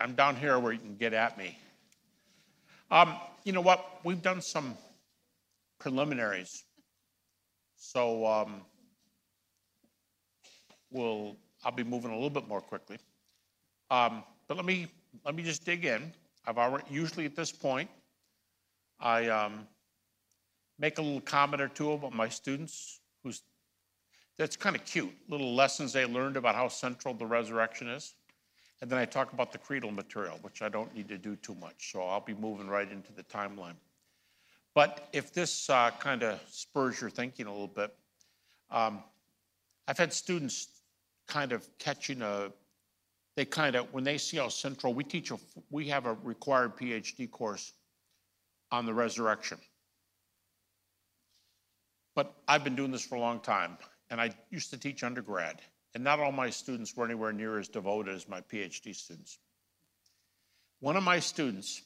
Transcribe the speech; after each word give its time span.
I'm 0.00 0.14
down 0.14 0.36
here 0.36 0.58
where 0.58 0.72
you 0.72 0.78
can 0.78 0.96
get 0.96 1.12
at 1.12 1.36
me. 1.36 1.58
Um, 2.90 3.14
you 3.44 3.52
know 3.52 3.60
what? 3.60 4.00
We've 4.04 4.22
done 4.22 4.40
some 4.40 4.76
preliminaries. 5.78 6.64
So 7.76 8.26
um, 8.26 8.62
we'll, 10.90 11.36
I'll 11.64 11.72
be 11.72 11.84
moving 11.84 12.10
a 12.10 12.14
little 12.14 12.30
bit 12.30 12.48
more 12.48 12.60
quickly. 12.60 12.98
Um, 13.90 14.22
but 14.46 14.56
let 14.56 14.66
me, 14.66 14.86
let 15.24 15.34
me 15.34 15.42
just 15.42 15.64
dig 15.64 15.84
in. 15.84 16.12
I've 16.46 16.58
already, 16.58 16.84
usually 16.90 17.26
at 17.26 17.36
this 17.36 17.52
point, 17.52 17.90
I 19.00 19.28
um, 19.28 19.66
make 20.78 20.98
a 20.98 21.02
little 21.02 21.20
comment 21.20 21.62
or 21.62 21.68
two 21.68 21.92
about 21.92 22.14
my 22.14 22.28
students 22.28 23.00
who's, 23.22 23.42
that's 24.36 24.56
kind 24.56 24.74
of 24.76 24.84
cute, 24.84 25.12
little 25.28 25.54
lessons 25.54 25.92
they 25.92 26.06
learned 26.06 26.36
about 26.36 26.54
how 26.54 26.68
central 26.68 27.14
the 27.14 27.26
resurrection 27.26 27.88
is. 27.88 28.14
And 28.80 28.90
then 28.90 28.98
I 28.98 29.04
talk 29.04 29.32
about 29.32 29.50
the 29.52 29.58
creedal 29.58 29.90
material, 29.90 30.38
which 30.42 30.62
I 30.62 30.68
don't 30.68 30.94
need 30.94 31.08
to 31.08 31.18
do 31.18 31.36
too 31.36 31.54
much. 31.56 31.92
So 31.92 32.02
I'll 32.02 32.20
be 32.20 32.34
moving 32.34 32.68
right 32.68 32.90
into 32.90 33.12
the 33.12 33.24
timeline. 33.24 33.74
But 34.74 35.08
if 35.12 35.32
this 35.32 35.68
uh, 35.68 35.90
kind 35.98 36.22
of 36.22 36.40
spurs 36.48 37.00
your 37.00 37.10
thinking 37.10 37.46
a 37.46 37.50
little 37.50 37.66
bit, 37.66 37.94
um, 38.70 39.02
I've 39.88 39.98
had 39.98 40.12
students 40.12 40.68
kind 41.26 41.52
of 41.52 41.66
catching 41.78 42.22
a, 42.22 42.52
they 43.34 43.44
kind 43.44 43.74
of, 43.74 43.92
when 43.92 44.04
they 44.04 44.18
see 44.18 44.36
how 44.36 44.48
central, 44.48 44.94
we 44.94 45.02
teach, 45.02 45.30
a, 45.30 45.38
we 45.70 45.88
have 45.88 46.06
a 46.06 46.14
required 46.22 46.76
PhD 46.76 47.28
course 47.30 47.72
on 48.70 48.86
the 48.86 48.94
resurrection. 48.94 49.58
But 52.14 52.34
I've 52.46 52.64
been 52.64 52.76
doing 52.76 52.90
this 52.90 53.04
for 53.04 53.14
a 53.14 53.20
long 53.20 53.40
time, 53.40 53.78
and 54.10 54.20
I 54.20 54.30
used 54.50 54.70
to 54.70 54.76
teach 54.76 55.02
undergrad. 55.02 55.60
And 55.94 56.04
not 56.04 56.20
all 56.20 56.32
my 56.32 56.50
students 56.50 56.96
were 56.96 57.04
anywhere 57.04 57.32
near 57.32 57.58
as 57.58 57.68
devoted 57.68 58.14
as 58.14 58.28
my 58.28 58.40
PhD 58.40 58.94
students. 58.94 59.38
One 60.80 60.96
of 60.96 61.02
my 61.02 61.18
students 61.18 61.82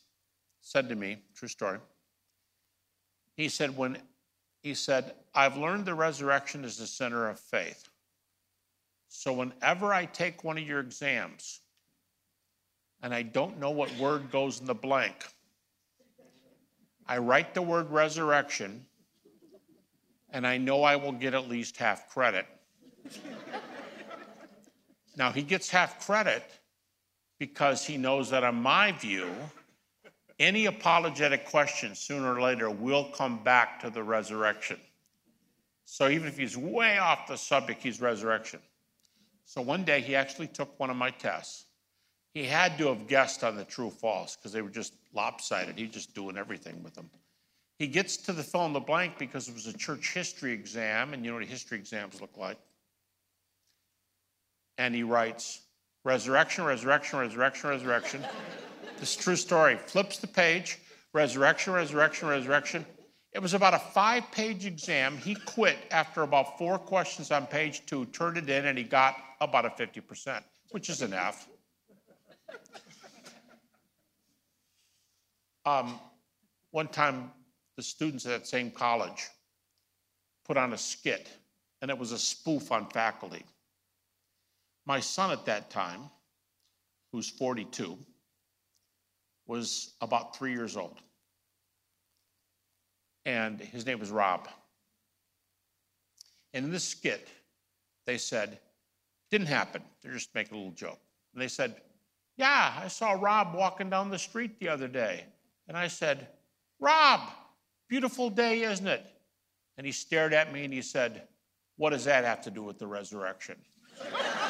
said 0.60 0.88
to 0.88 0.94
me, 0.94 1.18
true 1.34 1.48
story, 1.48 1.78
he 3.36 3.48
said, 3.48 3.76
when 3.76 3.98
he 4.62 4.74
said, 4.74 5.14
I've 5.34 5.56
learned 5.56 5.86
the 5.86 5.94
resurrection 5.94 6.64
is 6.64 6.76
the 6.76 6.86
center 6.86 7.28
of 7.28 7.38
faith. 7.38 7.88
So 9.08 9.32
whenever 9.32 9.92
I 9.92 10.06
take 10.06 10.44
one 10.44 10.58
of 10.58 10.66
your 10.66 10.80
exams 10.80 11.60
and 13.02 13.12
I 13.14 13.22
don't 13.22 13.58
know 13.58 13.70
what 13.70 13.94
word 13.96 14.30
goes 14.30 14.60
in 14.60 14.66
the 14.66 14.74
blank, 14.74 15.26
I 17.06 17.18
write 17.18 17.54
the 17.54 17.62
word 17.62 17.90
resurrection 17.90 18.86
and 20.30 20.46
I 20.46 20.56
know 20.56 20.82
I 20.82 20.96
will 20.96 21.12
get 21.12 21.34
at 21.34 21.48
least 21.48 21.76
half 21.76 22.08
credit. 22.08 22.46
Now, 25.16 25.30
he 25.30 25.42
gets 25.42 25.68
half 25.68 26.04
credit 26.06 26.44
because 27.38 27.84
he 27.84 27.96
knows 27.96 28.30
that, 28.30 28.44
in 28.44 28.54
my 28.54 28.92
view, 28.92 29.28
any 30.38 30.66
apologetic 30.66 31.44
question 31.46 31.94
sooner 31.94 32.34
or 32.34 32.40
later 32.40 32.70
will 32.70 33.10
come 33.14 33.42
back 33.42 33.80
to 33.80 33.90
the 33.90 34.02
resurrection. 34.02 34.78
So 35.84 36.08
even 36.08 36.28
if 36.28 36.38
he's 36.38 36.56
way 36.56 36.98
off 36.98 37.26
the 37.26 37.36
subject, 37.36 37.82
he's 37.82 38.00
resurrection. 38.00 38.60
So 39.44 39.60
one 39.60 39.84
day 39.84 40.00
he 40.00 40.16
actually 40.16 40.46
took 40.46 40.78
one 40.80 40.88
of 40.88 40.96
my 40.96 41.10
tests. 41.10 41.66
He 42.32 42.44
had 42.44 42.78
to 42.78 42.86
have 42.88 43.06
guessed 43.06 43.44
on 43.44 43.56
the 43.56 43.64
true 43.64 43.90
false 43.90 44.36
because 44.36 44.52
they 44.52 44.62
were 44.62 44.70
just 44.70 44.94
lopsided. 45.12 45.78
He's 45.78 45.90
just 45.90 46.14
doing 46.14 46.38
everything 46.38 46.82
with 46.82 46.94
them. 46.94 47.10
He 47.78 47.86
gets 47.86 48.16
to 48.18 48.32
the 48.32 48.42
fill 48.42 48.64
in 48.64 48.72
the 48.72 48.80
blank 48.80 49.18
because 49.18 49.48
it 49.48 49.54
was 49.54 49.66
a 49.66 49.76
church 49.76 50.14
history 50.14 50.52
exam, 50.52 51.12
and 51.12 51.24
you 51.24 51.30
know 51.30 51.36
what 51.36 51.46
history 51.46 51.76
exams 51.76 52.20
look 52.20 52.38
like 52.38 52.56
and 54.78 54.94
he 54.94 55.02
writes, 55.02 55.62
Resurrection, 56.04 56.64
resurrection, 56.64 57.18
resurrection, 57.20 57.70
resurrection. 57.70 58.24
this 58.98 59.14
true 59.14 59.36
story. 59.36 59.76
Flips 59.76 60.18
the 60.18 60.26
page, 60.26 60.78
resurrection, 61.12 61.72
resurrection, 61.72 62.28
resurrection. 62.28 62.84
It 63.32 63.40
was 63.40 63.54
about 63.54 63.72
a 63.74 63.78
five 63.78 64.30
page 64.32 64.66
exam. 64.66 65.16
He 65.16 65.34
quit 65.34 65.78
after 65.90 66.22
about 66.22 66.58
four 66.58 66.78
questions 66.78 67.30
on 67.30 67.46
page 67.46 67.86
two, 67.86 68.04
turned 68.06 68.36
it 68.36 68.50
in, 68.50 68.66
and 68.66 68.76
he 68.76 68.84
got 68.84 69.16
about 69.40 69.64
a 69.64 69.70
50%, 69.70 70.42
which 70.70 70.90
is 70.90 71.02
an 71.02 71.12
F. 71.12 71.48
Um, 75.64 76.00
one 76.72 76.88
time, 76.88 77.30
the 77.76 77.82
students 77.82 78.26
at 78.26 78.30
that 78.30 78.46
same 78.46 78.70
college 78.70 79.28
put 80.44 80.56
on 80.56 80.72
a 80.72 80.78
skit, 80.78 81.28
and 81.80 81.90
it 81.90 81.96
was 81.96 82.12
a 82.12 82.18
spoof 82.18 82.72
on 82.72 82.86
faculty. 82.90 83.44
My 84.86 85.00
son 85.00 85.30
at 85.30 85.44
that 85.46 85.70
time, 85.70 86.10
who's 87.12 87.28
42, 87.28 87.98
was 89.46 89.94
about 90.00 90.36
three 90.36 90.52
years 90.52 90.76
old. 90.76 90.98
And 93.24 93.60
his 93.60 93.86
name 93.86 94.00
was 94.00 94.10
Rob. 94.10 94.48
And 96.54 96.66
in 96.66 96.70
this 96.72 96.84
skit, 96.84 97.28
they 98.06 98.18
said, 98.18 98.58
didn't 99.30 99.46
happen. 99.46 99.82
They're 100.02 100.12
just 100.12 100.34
making 100.34 100.54
a 100.54 100.58
little 100.58 100.74
joke. 100.74 101.00
And 101.32 101.42
they 101.42 101.48
said, 101.48 101.76
Yeah, 102.36 102.74
I 102.78 102.88
saw 102.88 103.12
Rob 103.12 103.54
walking 103.54 103.88
down 103.88 104.10
the 104.10 104.18
street 104.18 104.60
the 104.60 104.68
other 104.68 104.88
day. 104.88 105.24
And 105.68 105.76
I 105.76 105.88
said, 105.88 106.28
Rob, 106.80 107.20
beautiful 107.88 108.28
day, 108.28 108.62
isn't 108.62 108.86
it? 108.86 109.06
And 109.78 109.86
he 109.86 109.92
stared 109.92 110.34
at 110.34 110.52
me 110.52 110.64
and 110.64 110.74
he 110.74 110.82
said, 110.82 111.28
What 111.76 111.90
does 111.90 112.04
that 112.04 112.24
have 112.24 112.42
to 112.42 112.50
do 112.50 112.62
with 112.62 112.78
the 112.78 112.86
resurrection? 112.86 113.56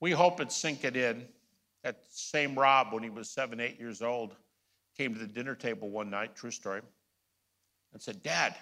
We 0.00 0.10
hope 0.10 0.40
it 0.40 0.52
sink 0.52 0.84
it 0.84 0.96
in. 0.96 1.26
That 1.82 2.00
same 2.10 2.54
Rob, 2.54 2.92
when 2.92 3.02
he 3.02 3.10
was 3.10 3.30
seven, 3.30 3.60
eight 3.60 3.78
years 3.78 4.02
old, 4.02 4.34
came 4.96 5.14
to 5.14 5.20
the 5.20 5.26
dinner 5.26 5.54
table 5.54 5.88
one 5.90 6.10
night, 6.10 6.34
true 6.34 6.50
story, 6.50 6.80
and 7.92 8.02
said, 8.02 8.22
Dad, 8.22 8.56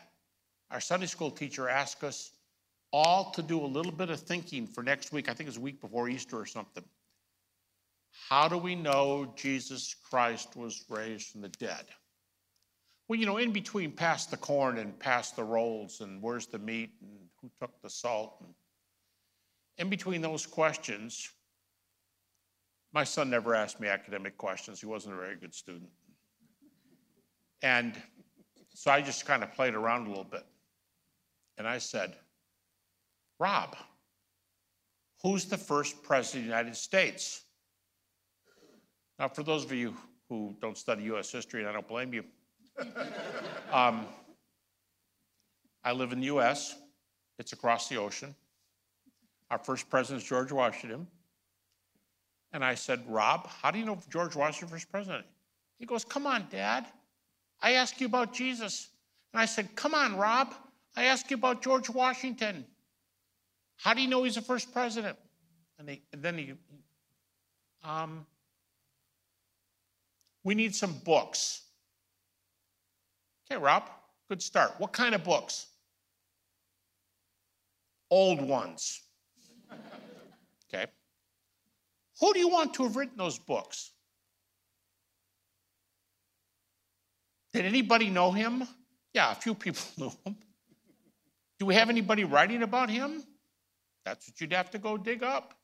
our 0.70 0.80
Sunday 0.80 1.06
school 1.06 1.30
teacher 1.30 1.68
asked 1.68 2.04
us 2.04 2.32
all 2.92 3.30
to 3.32 3.42
do 3.42 3.60
a 3.60 3.66
little 3.66 3.92
bit 3.92 4.10
of 4.10 4.20
thinking 4.20 4.66
for 4.66 4.82
next 4.82 5.12
week. 5.12 5.28
I 5.28 5.34
think 5.34 5.48
it's 5.48 5.56
a 5.56 5.60
week 5.60 5.80
before 5.80 6.08
Easter 6.08 6.38
or 6.38 6.46
something. 6.46 6.84
How 8.28 8.46
do 8.46 8.56
we 8.56 8.74
know 8.74 9.32
Jesus 9.36 9.94
Christ 10.08 10.56
was 10.56 10.84
raised 10.88 11.28
from 11.28 11.40
the 11.40 11.48
dead? 11.48 11.86
Well, 13.08 13.18
you 13.18 13.26
know, 13.26 13.36
in 13.36 13.52
between 13.52 13.92
pass 13.92 14.26
the 14.26 14.36
corn 14.36 14.78
and 14.78 14.98
pass 14.98 15.32
the 15.32 15.44
rolls 15.44 16.00
and 16.00 16.22
where's 16.22 16.46
the 16.46 16.58
meat 16.58 16.92
and 17.02 17.28
who 17.40 17.50
took 17.60 17.82
the 17.82 17.90
salt 17.90 18.36
and 18.40 18.54
in 19.78 19.88
between 19.88 20.20
those 20.20 20.46
questions, 20.46 21.30
my 22.92 23.04
son 23.04 23.28
never 23.28 23.54
asked 23.54 23.80
me 23.80 23.88
academic 23.88 24.36
questions. 24.38 24.80
He 24.80 24.86
wasn't 24.86 25.14
a 25.14 25.18
very 25.18 25.36
good 25.36 25.54
student. 25.54 25.90
And 27.62 27.94
so 28.74 28.90
I 28.90 29.00
just 29.00 29.26
kind 29.26 29.42
of 29.42 29.52
played 29.52 29.74
around 29.74 30.06
a 30.06 30.08
little 30.08 30.24
bit. 30.24 30.44
And 31.58 31.66
I 31.66 31.78
said, 31.78 32.14
Rob, 33.38 33.76
who's 35.22 35.46
the 35.46 35.58
first 35.58 36.02
president 36.02 36.44
of 36.44 36.48
the 36.50 36.56
United 36.56 36.76
States? 36.76 37.42
Now, 39.18 39.28
for 39.28 39.42
those 39.42 39.64
of 39.64 39.72
you 39.72 39.96
who 40.28 40.56
don't 40.60 40.76
study 40.76 41.04
U.S. 41.04 41.30
history, 41.30 41.60
and 41.60 41.68
I 41.68 41.72
don't 41.72 41.86
blame 41.86 42.12
you, 42.12 42.24
um, 43.72 44.06
I 45.84 45.92
live 45.92 46.12
in 46.12 46.20
the 46.20 46.26
U.S., 46.26 46.76
it's 47.38 47.52
across 47.52 47.88
the 47.88 47.96
ocean. 47.96 48.34
Our 49.54 49.59
first 49.59 49.88
president 49.88 50.20
is 50.20 50.28
George 50.28 50.50
Washington. 50.50 51.06
And 52.53 52.65
I 52.65 52.75
said, 52.75 53.04
Rob, 53.06 53.47
how 53.47 53.70
do 53.70 53.78
you 53.78 53.84
know 53.84 53.97
George 54.10 54.34
Washington 54.34 54.66
first 54.66 54.91
president? 54.91 55.25
He 55.78 55.87
goes, 55.87 56.04
Come 56.04 56.26
on, 56.26 56.48
Dad. 56.50 56.87
I 57.62 57.75
asked 57.75 58.00
you 58.00 58.09
about 58.09 58.34
Jesus. 58.34 58.88
And 59.32 59.41
I 59.41 59.44
said, 59.44 59.76
Come 59.76 59.94
on, 59.94 60.16
Rob. 60.16 60.53
I 60.97 61.04
asked 61.04 61.31
you 61.31 61.37
about 61.37 61.62
George 61.62 61.88
Washington. 61.88 62.64
How 63.76 63.94
do 63.94 64.02
you 64.02 64.08
know 64.08 64.25
he's 64.25 64.34
the 64.34 64.40
first 64.40 64.73
president? 64.73 65.17
And, 65.78 65.88
and 66.12 66.20
then 66.20 66.37
he, 66.37 66.55
um, 67.84 68.26
we 70.43 70.56
need 70.56 70.75
some 70.75 70.94
books. 71.05 71.62
Okay, 73.49 73.61
Rob, 73.61 73.88
good 74.28 74.43
start. 74.43 74.73
What 74.78 74.93
kind 74.93 75.14
of 75.14 75.23
books? 75.23 75.69
Old 78.11 78.43
ones. 78.43 79.03
Okay? 80.73 80.91
Who 82.21 82.32
do 82.32 82.38
you 82.38 82.49
want 82.49 82.75
to 82.75 82.85
have 82.85 82.97
written 82.97 83.17
those 83.17 83.38
books? 83.38 83.93
Did 87.53 87.65
anybody 87.65 88.11
know 88.11 88.32
him? 88.32 88.65
Yeah, 89.12 89.31
a 89.31 89.35
few 89.35 89.55
people 89.55 89.82
knew 89.99 90.12
him. 90.25 90.37
Do 91.59 91.67
we 91.67 91.75
have 91.75 91.88
anybody 91.88 92.25
writing 92.25 92.62
about 92.62 92.91
him? 92.91 93.23
That's 94.05 94.29
what 94.29 94.41
you'd 94.41 94.53
have 94.53 94.71
to 94.73 94.79
go 94.79 94.97
dig 94.97 95.23
up. 95.23 95.55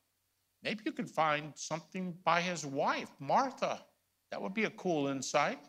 Maybe 0.63 0.81
you 0.85 0.91
could 0.91 1.09
find 1.09 1.53
something 1.55 2.15
by 2.23 2.41
his 2.41 2.65
wife, 2.65 3.09
Martha. 3.19 3.81
That 4.31 4.41
would 4.41 4.53
be 4.53 4.63
a 4.63 4.69
cool 4.71 5.07
insight. 5.07 5.59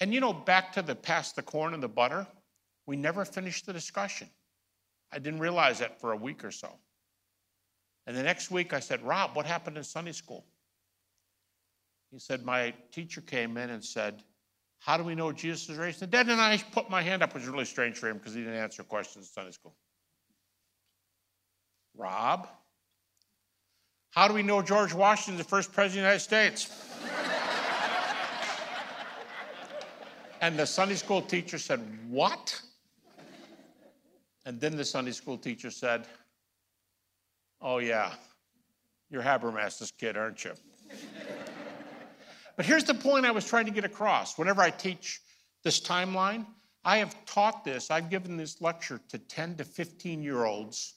And 0.00 0.12
you 0.12 0.20
know, 0.20 0.32
back 0.32 0.72
to 0.72 0.82
the 0.82 0.94
past 0.94 1.36
the 1.36 1.42
corn 1.42 1.74
and 1.74 1.82
the 1.82 1.88
butter, 1.88 2.26
We 2.86 2.96
never 2.96 3.24
finished 3.24 3.66
the 3.66 3.72
discussion. 3.72 4.28
I 5.12 5.18
didn't 5.18 5.40
realize 5.40 5.78
that 5.80 6.00
for 6.00 6.12
a 6.12 6.16
week 6.16 6.44
or 6.44 6.50
so. 6.50 6.78
And 8.06 8.16
the 8.16 8.22
next 8.22 8.50
week 8.50 8.72
I 8.72 8.80
said, 8.80 9.02
Rob, 9.02 9.36
what 9.36 9.46
happened 9.46 9.76
in 9.76 9.84
Sunday 9.84 10.12
school? 10.12 10.44
He 12.10 12.18
said, 12.18 12.44
My 12.44 12.74
teacher 12.90 13.20
came 13.20 13.56
in 13.56 13.70
and 13.70 13.84
said, 13.84 14.22
How 14.78 14.96
do 14.96 15.04
we 15.04 15.14
know 15.14 15.32
Jesus 15.32 15.68
is 15.68 15.78
raised 15.78 15.98
from 15.98 16.08
the 16.08 16.12
dead? 16.12 16.28
And 16.28 16.40
I 16.40 16.56
put 16.72 16.90
my 16.90 17.02
hand 17.02 17.22
up, 17.22 17.34
which 17.34 17.42
was 17.42 17.50
really 17.50 17.64
strange 17.64 17.96
for 17.96 18.08
him 18.08 18.18
because 18.18 18.34
he 18.34 18.40
didn't 18.40 18.58
answer 18.58 18.82
questions 18.82 19.26
in 19.26 19.32
Sunday 19.32 19.52
school. 19.52 19.74
Rob, 21.96 22.48
how 24.10 24.26
do 24.26 24.34
we 24.34 24.42
know 24.42 24.62
George 24.62 24.94
Washington 24.94 25.34
is 25.34 25.44
the 25.44 25.48
first 25.48 25.72
president 25.72 26.06
of 26.06 26.28
the 26.28 26.36
United 26.36 26.54
States? 26.54 26.88
and 30.40 30.58
the 30.58 30.66
Sunday 30.66 30.96
school 30.96 31.22
teacher 31.22 31.58
said, 31.58 31.80
What? 32.08 32.60
And 34.44 34.60
then 34.60 34.76
the 34.76 34.84
Sunday 34.84 35.12
school 35.12 35.38
teacher 35.38 35.70
said, 35.70 36.06
Oh, 37.60 37.78
yeah, 37.78 38.12
you're 39.08 39.22
Habermas's 39.22 39.92
kid, 39.92 40.16
aren't 40.16 40.44
you? 40.44 40.52
but 42.56 42.66
here's 42.66 42.84
the 42.84 42.94
point 42.94 43.24
I 43.24 43.30
was 43.30 43.46
trying 43.46 43.66
to 43.66 43.70
get 43.70 43.84
across. 43.84 44.36
Whenever 44.36 44.62
I 44.62 44.70
teach 44.70 45.20
this 45.62 45.80
timeline, 45.80 46.44
I 46.84 46.96
have 46.96 47.24
taught 47.24 47.64
this, 47.64 47.90
I've 47.90 48.10
given 48.10 48.36
this 48.36 48.60
lecture 48.60 49.00
to 49.10 49.18
10 49.18 49.56
to 49.56 49.64
15 49.64 50.22
year 50.22 50.44
olds 50.44 50.94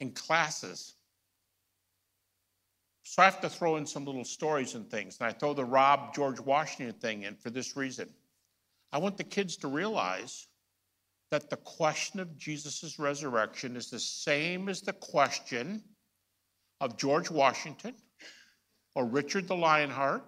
in 0.00 0.12
classes. 0.12 0.94
So 3.02 3.20
I 3.20 3.26
have 3.26 3.40
to 3.42 3.50
throw 3.50 3.76
in 3.76 3.84
some 3.84 4.06
little 4.06 4.24
stories 4.24 4.74
and 4.74 4.88
things. 4.90 5.18
And 5.20 5.28
I 5.28 5.32
throw 5.32 5.52
the 5.52 5.64
Rob 5.64 6.14
George 6.14 6.40
Washington 6.40 6.94
thing 6.94 7.24
in 7.24 7.36
for 7.36 7.50
this 7.50 7.76
reason. 7.76 8.08
I 8.92 8.98
want 8.98 9.18
the 9.18 9.24
kids 9.24 9.56
to 9.58 9.68
realize 9.68 10.46
that 11.32 11.48
the 11.48 11.56
question 11.56 12.20
of 12.20 12.36
Jesus' 12.36 12.98
resurrection 12.98 13.74
is 13.74 13.88
the 13.88 13.98
same 13.98 14.68
as 14.68 14.82
the 14.82 14.92
question 14.92 15.82
of 16.82 16.98
George 16.98 17.30
Washington 17.30 17.94
or 18.94 19.06
Richard 19.06 19.48
the 19.48 19.56
Lionheart, 19.56 20.22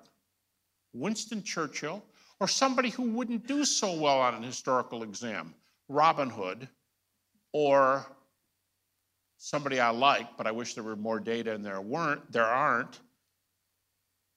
Winston 0.95 1.43
Churchill, 1.43 2.03
or 2.41 2.49
somebody 2.49 2.89
who 2.89 3.11
wouldn't 3.11 3.47
do 3.47 3.67
so 3.67 3.93
well 4.01 4.19
on 4.19 4.35
an 4.35 4.43
historical 4.43 5.03
exam, 5.03 5.53
Robin 5.91 6.31
Hood, 6.31 6.67
or 7.53 8.07
somebody 9.37 9.81
I 9.81 9.91
like, 9.91 10.39
but 10.39 10.47
I 10.47 10.53
wish 10.53 10.73
there 10.73 10.85
were 10.85 10.97
more 10.97 11.21
data 11.21 11.55
and 11.55 11.63
there 11.63 11.83
weren't, 11.83 12.33
there 12.33 12.47
aren't, 12.47 12.99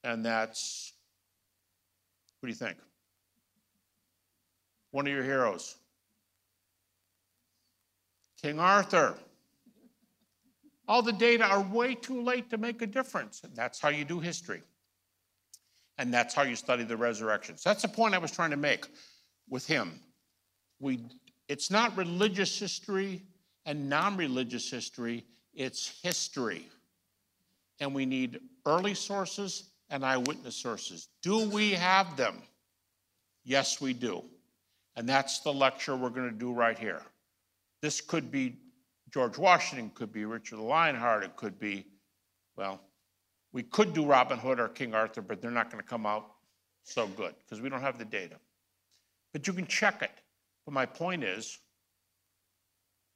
and 0.03 0.25
that's 0.25 0.91
what 2.41 2.47
do 2.47 2.51
you 2.51 2.55
think? 2.55 2.77
One 4.91 5.07
of 5.07 5.13
your 5.13 5.23
heroes. 5.23 5.77
King 8.41 8.59
Arthur. 8.59 9.15
All 10.87 11.01
the 11.01 11.13
data 11.13 11.43
are 11.43 11.61
way 11.61 11.95
too 11.95 12.21
late 12.21 12.49
to 12.51 12.57
make 12.57 12.81
a 12.81 12.87
difference. 12.87 13.43
And 13.43 13.55
that's 13.55 13.79
how 13.79 13.89
you 13.89 14.05
do 14.05 14.19
history. 14.19 14.61
And 15.97 16.13
that's 16.13 16.33
how 16.33 16.43
you 16.43 16.55
study 16.55 16.83
the 16.83 16.95
resurrection. 16.95 17.55
That's 17.63 17.81
the 17.81 17.87
point 17.87 18.13
I 18.13 18.19
was 18.19 18.31
trying 18.31 18.51
to 18.51 18.57
make 18.57 18.85
with 19.49 19.65
him. 19.65 19.99
We, 20.79 20.99
it's 21.47 21.71
not 21.71 21.97
religious 21.97 22.57
history 22.57 23.23
and 23.65 23.89
non 23.89 24.15
religious 24.15 24.69
history, 24.69 25.25
it's 25.53 25.99
history. 26.01 26.67
And 27.79 27.93
we 27.93 28.05
need 28.05 28.39
early 28.65 28.93
sources 28.93 29.71
and 29.89 30.05
eyewitness 30.05 30.55
sources. 30.55 31.09
Do 31.21 31.49
we 31.49 31.71
have 31.71 32.15
them? 32.15 32.41
Yes, 33.43 33.81
we 33.81 33.93
do. 33.93 34.23
And 34.95 35.07
that's 35.07 35.39
the 35.39 35.53
lecture 35.53 35.95
we're 35.95 36.09
going 36.09 36.29
to 36.29 36.35
do 36.35 36.51
right 36.53 36.77
here. 36.77 37.01
This 37.81 38.01
could 38.01 38.31
be 38.31 38.57
George 39.11 39.37
Washington, 39.37 39.91
could 39.93 40.11
be 40.11 40.25
Richard 40.25 40.57
the 40.57 40.63
Lionheart, 40.63 41.23
it 41.23 41.35
could 41.35 41.59
be, 41.59 41.85
well, 42.55 42.81
we 43.53 43.63
could 43.63 43.93
do 43.93 44.05
Robin 44.05 44.37
Hood 44.37 44.59
or 44.59 44.67
King 44.67 44.93
Arthur, 44.93 45.21
but 45.21 45.41
they're 45.41 45.51
not 45.51 45.71
going 45.71 45.81
to 45.81 45.87
come 45.87 46.05
out 46.05 46.31
so 46.83 47.07
good 47.07 47.35
because 47.39 47.61
we 47.61 47.69
don't 47.69 47.81
have 47.81 47.97
the 47.97 48.05
data. 48.05 48.35
But 49.33 49.47
you 49.47 49.53
can 49.53 49.67
check 49.67 50.01
it. 50.01 50.11
But 50.65 50.73
my 50.73 50.85
point 50.85 51.23
is, 51.23 51.59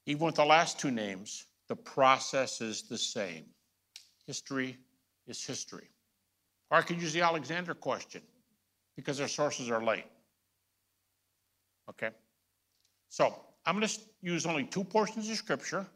even 0.06 0.26
with 0.26 0.36
the 0.36 0.44
last 0.44 0.78
two 0.78 0.90
names, 0.90 1.46
the 1.68 1.76
process 1.76 2.60
is 2.60 2.82
the 2.82 2.98
same. 2.98 3.44
History 4.26 4.78
is 5.26 5.44
history. 5.44 5.88
Or 6.70 6.78
I 6.78 6.82
could 6.82 7.00
use 7.00 7.12
the 7.12 7.20
Alexander 7.20 7.74
question 7.74 8.22
because 8.96 9.20
our 9.20 9.28
sources 9.28 9.70
are 9.70 9.82
late. 9.82 10.06
Okay? 11.90 12.10
So 13.08 13.34
I'm 13.64 13.76
going 13.76 13.86
to 13.86 14.00
use 14.22 14.44
only 14.46 14.64
two 14.64 14.84
portions 14.84 15.30
of 15.30 15.36
Scripture. 15.36 15.86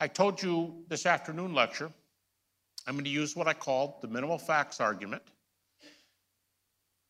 I 0.00 0.06
told 0.06 0.42
you 0.42 0.84
this 0.88 1.06
afternoon 1.06 1.54
lecture, 1.54 1.90
I'm 2.86 2.94
going 2.94 3.04
to 3.04 3.10
use 3.10 3.36
what 3.36 3.48
I 3.48 3.54
call 3.54 3.98
the 4.02 4.08
minimal 4.08 4.38
facts 4.38 4.80
argument. 4.80 5.22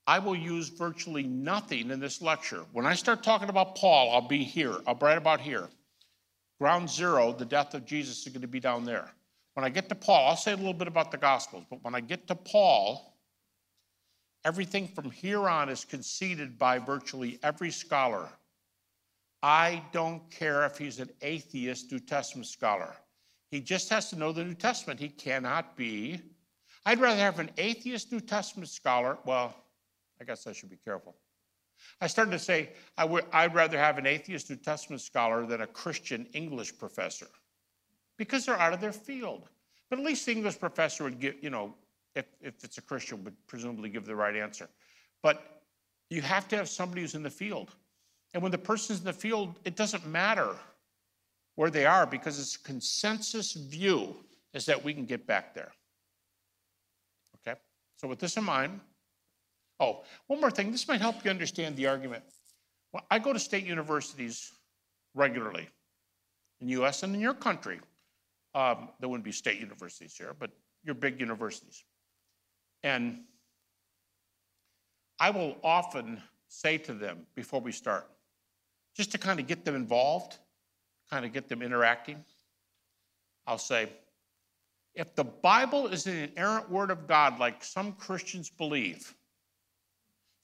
I 0.07 0.19
will 0.19 0.37
use 0.37 0.69
virtually 0.69 1.23
nothing 1.23 1.91
in 1.91 2.01
this 2.01 2.21
lecture. 2.21 2.65
When 2.73 2.87
I 2.87 2.95
start 2.95 3.23
talking 3.23 3.49
about 3.49 3.77
Paul, 3.77 4.13
I'll 4.13 4.29
be 4.29 4.43
here. 4.43 4.77
I'll 4.87 4.95
be 4.95 5.07
right 5.07 5.19
about 5.19 5.41
here. 5.41 5.69
Ground 6.61 6.91
zero, 6.91 7.33
the 7.33 7.45
death 7.45 7.75
of 7.75 7.85
Jesus 7.85 8.27
is 8.27 8.33
going 8.33 8.43
to 8.43 8.49
be 8.49 8.61
down 8.61 8.85
there. 8.85 9.11
When 9.55 9.65
I 9.65 9.69
get 9.69 9.89
to 9.91 9.95
Paul, 9.95 10.29
I'll 10.29 10.37
say 10.37 10.53
a 10.53 10.57
little 10.57 10.75
bit 10.75 10.89
about 10.89 11.11
the 11.11 11.19
Gospels, 11.19 11.65
but 11.69 11.83
when 11.85 11.95
I 11.95 12.01
get 12.01 12.27
to 12.29 12.35
Paul, 12.35 13.17
everything 14.45 14.89
from 14.89 15.11
here 15.11 15.49
on 15.49 15.69
is 15.69 15.85
conceded 15.85 16.59
by 16.59 16.79
virtually 16.79 17.39
every 17.43 17.71
scholar 17.71 18.29
I 19.43 19.83
don't 19.93 20.31
care 20.31 20.65
if 20.65 20.79
he's 20.79 21.01
an 21.01 21.11
atheist 21.21 21.91
New 21.91 21.99
Testament 21.99 22.47
scholar. 22.47 22.95
He 23.51 23.61
just 23.61 23.89
has 23.91 24.09
to 24.11 24.17
know 24.17 24.33
the 24.33 24.45
New 24.45 24.55
Testament. 24.55 25.01
He 25.01 25.09
cannot 25.09 25.77
be. 25.77 26.21
I'd 26.87 27.01
rather 27.01 27.21
have 27.21 27.39
an 27.39 27.51
atheist 27.59 28.13
New 28.13 28.21
Testament 28.21 28.69
scholar. 28.69 29.19
Well, 29.25 29.55
I 30.21 30.25
guess 30.25 30.47
I 30.47 30.53
should 30.53 30.71
be 30.71 30.79
careful. 30.85 31.17
I 32.01 32.07
started 32.07 32.31
to 32.31 32.39
say 32.39 32.71
I 32.97 33.05
would, 33.05 33.25
I'd 33.33 33.55
rather 33.55 33.77
have 33.77 33.99
an 33.99 34.07
atheist 34.07 34.49
New 34.51 34.57
Testament 34.57 35.03
scholar 35.03 35.45
than 35.47 35.63
a 35.63 35.67
Christian 35.67 36.27
English 36.33 36.79
professor 36.79 37.27
because 38.17 38.47
they're 38.47 38.59
out 38.59 38.73
of 38.73 38.81
their 38.81 38.93
field. 38.93 39.49
But 39.91 39.99
at 39.99 40.05
least 40.05 40.25
the 40.25 40.33
English 40.33 40.59
professor 40.59 41.05
would 41.05 41.19
give, 41.21 41.35
you 41.43 41.51
know, 41.51 41.75
if, 42.15 42.27
if 42.41 42.63
it's 42.63 42.79
a 42.79 42.83
Christian, 42.83 43.25
would 43.25 43.37
presumably 43.47 43.89
give 43.89 44.07
the 44.07 44.15
right 44.15 44.37
answer. 44.37 44.69
But 45.23 45.63
you 46.09 46.23
have 46.23 46.49
to 46.49 46.57
have 46.57 46.69
somebody 46.69 47.03
who's 47.03 47.15
in 47.15 47.23
the 47.23 47.31
field. 47.31 47.75
And 48.35 48.43
when 48.43 48.53
the 48.53 48.59
person's 48.59 49.01
in 49.01 49.05
the 49.05 49.13
field, 49.13 49.59
it 49.65 49.77
doesn't 49.77 50.07
matter 50.07 50.57
where 51.55 51.71
they 51.71 51.85
are 51.85 52.07
because 52.07 52.39
it's 52.39 52.57
consensus 52.57 53.53
view 53.53 54.17
is 54.55 54.67
that 54.67 54.83
we 54.83 54.95
can 54.95 55.05
get 55.05 55.27
back 55.27 55.55
there. 55.55 55.73
Okay? 57.37 57.59
So 57.97 58.09
with 58.09 58.19
this 58.19 58.37
in 58.37 58.45
mind, 58.45 58.81
oh, 59.81 60.05
one 60.27 60.41
more 60.41 60.51
thing. 60.51 60.71
This 60.71 60.89
might 60.89 61.01
help 61.01 61.25
you 61.25 61.31
understand 61.31 61.77
the 61.77 61.87
argument. 61.87 62.25
Well, 62.93 63.05
I 63.11 63.19
go 63.19 63.33
to 63.33 63.39
state 63.39 63.65
universities 63.65 64.53
regularly 65.15 65.69
in 66.61 66.67
the 66.69 66.83
US 66.83 67.03
and 67.03 67.15
in 67.15 67.21
your 67.21 67.35
country. 67.35 67.81
Um, 68.55 68.91
there 69.01 69.09
wouldn't 69.09 69.25
be 69.25 69.33
state 69.33 69.59
universities 69.59 70.15
here, 70.17 70.35
but 70.39 70.51
your 70.85 70.95
big 70.95 71.21
universities. 71.21 71.85
And 72.83 73.21
I 75.19 75.31
will 75.31 75.57
often 75.63 76.21
say 76.49 76.77
to 76.79 76.93
them 76.93 77.27
before 77.35 77.61
we 77.61 77.73
start, 77.73 78.09
just 78.97 79.13
to 79.13 79.19
kind 79.19 79.41
of 79.41 79.47
get 79.47 79.65
them 79.65 79.75
involved, 79.75 80.37
kind 81.11 81.25
of 81.25 81.33
get 81.33 81.49
them 81.49 81.63
interacting, 81.63 82.25
I'll 83.47 83.59
say, 83.59 83.89
if 84.95 85.15
the 85.15 85.25
Bible 85.25 85.89
is 85.89 86.07
an 86.07 86.17
inerrant 86.17 86.71
word 86.71 86.91
of 86.91 87.07
God, 87.07 87.39
like 87.39 87.65
some 87.65 87.93
Christians 87.93 88.51
believe, 88.51 89.15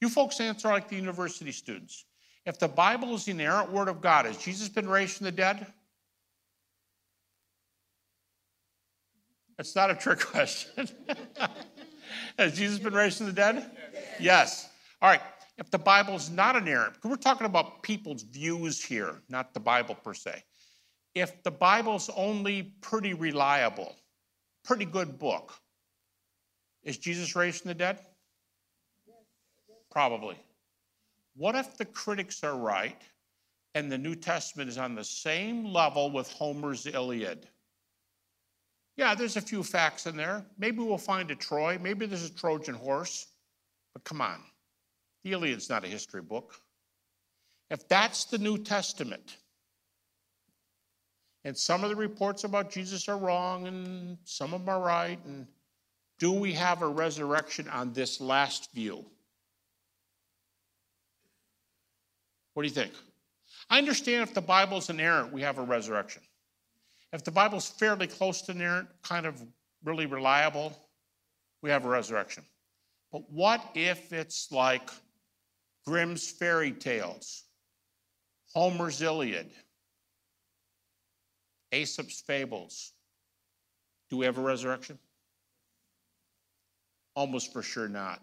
you 0.01 0.09
folks 0.09 0.41
answer 0.41 0.69
like 0.69 0.89
the 0.89 0.97
university 0.97 1.53
students. 1.53 2.07
If 2.47 2.59
the 2.59 2.69
Bible 2.69 3.15
is 3.15 3.27
the 3.27 3.33
inerrant 3.33 3.71
word 3.71 3.89
of 3.89 4.01
God, 4.01 4.25
has 4.25 4.39
Jesus 4.39 4.69
been 4.69 4.89
raised 4.89 5.19
from 5.19 5.27
the 5.27 5.33
dead? 5.33 5.67
It's 9.59 9.77
not 9.77 9.91
a 9.91 9.95
trick 9.95 10.21
question. 10.25 10.89
has 12.39 12.57
Jesus 12.57 12.79
been 12.79 12.95
raised 12.95 13.19
from 13.19 13.27
the 13.27 13.33
dead? 13.33 13.71
Yes. 14.19 14.71
All 15.03 15.11
right 15.11 15.21
if 15.59 15.71
the 15.71 15.79
Bible 15.79 16.15
is 16.15 16.31
not 16.31 16.55
inerrant, 16.55 16.95
because 16.95 17.11
we're 17.11 17.17
talking 17.17 17.47
about 17.47 17.83
people's 17.83 18.23
views 18.23 18.83
here, 18.83 19.21
not 19.29 19.53
the 19.53 19.61
Bible 19.61 19.97
per 19.97 20.15
se. 20.15 20.45
If 21.15 21.43
the 21.43 21.51
Bible's 21.51 22.09
only 22.17 22.75
pretty 22.81 23.13
reliable, 23.13 23.97
pretty 24.65 24.85
good 24.85 25.19
book, 25.19 25.53
is 26.85 26.97
Jesus 26.97 27.35
raised 27.35 27.63
from 27.63 27.71
the 27.71 27.75
dead? 27.75 27.99
Probably. 29.91 30.37
What 31.37 31.57
if 31.57 31.77
the 31.77 31.85
critics 31.85 32.45
are 32.45 32.57
right 32.57 33.01
and 33.75 33.91
the 33.91 33.99
New 33.99 34.15
Testament 34.15 34.69
is 34.69 34.79
on 34.79 34.95
the 34.95 35.05
same 35.05 35.65
level 35.65 36.11
with 36.11 36.31
Homer's 36.33 36.87
Iliad? 36.87 37.49
Yeah, 38.97 39.15
there's 39.15 39.37
a 39.37 39.41
few 39.41 39.63
facts 39.63 40.07
in 40.07 40.17
there. 40.17 40.45
Maybe 40.57 40.79
we'll 40.79 40.99
find 40.99 41.31
a 41.31 41.37
Troy. 41.37 41.79
Maybe 41.81 42.07
there's 42.07 42.29
a 42.29 42.35
Trojan 42.35 42.75
horse. 42.75 43.27
But 43.93 44.05
come 44.05 44.21
on. 44.21 44.41
The 45.29 45.35
Iliad's 45.35 45.69
not 45.69 45.85
a 45.85 45.89
history 45.89 46.23
book. 46.23 46.55
If 47.71 47.87
that's 47.87 48.25
the 48.25 48.39
New 48.39 48.57
Testament, 48.57 49.37
and 51.45 51.55
some 51.55 51.85
of 51.85 51.91
the 51.91 51.97
reports 51.97 52.45
about 52.45 52.71
Jesus 52.71 53.11
are 53.11 53.19
wrong 53.19 53.67
and 53.67 54.17
some 54.25 54.55
of 54.55 54.65
them 54.65 54.75
are 54.75 54.81
right, 54.81 55.19
and 55.27 55.47
do 56.19 56.33
we 56.33 56.55
have 56.55 56.81
a 56.81 56.89
resurrection 56.89 57.69
on 57.69 57.93
this 57.93 58.23
last 58.23 58.73
view? 58.73 59.05
What 62.55 62.63
do 62.63 62.69
you 62.69 62.75
think? 62.75 62.95
I 63.69 63.77
understand 63.77 64.23
if 64.23 64.33
the 64.33 64.41
Bible's 64.41 64.89
inerrant, 64.89 65.31
we 65.31 65.43
have 65.43 65.59
a 65.59 65.63
resurrection. 65.63 66.23
If 67.13 67.23
the 67.23 67.33
Bible's 67.33 67.69
fairly 67.69 68.07
close 68.07 68.41
to 68.43 68.53
inerrant, 68.53 68.89
kind 69.03 69.27
of 69.27 69.43
really 69.85 70.07
reliable, 70.07 70.73
we 71.61 71.69
have 71.69 71.85
a 71.85 71.89
resurrection. 71.91 72.45
But 73.13 73.31
what 73.31 73.63
if 73.75 74.11
it's 74.11 74.51
like 74.51 74.89
Grimm's 75.89 76.31
fairy 76.31 76.73
tales, 76.73 77.45
Homer's 78.53 79.01
Iliad, 79.01 79.51
Aesop's 81.73 82.21
fables? 82.21 82.93
Do 84.11 84.19
we 84.19 84.27
have 84.27 84.37
a 84.37 84.43
resurrection? 84.43 84.99
Almost 87.15 87.55
for 87.55 87.63
sure 87.63 87.89
not. 87.89 88.21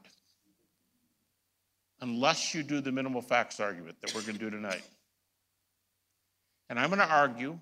Unless 2.02 2.54
you 2.54 2.62
do 2.62 2.82
the 2.82 2.92
minimal 2.92 3.24
facts 3.24 3.60
argument 3.60 4.00
that 4.02 4.14
we're 4.14 4.22
going 4.22 4.38
to 4.38 4.40
do 4.40 4.52
tonight. 4.52 4.84
And 6.70 6.80
I'm 6.80 6.90
going 6.90 7.00
to 7.00 7.12
argue 7.12 7.58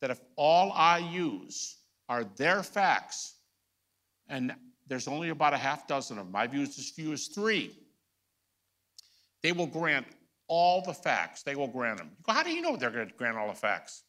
that 0.00 0.10
if 0.10 0.18
all 0.34 0.72
I 0.72 0.98
use 0.98 1.76
are 2.08 2.24
their 2.36 2.64
facts, 2.64 3.34
and 4.28 4.56
there's 4.88 5.06
only 5.06 5.28
about 5.28 5.54
a 5.54 5.56
half 5.56 5.86
dozen 5.86 6.18
of 6.18 6.26
them, 6.26 6.34
I've 6.34 6.52
used 6.52 6.80
as 6.80 6.90
few 6.90 7.12
as 7.12 7.28
three, 7.28 7.70
they 9.42 9.52
will 9.52 9.66
grant 9.66 10.06
all 10.48 10.82
the 10.82 10.94
facts. 10.94 11.42
They 11.42 11.54
will 11.54 11.68
grant 11.68 11.98
them. 11.98 12.10
How 12.26 12.42
do 12.42 12.50
you 12.50 12.62
know 12.62 12.76
they're 12.76 12.90
going 12.90 13.08
to 13.08 13.14
grant 13.14 13.36
all 13.36 13.48
the 13.48 13.54
facts? 13.54 14.02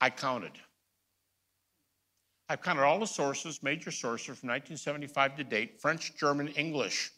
I 0.00 0.10
counted. 0.10 0.52
I've 2.48 2.62
counted 2.62 2.82
all 2.82 2.98
the 2.98 3.06
sources, 3.06 3.62
major 3.62 3.90
sources 3.90 4.38
from 4.38 4.50
1975 4.50 5.36
to 5.36 5.44
date 5.44 5.80
French, 5.80 6.16
German, 6.16 6.48
English. 6.48 7.10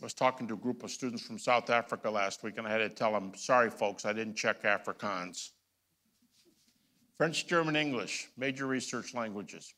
I 0.00 0.04
was 0.04 0.14
talking 0.14 0.46
to 0.48 0.54
a 0.54 0.58
group 0.58 0.82
of 0.82 0.90
students 0.90 1.26
from 1.26 1.38
South 1.38 1.70
Africa 1.70 2.10
last 2.10 2.42
week, 2.42 2.58
and 2.58 2.66
I 2.66 2.70
had 2.70 2.78
to 2.78 2.90
tell 2.90 3.12
them, 3.12 3.32
sorry, 3.34 3.70
folks, 3.70 4.04
I 4.04 4.12
didn't 4.12 4.36
check 4.36 4.62
Afrikaans. 4.62 5.50
French, 7.16 7.46
German, 7.46 7.76
English, 7.76 8.28
major 8.36 8.66
research 8.66 9.14
languages. 9.14 9.72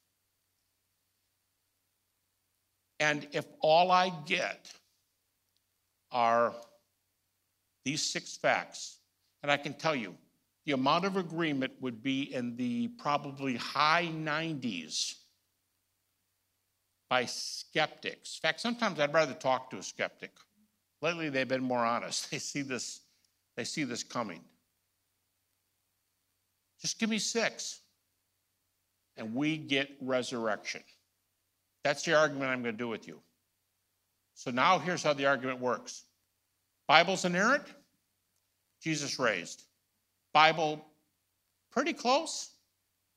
And 3.00 3.26
if 3.32 3.46
all 3.60 3.90
I 3.90 4.10
get 4.26 4.72
are 6.10 6.54
these 7.84 8.02
six 8.02 8.36
facts, 8.36 8.98
and 9.42 9.52
I 9.52 9.56
can 9.56 9.74
tell 9.74 9.94
you, 9.94 10.16
the 10.66 10.72
amount 10.72 11.04
of 11.04 11.16
agreement 11.16 11.72
would 11.80 12.02
be 12.02 12.34
in 12.34 12.56
the 12.56 12.88
probably 12.98 13.56
high 13.56 14.10
90s 14.12 15.14
by 17.08 17.24
skeptics. 17.24 18.38
In 18.38 18.48
fact, 18.48 18.60
sometimes 18.60 19.00
I'd 19.00 19.14
rather 19.14 19.32
talk 19.32 19.70
to 19.70 19.78
a 19.78 19.82
skeptic. 19.82 20.32
Lately, 21.00 21.30
they've 21.30 21.48
been 21.48 21.62
more 21.62 21.84
honest. 21.84 22.28
They 22.30 22.38
see 22.38 22.62
this, 22.62 23.00
they 23.56 23.64
see 23.64 23.84
this 23.84 24.02
coming. 24.02 24.42
Just 26.80 26.98
give 26.98 27.10
me 27.10 27.18
six, 27.18 27.80
and 29.16 29.34
we 29.34 29.56
get 29.56 29.88
resurrection. 30.00 30.82
That's 31.88 32.02
the 32.02 32.12
argument 32.12 32.50
I'm 32.50 32.62
going 32.62 32.74
to 32.74 32.78
do 32.78 32.86
with 32.86 33.08
you. 33.08 33.18
So 34.34 34.50
now 34.50 34.78
here's 34.78 35.02
how 35.02 35.14
the 35.14 35.24
argument 35.24 35.58
works. 35.58 36.02
Bible's 36.86 37.24
inerrant, 37.24 37.64
Jesus 38.82 39.18
raised. 39.18 39.62
Bible 40.34 40.84
pretty 41.72 41.94
close, 41.94 42.50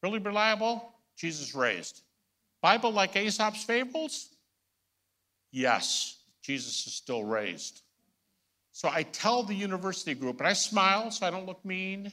really 0.02 0.20
reliable, 0.20 0.90
Jesus 1.18 1.54
raised. 1.54 2.04
Bible 2.62 2.92
like 2.92 3.18
Aesop's 3.18 3.62
fables? 3.62 4.30
Yes, 5.52 6.22
Jesus 6.42 6.88
is 6.88 6.94
still 6.94 7.26
raised. 7.26 7.82
So 8.72 8.88
I 8.90 9.04
tell 9.04 9.44
the 9.44 9.54
university 9.54 10.14
group, 10.14 10.40
and 10.40 10.48
I 10.48 10.54
smile 10.54 11.12
so 11.12 11.28
I 11.28 11.30
don't 11.30 11.46
look 11.46 11.66
mean. 11.66 12.10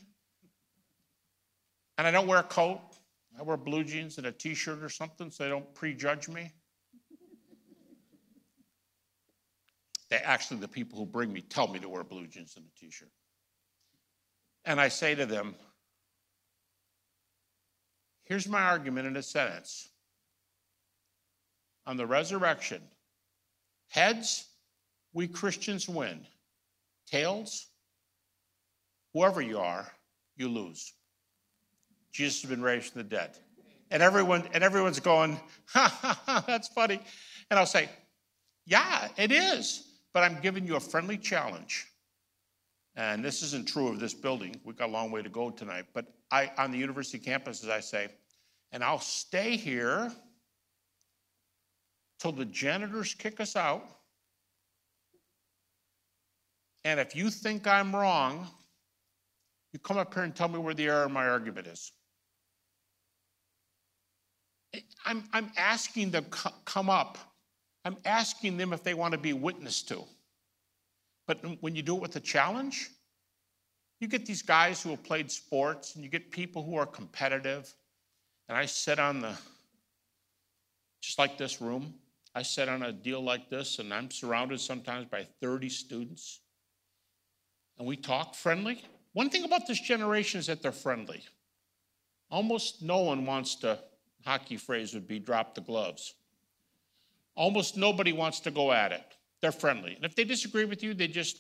And 1.99 2.05
I 2.05 2.11
don't 2.11 2.27
wear 2.27 2.41
a 2.41 2.43
coat. 2.43 2.81
I 3.38 3.42
wear 3.42 3.57
blue 3.57 3.85
jeans 3.85 4.18
and 4.18 4.26
a 4.26 4.33
t 4.33 4.54
shirt 4.54 4.83
or 4.83 4.88
something 4.88 5.30
so 5.30 5.45
they 5.45 5.50
don't 5.50 5.73
prejudge 5.75 6.28
me. 6.28 6.52
They 10.11 10.16
actually, 10.16 10.61
the 10.61 10.68
people 10.68 10.99
who 10.99 11.07
bring 11.07 11.33
me 11.33 11.42
tell 11.42 11.68
me 11.68 11.78
to 11.78 11.88
wear 11.88 12.02
blue 12.02 12.26
jeans 12.26 12.57
and 12.57 12.64
a 12.66 12.80
t 12.80 12.90
shirt. 12.90 13.11
And 14.64 14.80
I 14.80 14.88
say 14.88 15.14
to 15.14 15.26
them, 15.26 15.54
here's 18.25 18.49
my 18.49 18.62
argument 18.62 19.07
in 19.07 19.16
a 19.16 19.23
sentence 19.23 19.88
on 21.87 21.97
the 21.97 22.07
resurrection. 22.07 22.83
Heads, 23.88 24.47
we 25.12 25.28
Christians 25.28 25.88
win. 25.88 26.26
Tails, 27.07 27.68
whoever 29.14 29.40
you 29.40 29.59
are, 29.59 29.90
you 30.37 30.49
lose. 30.49 30.92
Jesus 32.12 32.43
has 32.43 32.50
been 32.50 32.62
raised 32.62 32.93
from 32.93 33.03
the 33.03 33.09
dead. 33.09 33.38
And 33.91 34.03
everyone 34.03 34.45
and 34.53 34.62
everyone's 34.62 35.00
going, 35.00 35.38
ha, 35.67 35.88
ha, 36.00 36.21
ha, 36.27 36.45
that's 36.47 36.69
funny. 36.69 37.00
And 37.50 37.59
I'll 37.59 37.67
say, 37.67 37.88
yeah, 38.67 39.09
it 39.17 39.33
is. 39.33 39.85
But 40.12 40.25
I'm 40.25 40.41
giving 40.41 40.67
you 40.67 40.77
a 40.77 40.81
friendly 40.81 41.17
challenge. 41.17 41.87
And 42.97 43.25
this 43.25 43.43
isn't 43.43 43.69
true 43.69 43.88
of 43.88 44.00
this 44.00 44.12
building. 44.12 44.61
We've 44.65 44.77
got 44.77 44.88
a 44.88 44.93
long 44.93 45.11
way 45.11 45.23
to 45.23 45.29
go 45.29 45.50
tonight. 45.50 45.87
But 45.95 46.07
I 46.31 46.50
on 46.59 46.73
the 46.73 46.79
university 46.79 47.19
campus, 47.19 47.62
as 47.62 47.71
I 47.71 47.81
say, 47.81 48.09
and 48.73 48.83
I'll 48.83 48.99
stay 48.99 49.57
here 49.57 50.12
till 52.19 52.33
the 52.33 52.45
janitors 52.45 53.15
kick 53.15 53.41
us 53.41 53.57
out. 53.57 53.85
And 56.85 56.99
if 56.99 57.15
you 57.15 57.31
think 57.31 57.67
I'm 57.67 57.95
wrong, 57.95 58.47
you 59.73 59.79
come 59.79 59.99
up 59.99 60.12
here 60.15 60.25
and 60.25 60.35
tell 60.35 60.49
me 60.49 60.59
where 60.59 60.75
the 60.75 60.87
error 60.87 61.07
in 61.07 61.12
my 61.12 61.29
argument 61.29 61.67
is. 61.67 61.93
I'm, 65.05 65.25
I'm 65.33 65.51
asking 65.57 66.11
them 66.11 66.25
to 66.25 66.53
come 66.65 66.91
up. 66.91 67.19
I'm 67.85 67.97
asking 68.05 68.57
them 68.57 68.73
if 68.73 68.83
they 68.83 68.95
want 68.95 69.13
to 69.13 69.19
be 69.19 69.33
witness 69.33 69.83
to. 69.85 70.05
But 71.27 71.45
when 71.61 71.75
you 71.75 71.83
do 71.83 71.97
it 71.97 72.03
with 72.03 72.17
a 72.17 72.21
challenge, 72.21 72.91
you 74.01 74.09
get 74.09 74.27
these 74.27 74.43
guys 74.43 74.83
who 74.83 74.91
have 74.91 75.03
played 75.03 75.31
sports 75.31 75.95
and 75.95 76.05
you 76.05 76.11
get 76.11 76.31
people 76.31 76.63
who 76.63 76.77
are 76.77 76.87
competitive. 76.87 77.73
And 78.49 78.57
I 78.57 78.67
sit 78.67 78.99
on 78.99 79.21
the, 79.21 79.35
just 81.01 81.19
like 81.19 81.37
this 81.39 81.61
room, 81.61 81.95
I 82.35 82.43
sit 82.43 82.69
on 82.69 82.83
a 82.83 82.93
deal 82.93 83.21
like 83.21 83.51
this, 83.51 83.79
and 83.79 83.93
I'm 83.93 84.11
surrounded 84.11 84.61
sometimes 84.61 85.07
by 85.07 85.27
30 85.41 85.69
students. 85.69 86.41
And 87.79 87.87
we 87.87 87.97
talk 87.97 88.35
friendly. 88.35 88.83
One 89.13 89.31
thing 89.31 89.45
about 89.45 89.67
this 89.67 89.81
generation 89.81 90.41
is 90.41 90.47
that 90.47 90.63
they're 90.63 90.73
friendly. 90.73 91.25
Almost 92.31 92.83
no 92.83 92.99
one 92.99 93.27
wants 93.27 93.57
to, 93.57 93.79
hockey 94.29 94.57
phrase 94.57 94.95
would 94.95 95.09
be 95.09 95.19
drop 95.19 95.55
the 95.55 95.61
gloves. 95.61 96.15
Almost 97.35 97.77
nobody 97.77 98.13
wants 98.13 98.41
to 98.41 98.51
go 98.51 98.73
at 98.73 98.93
it. 98.93 99.05
They're 99.41 99.53
friendly. 99.53 99.95
And 99.95 100.05
if 100.05 100.15
they 100.15 100.25
disagree 100.25 100.65
with 100.65 100.83
you, 100.83 100.93
they 100.93 101.09
just 101.09 101.39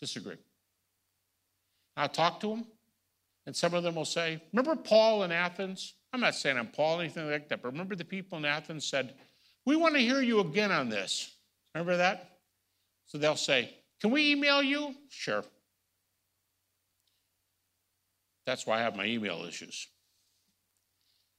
disagree. 0.00 0.36
I'll 1.96 2.08
talk 2.08 2.40
to 2.40 2.48
them, 2.48 2.64
and 3.46 3.54
some 3.54 3.74
of 3.74 3.82
them 3.82 3.96
will 3.96 4.04
say, 4.04 4.40
Remember 4.52 4.76
Paul 4.76 5.24
in 5.24 5.32
Athens? 5.32 5.94
I'm 6.12 6.20
not 6.20 6.34
saying 6.34 6.56
I'm 6.56 6.68
Paul 6.68 6.98
or 6.98 7.00
anything 7.00 7.30
like 7.30 7.48
that, 7.48 7.62
but 7.62 7.72
remember 7.72 7.96
the 7.96 8.04
people 8.04 8.38
in 8.38 8.44
Athens 8.44 8.84
said, 8.84 9.14
we 9.64 9.76
want 9.76 9.94
to 9.94 10.00
hear 10.00 10.20
you 10.20 10.40
again 10.40 10.72
on 10.72 10.88
this. 10.88 11.30
Remember 11.74 11.96
that? 11.98 12.38
So 13.06 13.18
they'll 13.18 13.36
say, 13.36 13.74
Can 14.00 14.10
we 14.10 14.32
email 14.32 14.62
you? 14.62 14.94
Sure. 15.08 15.44
That's 18.46 18.66
why 18.66 18.78
I 18.78 18.82
have 18.82 18.96
my 18.96 19.06
email 19.06 19.44
issues. 19.46 19.86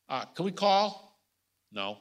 Uh, 0.09 0.25
can 0.25 0.45
we 0.45 0.51
call? 0.51 1.19
No. 1.71 1.97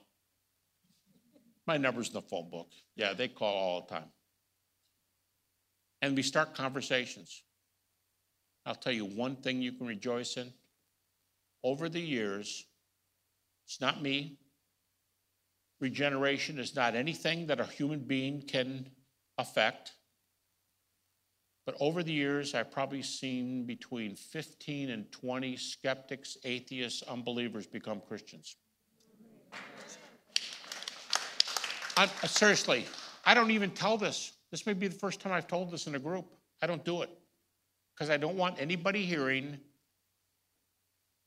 My 1.67 1.77
number's 1.77 2.09
in 2.09 2.15
the 2.15 2.23
phone 2.23 2.51
book. 2.51 2.69
Yeah, 2.97 3.15
they 3.15 3.29
call 3.29 3.55
all 3.55 3.81
the 3.83 3.95
time. 3.95 4.09
And 6.03 6.17
we 6.17 6.23
start 6.23 6.55
conversations. 6.55 7.43
I'll 8.67 8.75
tell 8.75 8.93
you 8.93 9.05
one 9.05 9.37
thing 9.37 9.63
you 9.63 9.73
can 9.73 9.87
rejoice 9.87 10.37
in. 10.37 10.53
Over 11.65 11.89
the 11.89 12.01
years, 12.01 12.67
it's 13.65 13.81
not 13.81 14.03
me, 14.03 14.39
Regeneration 15.83 16.61
is 16.61 16.77
not 16.77 16.95
anything 16.95 17.49
that 17.49 17.59
a 17.59 17.65
human 17.65 17.99
being 17.99 18.41
can 18.41 18.89
affect. 19.37 19.95
But 21.65 21.77
over 21.79 22.03
the 22.03 22.13
years, 22.13 22.55
I've 22.55 22.71
probably 22.71 23.03
seen 23.03 23.65
between 23.65 24.17
15 24.17 24.91
and 24.91 25.11
20 25.13 25.57
skeptics, 25.57 26.37
atheists, 26.45 27.03
unbelievers 27.03 27.67
become 27.67 28.01
Christians. 28.01 28.57
I'm, 31.97 32.09
uh, 32.23 32.27
seriously, 32.27 32.87
I 33.25 33.35
don't 33.35 33.51
even 33.51 33.71
tell 33.71 33.97
this. 33.97 34.33
This 34.51 34.67
may 34.67 34.73
be 34.73 34.89
the 34.89 34.99
first 34.99 35.21
time 35.21 35.33
I've 35.33 35.47
told 35.47 35.71
this 35.71 35.87
in 35.87 35.95
a 35.95 35.99
group. 35.99 36.27
I 36.61 36.67
don't 36.67 36.85
do 36.85 37.03
it 37.03 37.11
because 37.95 38.11
I 38.11 38.17
don't 38.17 38.37
want 38.37 38.61
anybody 38.61 39.05
hearing 39.05 39.59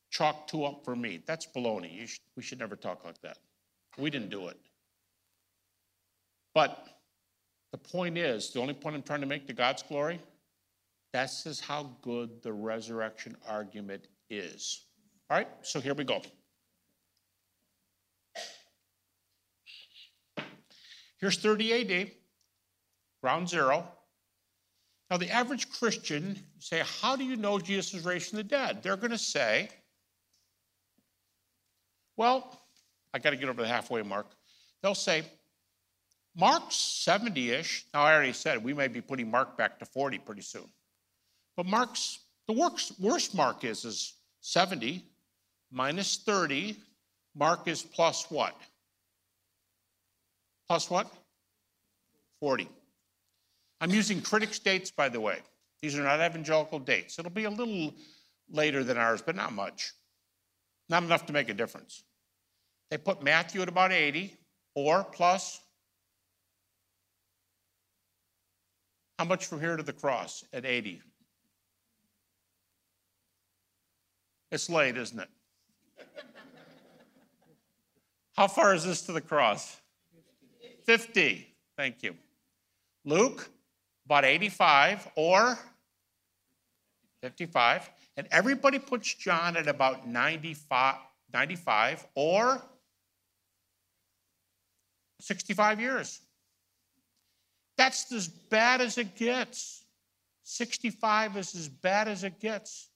chalk 0.09 0.47
two 0.47 0.65
up 0.65 0.83
for 0.83 0.95
me. 0.95 1.21
That's 1.25 1.47
baloney. 1.47 2.09
We 2.35 2.43
should 2.43 2.59
never 2.59 2.75
talk 2.75 3.05
like 3.05 3.21
that. 3.21 3.37
We 3.97 4.09
didn't 4.09 4.29
do 4.29 4.47
it. 4.47 4.57
But 6.53 6.87
the 7.75 7.89
point 7.89 8.17
is 8.17 8.51
the 8.51 8.59
only 8.61 8.73
point 8.73 8.95
I'm 8.95 9.03
trying 9.03 9.19
to 9.19 9.27
make 9.27 9.47
to 9.47 9.53
God's 9.53 9.83
glory, 9.83 10.17
this 11.11 11.45
is 11.45 11.59
how 11.59 11.91
good 12.01 12.41
the 12.41 12.53
resurrection 12.53 13.35
argument 13.49 14.07
is. 14.29 14.85
All 15.29 15.35
right, 15.35 15.49
so 15.61 15.81
here 15.81 15.93
we 15.93 16.05
go. 16.05 16.21
Here's 21.19 21.37
30 21.37 22.01
AD, 22.01 22.11
ground 23.21 23.49
zero. 23.49 23.85
Now, 25.11 25.17
the 25.17 25.29
average 25.29 25.69
Christian 25.69 26.39
say, 26.59 26.81
How 27.01 27.17
do 27.17 27.25
you 27.25 27.35
know 27.35 27.59
Jesus 27.59 27.93
is 27.93 28.05
raised 28.05 28.29
from 28.29 28.37
the 28.37 28.43
dead? 28.43 28.83
They're 28.83 28.95
going 28.95 29.11
to 29.11 29.17
say, 29.17 29.67
Well, 32.15 32.57
I 33.13 33.19
got 33.19 33.31
to 33.31 33.35
get 33.35 33.49
over 33.49 33.61
the 33.61 33.67
halfway 33.67 34.01
mark. 34.01 34.27
They'll 34.81 34.95
say, 34.95 35.25
Mark's 36.35 36.75
70 36.75 37.51
ish. 37.51 37.85
Now, 37.93 38.03
I 38.03 38.13
already 38.13 38.33
said 38.33 38.63
we 38.63 38.73
may 38.73 38.87
be 38.87 39.01
putting 39.01 39.31
Mark 39.31 39.57
back 39.57 39.79
to 39.79 39.85
40 39.85 40.19
pretty 40.19 40.41
soon. 40.41 40.69
But 41.55 41.65
Mark's, 41.65 42.19
the 42.47 42.53
worst, 42.53 42.99
worst 42.99 43.33
Mark 43.33 43.63
is, 43.63 43.85
is 43.85 44.13
70 44.41 45.03
minus 45.71 46.17
30. 46.17 46.75
Mark 47.35 47.67
is 47.67 47.81
plus 47.81 48.29
what? 48.29 48.55
Plus 50.67 50.89
what? 50.89 51.11
40. 52.41 52.67
I'm 53.79 53.91
using 53.91 54.21
critics' 54.21 54.59
dates, 54.59 54.91
by 54.91 55.09
the 55.09 55.19
way. 55.19 55.39
These 55.81 55.97
are 55.97 56.03
not 56.03 56.19
evangelical 56.19 56.79
dates. 56.79 57.19
It'll 57.19 57.31
be 57.31 57.43
a 57.43 57.49
little 57.49 57.93
later 58.49 58.83
than 58.83 58.97
ours, 58.97 59.21
but 59.21 59.35
not 59.35 59.53
much. 59.53 59.93
Not 60.89 61.03
enough 61.03 61.25
to 61.27 61.33
make 61.33 61.49
a 61.49 61.53
difference. 61.53 62.03
They 62.89 62.97
put 62.97 63.23
Matthew 63.23 63.61
at 63.61 63.69
about 63.69 63.91
80 63.91 64.33
or 64.75 65.03
plus. 65.03 65.59
How 69.17 69.25
much 69.25 69.45
from 69.45 69.59
here 69.61 69.77
to 69.77 69.83
the 69.83 69.93
cross 69.93 70.43
at 70.51 70.65
80? 70.65 71.01
It's 74.51 74.69
late, 74.69 74.97
isn't 74.97 75.19
it? 75.19 75.29
How 78.35 78.47
far 78.47 78.75
is 78.75 78.83
this 78.83 79.01
to 79.03 79.13
the 79.13 79.21
cross? 79.21 79.79
50. 80.85 81.47
Thank 81.77 82.03
you. 82.03 82.15
Luke, 83.05 83.49
about 84.05 84.25
85 84.25 85.09
or 85.15 85.57
55. 87.21 87.89
And 88.17 88.27
everybody 88.31 88.79
puts 88.79 89.13
John 89.13 89.57
at 89.57 89.67
about 89.67 90.07
95, 90.07 90.95
95 91.33 92.07
or 92.15 92.61
65 95.21 95.79
years. 95.79 96.21
That's 97.77 98.11
as 98.11 98.27
bad 98.27 98.81
as 98.81 98.97
it 98.97 99.15
gets. 99.15 99.83
65 100.43 101.37
is 101.37 101.55
as 101.55 101.67
bad 101.67 102.07
as 102.07 102.23
it 102.23 102.39
gets. 102.39 102.89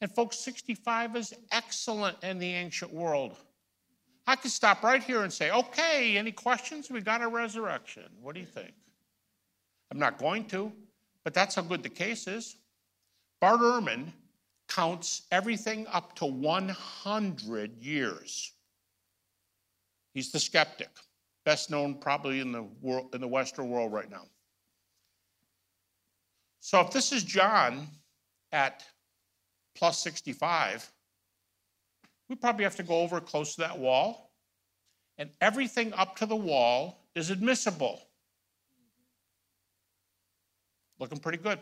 And 0.00 0.10
folks, 0.14 0.38
65 0.38 1.16
is 1.16 1.34
excellent 1.52 2.16
in 2.22 2.38
the 2.38 2.52
ancient 2.52 2.92
world. 2.92 3.36
I 4.26 4.36
could 4.36 4.50
stop 4.50 4.82
right 4.82 5.02
here 5.02 5.22
and 5.22 5.32
say, 5.32 5.50
okay, 5.50 6.16
any 6.16 6.32
questions? 6.32 6.90
We 6.90 7.00
got 7.00 7.22
a 7.22 7.28
resurrection. 7.28 8.04
What 8.20 8.34
do 8.34 8.40
you 8.40 8.46
think? 8.46 8.72
I'm 9.90 9.98
not 9.98 10.18
going 10.18 10.44
to, 10.46 10.72
but 11.24 11.34
that's 11.34 11.54
how 11.54 11.62
good 11.62 11.82
the 11.82 11.88
case 11.88 12.28
is. 12.28 12.56
Bart 13.40 13.60
Ehrman 13.60 14.12
counts 14.68 15.22
everything 15.32 15.86
up 15.88 16.14
to 16.16 16.26
100 16.26 17.82
years. 17.82 18.52
He's 20.14 20.30
the 20.30 20.38
skeptic, 20.38 20.90
best 21.44 21.70
known 21.70 21.94
probably 21.94 22.40
in 22.40 22.52
the 22.52 22.62
world, 22.80 23.14
in 23.14 23.20
the 23.20 23.28
Western 23.28 23.70
world 23.70 23.92
right 23.92 24.10
now. 24.10 24.26
So 26.60 26.80
if 26.80 26.90
this 26.90 27.12
is 27.12 27.24
John 27.24 27.88
at 28.52 28.84
plus 29.74 29.98
65, 30.00 30.90
we 32.28 32.36
probably 32.36 32.64
have 32.64 32.76
to 32.76 32.82
go 32.82 33.00
over 33.00 33.20
close 33.20 33.54
to 33.54 33.62
that 33.62 33.78
wall, 33.78 34.30
and 35.18 35.30
everything 35.40 35.92
up 35.94 36.16
to 36.16 36.26
the 36.26 36.36
wall 36.36 37.06
is 37.14 37.30
admissible. 37.30 38.00
Looking 40.98 41.18
pretty 41.18 41.38
good. 41.38 41.58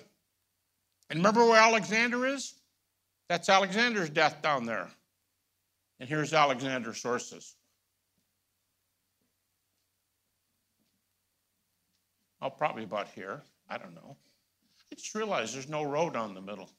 And 1.10 1.20
remember 1.20 1.46
where 1.46 1.60
Alexander 1.60 2.26
is? 2.26 2.54
That's 3.28 3.48
Alexander's 3.48 4.10
death 4.10 4.42
down 4.42 4.66
there. 4.66 4.88
And 6.00 6.08
here's 6.08 6.34
Alexander's 6.34 7.00
sources. 7.00 7.54
Oh, 12.40 12.50
probably 12.50 12.84
about 12.84 13.08
here. 13.08 13.42
I 13.68 13.78
don't 13.78 13.94
know. 13.94 14.16
I 14.90 14.94
just 14.94 15.14
realized 15.14 15.54
there's 15.54 15.68
no 15.68 15.82
road 15.82 16.16
on 16.16 16.34
the 16.34 16.40
middle. 16.40 16.70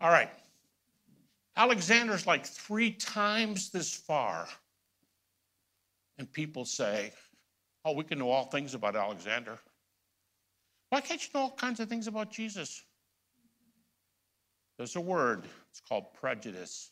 All 0.00 0.10
right. 0.10 0.28
Alexander's 1.56 2.26
like 2.26 2.44
three 2.44 2.90
times 2.90 3.70
this 3.70 3.94
far. 3.94 4.46
And 6.18 6.30
people 6.32 6.64
say, 6.64 7.12
oh, 7.84 7.92
we 7.92 8.04
can 8.04 8.18
know 8.18 8.30
all 8.30 8.46
things 8.46 8.74
about 8.74 8.96
Alexander. 8.96 9.58
Why 10.90 11.00
can't 11.00 11.22
you 11.22 11.30
know 11.34 11.40
all 11.46 11.50
kinds 11.50 11.80
of 11.80 11.88
things 11.88 12.06
about 12.06 12.30
Jesus? 12.30 12.82
There's 14.76 14.96
a 14.96 15.00
word, 15.00 15.44
it's 15.70 15.80
called 15.80 16.12
prejudice. 16.14 16.90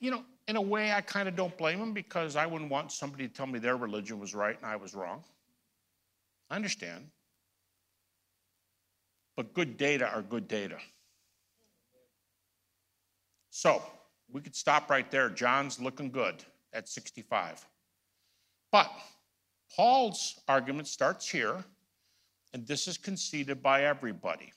You 0.00 0.10
know, 0.10 0.24
in 0.46 0.56
a 0.56 0.60
way, 0.60 0.92
I 0.92 1.00
kind 1.00 1.28
of 1.28 1.36
don't 1.36 1.56
blame 1.56 1.78
them 1.78 1.92
because 1.92 2.36
I 2.36 2.46
wouldn't 2.46 2.70
want 2.70 2.92
somebody 2.92 3.26
to 3.26 3.32
tell 3.32 3.46
me 3.46 3.58
their 3.58 3.76
religion 3.76 4.18
was 4.18 4.34
right 4.34 4.56
and 4.56 4.66
I 4.66 4.76
was 4.76 4.94
wrong. 4.94 5.22
I 6.50 6.56
understand. 6.56 7.08
But 9.36 9.54
good 9.54 9.76
data 9.76 10.06
are 10.06 10.22
good 10.22 10.46
data. 10.46 10.76
So 13.50 13.82
we 14.30 14.40
could 14.40 14.54
stop 14.54 14.90
right 14.90 15.10
there. 15.10 15.30
John's 15.30 15.80
looking 15.80 16.10
good 16.10 16.44
at 16.72 16.88
65. 16.88 17.64
But 18.70 18.90
Paul's 19.74 20.40
argument 20.48 20.88
starts 20.88 21.28
here, 21.28 21.64
and 22.52 22.66
this 22.66 22.86
is 22.86 22.98
conceded 22.98 23.62
by 23.62 23.84
everybody. 23.84 24.52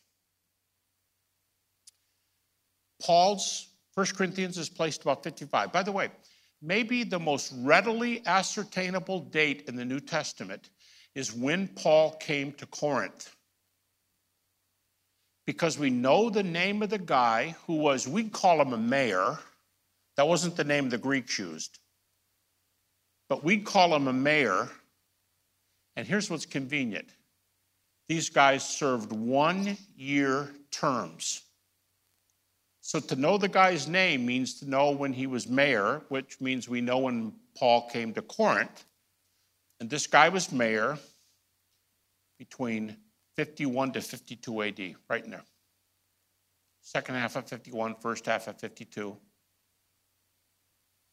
Paul's 3.02 3.68
1 3.98 4.06
Corinthians 4.16 4.60
is 4.60 4.70
placed 4.70 5.02
about 5.02 5.24
55. 5.24 5.72
By 5.72 5.82
the 5.82 5.92
way, 5.92 6.10
maybe 6.62 7.04
the 7.04 7.18
most 7.18 7.52
readily 7.58 8.22
ascertainable 8.28 9.22
date 9.22 9.64
in 9.68 9.76
the 9.76 9.84
New 9.84 10.00
Testament 10.00 10.70
is 11.16 11.34
when 11.34 11.68
Paul 11.70 12.12
came 12.12 12.52
to 12.54 12.68
Corinth 12.68 13.36
because 15.48 15.80
we 15.80 15.90
know 15.90 16.30
the 16.30 16.44
name 16.44 16.84
of 16.84 16.92
the 16.92 17.00
guy 17.00 17.56
who 17.66 17.78
was, 17.78 18.08
we'd 18.08 18.32
call 18.32 18.62
him 18.62 18.74
a 18.74 18.78
mayor. 18.78 19.40
That 20.16 20.28
wasn't 20.28 20.58
the 20.58 20.64
name 20.64 20.90
the 20.90 21.00
Greeks 21.00 21.40
used. 21.40 21.80
But 23.30 23.44
we'd 23.44 23.66
call 23.66 23.96
him 23.96 24.08
a 24.08 24.14
mayor. 24.14 24.70
And 25.96 26.06
here's 26.06 26.30
what's 26.30 26.46
convenient 26.46 27.08
these 28.08 28.30
guys 28.30 28.64
served 28.64 29.12
one 29.12 29.76
year 29.96 30.52
terms. 30.70 31.42
So 32.88 33.02
to 33.02 33.18
know 33.18 33.38
the 33.38 33.50
guy's 33.50 33.86
name 33.86 34.26
means 34.26 34.62
to 34.62 34.70
know 34.70 34.92
when 34.92 35.12
he 35.12 35.28
was 35.28 35.46
mayor, 35.46 36.04
which 36.08 36.40
means 36.40 36.70
we 36.70 36.80
know 36.80 37.00
when 37.00 37.34
Paul 37.54 37.90
came 37.90 38.14
to 38.14 38.22
Corinth. 38.22 38.86
And 39.82 39.90
this 39.90 40.08
guy 40.08 40.30
was 40.30 40.54
mayor 40.54 40.98
between 42.40 42.96
51 43.36 43.92
to 43.92 44.00
52 44.00 44.64
AD, 44.64 44.96
right 45.10 45.22
in 45.22 45.32
there. 45.32 45.44
Second 46.82 47.16
half 47.16 47.36
of 47.36 47.50
51, 47.50 47.96
first 47.96 48.26
half 48.26 48.48
of 48.48 48.58
52. 48.58 49.18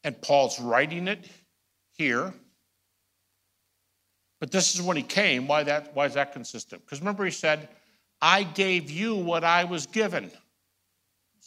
And 0.05 0.23
Paul's 0.23 0.61
writing 0.61 1.09
it 1.09 1.29
here. 1.91 2.33
But 4.39 4.53
this 4.53 4.77
is 4.77 4.81
when 4.81 4.97
he 4.97 5.03
came. 5.03 5.49
Why, 5.49 5.65
that, 5.65 5.93
why 5.93 6.07
is 6.07 6.15
that 6.15 6.33
consistent? 6.35 6.85
Because 6.85 7.01
remember, 7.01 7.25
he 7.25 7.33
said, 7.33 7.69
I 8.23 8.45
gave 8.45 8.93
you 8.93 9.17
what 9.17 9.43
I 9.43 9.65
was 9.65 9.87
given. 9.87 10.31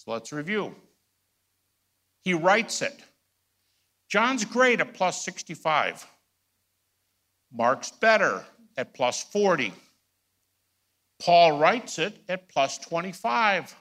Let's 0.08 0.32
review. 0.32 0.74
He 2.24 2.34
writes 2.34 2.82
it. 2.82 2.98
John's 4.10 4.46
great 4.46 4.80
at 4.80 4.94
plus 4.94 5.24
65. 5.24 6.08
Mark's 7.52 7.92
better 7.92 8.44
at 8.78 8.94
plus 8.94 9.24
40. 9.24 9.74
Paul 11.20 11.60
writes 11.60 12.00
it 12.00 12.18
at 12.30 12.48
plus 12.48 12.78
25. 12.78 13.76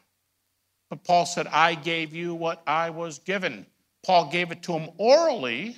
But 0.90 1.04
Paul 1.04 1.26
said, 1.26 1.46
I 1.48 1.74
gave 1.74 2.12
you 2.12 2.34
what 2.34 2.62
I 2.66 2.90
was 2.90 3.20
given. 3.20 3.66
Paul 4.04 4.30
gave 4.30 4.50
it 4.50 4.62
to 4.64 4.72
him 4.72 4.90
orally 4.98 5.76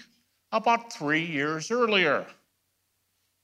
about 0.52 0.92
three 0.92 1.24
years 1.24 1.70
earlier. 1.70 2.26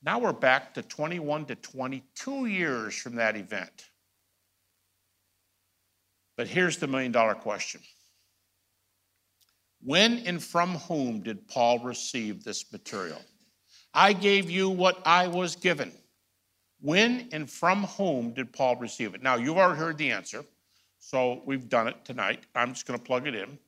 Now 0.03 0.19
we're 0.19 0.33
back 0.33 0.75
to 0.75 0.83
21 0.83 1.47
to 1.47 1.55
22 1.57 2.47
years 2.47 2.95
from 2.95 3.17
that 3.17 3.37
event. 3.37 3.89
But 6.37 6.49
here's 6.49 6.79
the 6.79 6.87
million 6.87 7.13
dollar 7.13 7.35
question 7.35 7.81
When 9.83 10.19
and 10.27 10.43
from 10.43 10.77
whom 10.77 11.21
did 11.21 11.47
Paul 11.49 11.79
receive 11.81 12.45
this 12.45 12.73
material? 12.73 13.21
I 13.93 14.13
gave 14.13 14.51
you 14.51 14.69
what 14.69 14.99
I 15.07 15.29
was 15.29 15.55
given. 15.55 15.93
When 16.81 17.29
and 17.33 17.49
from 17.49 17.85
whom 17.85 18.33
did 18.33 18.53
Paul 18.53 18.77
receive 18.77 19.15
it? 19.15 19.23
Now, 19.23 19.37
you've 19.37 19.57
already 19.57 19.79
heard 19.79 19.97
the 19.97 20.11
answer, 20.11 20.45
so 20.99 21.43
we've 21.47 21.69
done 21.69 21.89
it 21.89 22.05
tonight. 22.05 22.45
I'm 22.55 22.75
just 22.75 22.87
going 22.87 22.99
to 22.99 23.05
plug 23.05 23.27
it 23.27 23.35
in. 23.35 23.59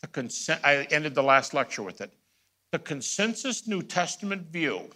The 0.00 0.58
I 0.64 0.86
ended 0.90 1.14
the 1.14 1.22
last 1.22 1.54
lecture 1.54 1.82
with 1.82 2.00
it. 2.00 2.12
The 2.72 2.78
consensus 2.78 3.66
New 3.66 3.82
Testament 3.82 4.48
view 4.48 4.90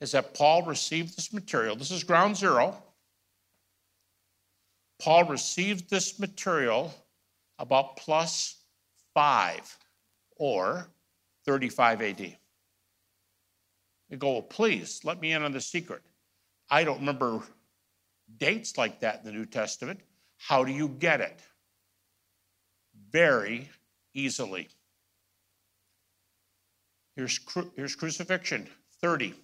is 0.00 0.12
that 0.12 0.34
Paul 0.34 0.62
received 0.62 1.16
this 1.16 1.32
material. 1.32 1.76
This 1.76 1.90
is 1.90 2.04
ground 2.04 2.36
zero. 2.36 2.82
Paul 5.00 5.24
received 5.24 5.90
this 5.90 6.18
material 6.18 6.94
about 7.58 7.96
plus 7.96 8.56
5 9.14 9.78
or 10.36 10.88
35 11.46 12.02
AD. 12.02 12.36
You 14.08 14.16
go, 14.16 14.32
well, 14.32 14.42
please 14.42 15.00
let 15.04 15.20
me 15.20 15.32
in 15.32 15.42
on 15.42 15.52
the 15.52 15.60
secret. 15.60 16.02
I 16.70 16.84
don't 16.84 17.00
remember 17.00 17.42
dates 18.38 18.78
like 18.78 19.00
that 19.00 19.20
in 19.20 19.24
the 19.24 19.32
New 19.32 19.46
Testament. 19.46 20.00
How 20.38 20.64
do 20.64 20.72
you 20.72 20.88
get 20.88 21.20
it? 21.20 21.40
Very 23.10 23.68
easily. 24.14 24.68
Here's, 27.16 27.38
cru- 27.38 27.70
here's 27.76 27.94
crucifixion 27.94 28.68
30. 29.00 29.34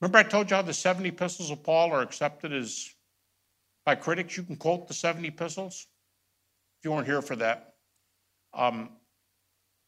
Remember, 0.00 0.18
I 0.18 0.22
told 0.22 0.50
you 0.50 0.56
how 0.56 0.62
the 0.62 0.74
70 0.74 1.08
epistles 1.08 1.50
of 1.50 1.62
Paul 1.62 1.92
are 1.92 2.02
accepted 2.02 2.52
as 2.52 2.90
by 3.84 3.94
critics? 3.94 4.36
You 4.36 4.42
can 4.42 4.56
quote 4.56 4.88
the 4.88 4.94
70 4.94 5.28
epistles 5.28 5.86
if 6.78 6.84
you 6.84 6.92
weren't 6.92 7.06
here 7.06 7.22
for 7.22 7.36
that. 7.36 7.74
Um, 8.52 8.90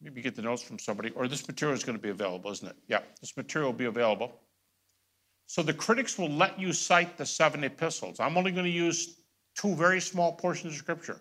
maybe 0.00 0.22
get 0.22 0.34
the 0.34 0.42
notes 0.42 0.62
from 0.62 0.78
somebody, 0.78 1.10
or 1.10 1.28
this 1.28 1.46
material 1.46 1.76
is 1.76 1.84
going 1.84 1.96
to 1.96 2.02
be 2.02 2.10
available, 2.10 2.50
isn't 2.50 2.68
it? 2.68 2.76
Yeah, 2.88 3.00
this 3.20 3.36
material 3.36 3.72
will 3.72 3.78
be 3.78 3.86
available. 3.86 4.40
So 5.46 5.62
the 5.62 5.72
critics 5.72 6.18
will 6.18 6.30
let 6.30 6.58
you 6.58 6.72
cite 6.72 7.16
the 7.16 7.26
seven 7.26 7.64
epistles. 7.64 8.18
I'm 8.18 8.36
only 8.36 8.50
going 8.50 8.64
to 8.64 8.70
use 8.70 9.20
two 9.54 9.74
very 9.74 10.00
small 10.00 10.32
portions 10.32 10.74
of 10.74 10.78
scripture 10.78 11.20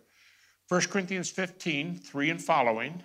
1 0.70 0.82
Corinthians 0.82 1.30
15, 1.30 2.00
3 2.00 2.30
and 2.32 2.42
following, 2.42 3.04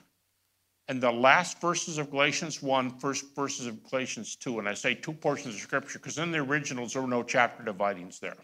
and 0.89 1.01
the 1.01 1.13
last 1.13 1.61
verses 1.61 1.99
of 1.99 2.11
Galatians 2.11 2.63
1, 2.63 2.99
first 2.99 3.37
verses 3.37 3.67
of 3.67 3.85
Galatians 3.89 4.35
2. 4.37 4.59
And 4.59 4.69
I 4.69 4.75
say 4.75 4.95
two 4.95 5.13
portions 5.13 5.55
of 5.55 5.61
scripture 5.61 5.99
because 5.99 6.17
in 6.17 6.33
the 6.33 6.39
originals 6.39 6.95
there 6.95 7.03
were 7.03 7.09
no 7.09 7.23
chapter 7.23 7.63
dividings 7.63 8.19
there. 8.19 8.37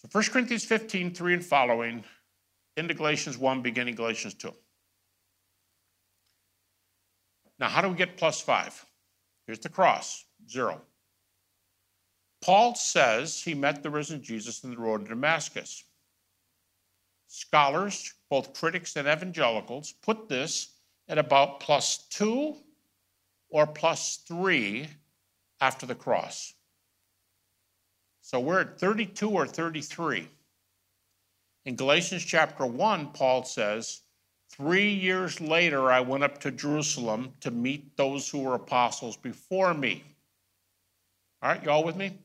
So 0.00 0.08
1 0.10 0.24
Corinthians 0.24 0.64
15, 0.64 1.14
3 1.14 1.34
and 1.34 1.44
following, 1.44 2.04
into 2.76 2.94
Galatians 2.94 3.36
1, 3.36 3.60
beginning 3.60 3.94
Galatians 3.94 4.32
2. 4.34 4.50
Now, 7.58 7.68
how 7.68 7.82
do 7.82 7.88
we 7.90 7.96
get 7.96 8.16
plus 8.16 8.40
5? 8.40 8.86
Here's 9.46 9.58
the 9.58 9.68
cross, 9.68 10.24
zero. 10.48 10.80
Paul 12.40 12.74
says 12.74 13.42
he 13.42 13.52
met 13.52 13.82
the 13.82 13.90
risen 13.90 14.22
Jesus 14.22 14.64
in 14.64 14.70
the 14.70 14.78
road 14.78 15.02
to 15.02 15.08
Damascus. 15.10 15.84
Scholars, 17.26 18.14
both 18.30 18.54
critics 18.54 18.96
and 18.96 19.06
evangelicals, 19.06 19.92
put 20.02 20.28
this 20.28 20.76
at 21.08 21.18
about 21.18 21.60
plus 21.60 22.06
two 22.08 22.56
or 23.50 23.66
plus 23.66 24.22
three 24.26 24.88
after 25.60 25.84
the 25.84 25.94
cross. 25.94 26.54
So 28.30 28.38
we're 28.38 28.60
at 28.60 28.78
32 28.78 29.28
or 29.28 29.44
33. 29.44 30.28
In 31.64 31.74
Galatians 31.74 32.24
chapter 32.24 32.64
1, 32.64 33.08
Paul 33.08 33.42
says, 33.42 34.02
Three 34.48 34.92
years 34.92 35.40
later, 35.40 35.90
I 35.90 35.98
went 35.98 36.22
up 36.22 36.38
to 36.42 36.52
Jerusalem 36.52 37.32
to 37.40 37.50
meet 37.50 37.96
those 37.96 38.28
who 38.28 38.44
were 38.44 38.54
apostles 38.54 39.16
before 39.16 39.74
me. 39.74 40.04
All 41.42 41.50
right, 41.50 41.60
you 41.64 41.70
all 41.70 41.82
with 41.82 41.96
me? 41.96 42.18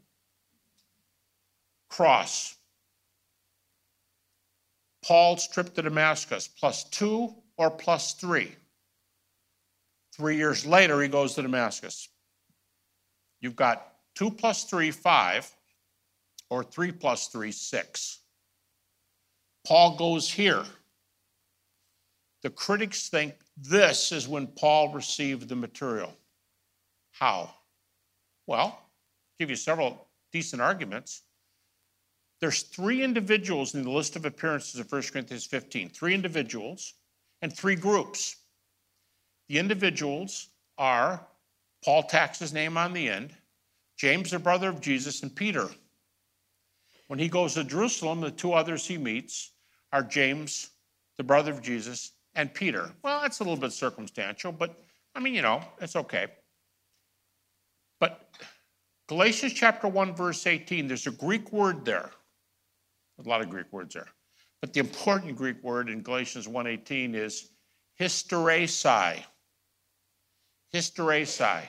cross. 1.90 2.56
Paul's 5.04 5.48
trip 5.48 5.74
to 5.74 5.82
Damascus, 5.82 6.48
plus 6.48 6.84
two 6.84 7.34
or 7.58 7.72
plus 7.72 8.14
three. 8.14 8.52
Three 10.16 10.38
years 10.38 10.68
later, 10.68 11.02
he 11.02 11.08
goes 11.08 11.34
to 11.34 11.42
Damascus. 11.42 12.10
You've 13.42 13.56
got 13.56 13.92
two 14.14 14.30
plus 14.30 14.66
three, 14.66 14.92
five, 14.92 15.50
or 16.50 16.64
three 16.64 16.92
plus 16.92 17.28
three, 17.28 17.52
six. 17.52 18.20
Paul 19.66 19.98
goes 19.98 20.30
here. 20.30 20.64
The 22.44 22.50
critics 22.52 23.10
think 23.10 23.34
this 23.58 24.12
is 24.12 24.28
when 24.28 24.48
Paul 24.48 24.94
received 24.94 25.50
the 25.50 25.56
material. 25.56 26.14
How? 27.12 27.54
Well, 28.46 28.80
give 29.40 29.50
you 29.50 29.56
several 29.56 30.08
decent 30.32 30.62
arguments. 30.62 31.24
There's 32.42 32.64
three 32.64 33.02
individuals 33.02 33.74
in 33.74 33.84
the 33.84 33.90
list 33.90 34.16
of 34.16 34.26
appearances 34.26 34.80
of 34.80 34.92
1 34.92 35.02
Corinthians 35.12 35.46
15, 35.46 35.90
three 35.90 36.14
individuals 36.14 36.94
and 37.42 37.52
three 37.52 37.76
groups. 37.76 38.36
The 39.48 39.58
individuals 39.58 40.50
are 40.78 41.26
Paul 41.84 42.04
tacks 42.04 42.40
his 42.40 42.54
name 42.54 42.78
on 42.78 42.94
the 42.94 43.10
end, 43.10 43.34
James, 43.98 44.32
the 44.32 44.40
brother 44.40 44.70
of 44.70 44.82
Jesus, 44.82 45.24
and 45.24 45.34
Peter. 45.36 45.70
When 47.08 47.20
he 47.20 47.30
goes 47.30 47.54
to 47.54 47.64
Jerusalem, 47.64 48.22
the 48.22 48.32
two 48.32 48.54
others 48.54 48.86
he 48.86 48.98
meets 48.98 49.52
are 49.92 50.04
James, 50.04 50.72
the 51.18 51.24
brother 51.24 51.52
of 51.52 51.62
Jesus, 51.62 52.14
and 52.34 52.54
Peter. 52.54 52.92
Well, 53.04 53.22
that's 53.22 53.40
a 53.40 53.44
little 53.44 53.60
bit 53.60 53.72
circumstantial, 53.72 54.52
but 54.52 54.84
I 55.14 55.20
mean, 55.20 55.34
you 55.34 55.42
know, 55.42 55.62
it's 55.80 55.96
okay. 55.96 56.28
But 58.00 58.30
Galatians 59.08 59.54
chapter 59.54 59.88
1, 59.88 60.16
verse 60.16 60.46
18, 60.46 60.88
there's 60.88 61.08
a 61.08 61.12
Greek 61.12 61.52
word 61.54 61.86
there 61.86 62.12
a 63.24 63.30
lot 63.30 63.42
of 63.42 63.50
Greek 63.50 63.72
words 63.72 63.94
there. 63.94 64.08
But 64.62 64.74
the 64.74 64.80
important 64.80 65.36
Greek 65.36 65.64
word 65.64 65.90
in 65.90 66.02
Galatians 66.02 66.48
1:18 66.48 67.16
is 67.16 67.52
historesai. 68.00 69.24
Historesai. 70.74 71.68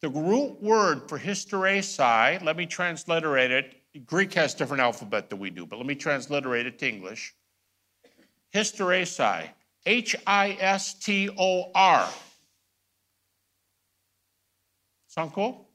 The 0.00 0.08
root 0.08 0.62
word 0.62 1.08
for 1.08 1.18
historesai, 1.18 2.42
let 2.42 2.56
me 2.56 2.66
transliterate 2.66 3.50
it. 3.50 3.77
Greek 4.06 4.34
has 4.34 4.54
different 4.54 4.82
alphabet 4.82 5.30
than 5.30 5.38
we 5.38 5.50
do, 5.50 5.66
but 5.66 5.76
let 5.76 5.86
me 5.86 5.94
transliterate 5.94 6.66
it 6.66 6.78
to 6.78 6.88
English. 6.88 7.34
Historesai. 8.54 9.50
H 9.86 10.16
I 10.26 10.56
S 10.60 10.94
T 10.94 11.30
O 11.38 11.70
R. 11.74 12.08
Sound 15.06 15.32
cool? 15.32 15.68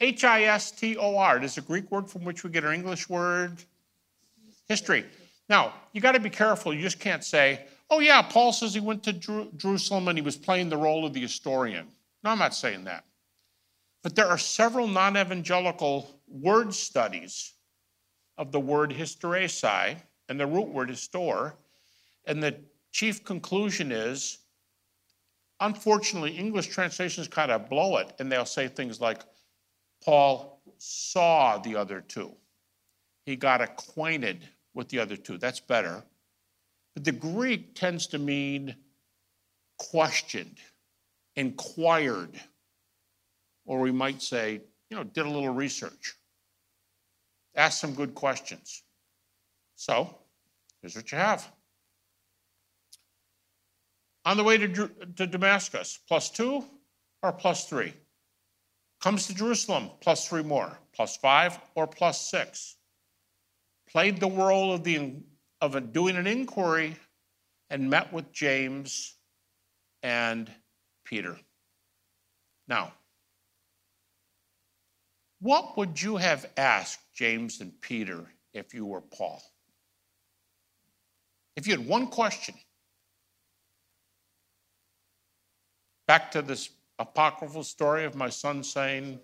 H 0.00 0.24
I 0.24 0.44
S 0.44 0.70
T 0.70 0.96
O 0.96 1.16
R. 1.16 1.36
It 1.36 1.44
is 1.44 1.56
a 1.58 1.60
Greek 1.60 1.90
word 1.90 2.10
from 2.10 2.24
which 2.24 2.42
we 2.42 2.50
get 2.50 2.64
our 2.64 2.72
English 2.72 3.08
word 3.08 3.62
history. 4.68 5.04
Now, 5.48 5.74
you 5.92 6.00
got 6.00 6.12
to 6.12 6.20
be 6.20 6.30
careful. 6.30 6.74
You 6.74 6.80
just 6.80 7.00
can't 7.00 7.22
say, 7.22 7.66
oh, 7.90 8.00
yeah, 8.00 8.22
Paul 8.22 8.52
says 8.52 8.74
he 8.74 8.80
went 8.80 9.02
to 9.04 9.12
Jer- 9.12 9.46
Jerusalem 9.56 10.08
and 10.08 10.18
he 10.18 10.22
was 10.22 10.36
playing 10.36 10.68
the 10.68 10.76
role 10.76 11.04
of 11.04 11.12
the 11.12 11.20
historian. 11.20 11.86
No, 12.22 12.30
I'm 12.30 12.38
not 12.38 12.54
saying 12.54 12.84
that. 12.84 13.04
But 14.02 14.14
there 14.14 14.26
are 14.26 14.38
several 14.38 14.86
non 14.86 15.16
evangelical 15.16 16.10
word 16.28 16.74
studies 16.74 17.53
of 18.38 18.52
the 18.52 18.60
word 18.60 18.90
historesai, 18.90 19.96
and 20.28 20.38
the 20.40 20.46
root 20.46 20.68
word 20.68 20.90
is 20.90 21.00
store. 21.00 21.54
And 22.26 22.42
the 22.42 22.56
chief 22.92 23.24
conclusion 23.24 23.92
is 23.92 24.38
unfortunately, 25.60 26.32
English 26.32 26.68
translations 26.68 27.28
kind 27.28 27.50
of 27.50 27.68
blow 27.68 27.96
it, 27.98 28.12
and 28.18 28.30
they'll 28.30 28.44
say 28.44 28.68
things 28.68 29.00
like, 29.00 29.22
Paul 30.04 30.60
saw 30.78 31.58
the 31.58 31.76
other 31.76 32.00
two. 32.00 32.32
He 33.24 33.36
got 33.36 33.62
acquainted 33.62 34.46
with 34.74 34.88
the 34.88 34.98
other 34.98 35.16
two. 35.16 35.38
That's 35.38 35.60
better. 35.60 36.04
But 36.94 37.04
the 37.04 37.12
Greek 37.12 37.74
tends 37.74 38.06
to 38.08 38.18
mean 38.18 38.76
questioned, 39.78 40.58
inquired, 41.36 42.38
or 43.64 43.80
we 43.80 43.92
might 43.92 44.20
say, 44.20 44.60
you 44.90 44.96
know, 44.96 45.04
did 45.04 45.24
a 45.24 45.30
little 45.30 45.54
research, 45.54 46.14
asked 47.54 47.80
some 47.80 47.94
good 47.94 48.14
questions. 48.14 48.82
So, 49.76 50.14
here's 50.80 50.96
what 50.96 51.10
you 51.12 51.18
have. 51.18 51.50
On 54.24 54.36
the 54.36 54.44
way 54.44 54.56
to, 54.58 54.88
to 55.16 55.26
Damascus, 55.26 55.98
plus 56.08 56.30
two 56.30 56.64
or 57.22 57.32
plus 57.32 57.68
three? 57.68 57.92
Comes 59.00 59.26
to 59.26 59.34
Jerusalem, 59.34 59.90
plus 60.00 60.28
three 60.28 60.42
more, 60.42 60.78
plus 60.94 61.16
five 61.16 61.58
or 61.74 61.86
plus 61.86 62.20
six 62.30 62.76
played 63.94 64.18
the 64.18 64.30
role 64.30 64.72
of, 64.72 64.82
the, 64.82 65.14
of 65.60 65.92
doing 65.92 66.16
an 66.16 66.26
inquiry 66.26 66.96
and 67.70 67.88
met 67.88 68.12
with 68.12 68.32
James 68.32 69.14
and 70.02 70.50
Peter. 71.04 71.38
Now, 72.66 72.92
What 75.44 75.76
would 75.76 76.00
you 76.00 76.16
have 76.16 76.50
asked 76.56 77.00
James 77.12 77.60
and 77.60 77.78
Peter 77.82 78.24
if 78.54 78.72
you 78.72 78.86
were 78.86 79.02
Paul? 79.02 79.42
If 81.54 81.66
you 81.66 81.76
had 81.76 81.86
one 81.86 82.06
question, 82.06 82.54
back 86.06 86.30
to 86.30 86.40
this 86.40 86.70
apocryphal 86.98 87.62
story 87.62 88.06
of 88.06 88.14
my 88.14 88.30
son 88.30 88.64
saying, 88.64 89.20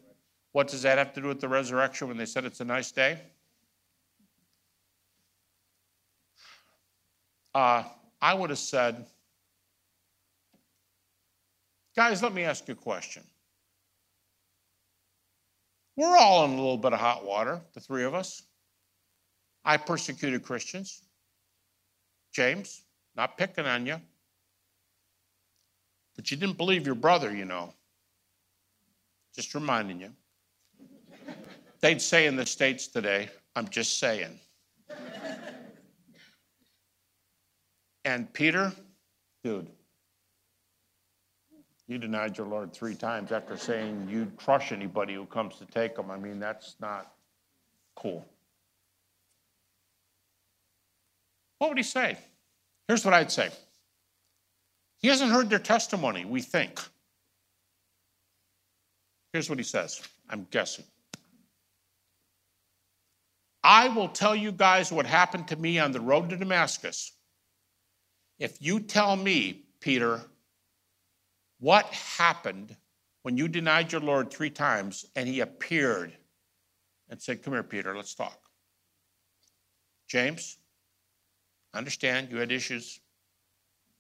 What 0.53 0.69
does 0.69 0.83
that 0.83 0.99
have 0.99 1.15
to 1.15 1.23
do 1.23 1.29
with 1.29 1.41
the 1.41 1.49
resurrection 1.49 2.09
when 2.09 2.19
they 2.19 2.27
said 2.27 2.45
it's 2.45 2.61
a 2.61 2.67
nice 2.67 2.93
day? 2.93 3.19
Uh, 7.55 7.85
I 8.21 8.35
would 8.35 8.51
have 8.51 8.59
said, 8.59 9.07
Guys, 11.97 12.23
let 12.23 12.35
me 12.35 12.43
ask 12.43 12.69
you 12.69 12.75
a 12.75 12.77
question. 12.77 13.23
We're 16.01 16.17
all 16.17 16.47
in 16.47 16.53
a 16.53 16.57
little 16.57 16.79
bit 16.79 16.95
of 16.95 16.99
hot 16.99 17.27
water, 17.27 17.61
the 17.75 17.81
three 17.81 18.05
of 18.05 18.15
us. 18.15 18.45
I 19.67 19.77
persecuted 19.77 20.43
Christians. 20.43 21.03
James, 22.33 22.85
not 23.17 23.37
picking 23.37 23.67
on 23.67 23.85
you. 23.85 24.01
But 26.17 26.31
you 26.31 26.39
didn't 26.39 26.57
believe 26.57 26.87
your 26.87 26.95
brother, 26.95 27.37
you 27.37 27.45
know. 27.45 27.75
Just 29.37 29.55
reminding 29.55 30.01
you. 30.01 30.11
They'd 31.81 32.01
say 32.01 32.25
in 32.25 32.35
the 32.35 32.47
States 32.47 32.87
today, 32.87 33.29
I'm 33.55 33.69
just 33.69 33.99
saying. 33.99 34.41
and 38.07 38.33
Peter, 38.33 38.73
dude, 39.45 39.69
you 41.91 41.99
denied 41.99 42.39
your 42.39 42.47
Lord 42.47 42.73
three 42.73 42.95
times 42.95 43.33
after 43.33 43.57
saying 43.57 44.07
you'd 44.09 44.37
crush 44.37 44.71
anybody 44.71 45.15
who 45.15 45.27
comes 45.27 45.57
to 45.57 45.67
take 45.67 45.99
him. 45.99 46.09
I 46.09 46.17
mean, 46.17 46.39
that's 46.39 46.77
not 46.81 47.13
cool. 47.97 48.25
What 51.59 51.71
would 51.71 51.77
he 51.77 51.83
say? 51.83 52.17
Here's 52.87 53.05
what 53.05 53.13
I'd 53.13 53.33
say 53.33 53.51
He 54.99 55.09
hasn't 55.09 55.33
heard 55.33 55.51
their 55.51 55.59
testimony, 55.59 56.25
we 56.25 56.41
think. 56.43 56.81
Here's 59.33 59.51
what 59.51 59.59
he 59.59 59.65
says 59.65 60.01
I'm 60.29 60.47
guessing. 60.53 60.85
I 63.65 63.89
will 63.89 64.09
tell 64.09 64.37
you 64.37 64.53
guys 64.53 64.93
what 64.93 65.07
happened 65.07 65.49
to 65.49 65.57
me 65.57 65.81
on 65.81 65.91
the 65.91 66.01
road 66.01 66.31
to 66.31 66.37
Damascus. 66.37 67.13
If 68.39 68.63
you 68.63 68.79
tell 68.79 69.17
me, 69.17 69.65
Peter, 69.81 70.23
what 71.61 71.87
happened 71.87 72.75
when 73.23 73.37
you 73.37 73.47
denied 73.47 73.93
your 73.93 74.01
Lord 74.01 74.31
three 74.31 74.51
times 74.51 75.05
and 75.15 75.29
he 75.29 75.41
appeared 75.41 76.13
and 77.09 77.21
said, 77.21 77.43
Come 77.43 77.53
here, 77.53 77.63
Peter, 77.63 77.95
let's 77.95 78.15
talk? 78.15 78.39
James, 80.09 80.57
I 81.73 81.79
understand 81.79 82.31
you 82.31 82.39
had 82.39 82.51
issues. 82.51 83.01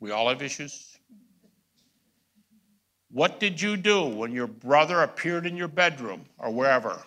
We 0.00 0.10
all 0.10 0.28
have 0.28 0.42
issues. 0.42 0.96
What 3.12 3.40
did 3.40 3.60
you 3.60 3.76
do 3.76 4.04
when 4.04 4.32
your 4.32 4.46
brother 4.46 5.02
appeared 5.02 5.46
in 5.46 5.56
your 5.56 5.68
bedroom 5.68 6.24
or 6.38 6.50
wherever 6.50 7.02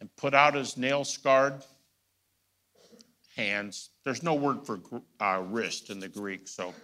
and 0.00 0.14
put 0.16 0.34
out 0.34 0.54
his 0.54 0.76
nail 0.76 1.02
scarred 1.02 1.64
hands? 3.34 3.90
There's 4.04 4.22
no 4.22 4.34
word 4.34 4.64
for 4.64 4.80
uh, 5.18 5.42
wrist 5.46 5.90
in 5.90 5.98
the 5.98 6.08
Greek, 6.08 6.46
so 6.46 6.74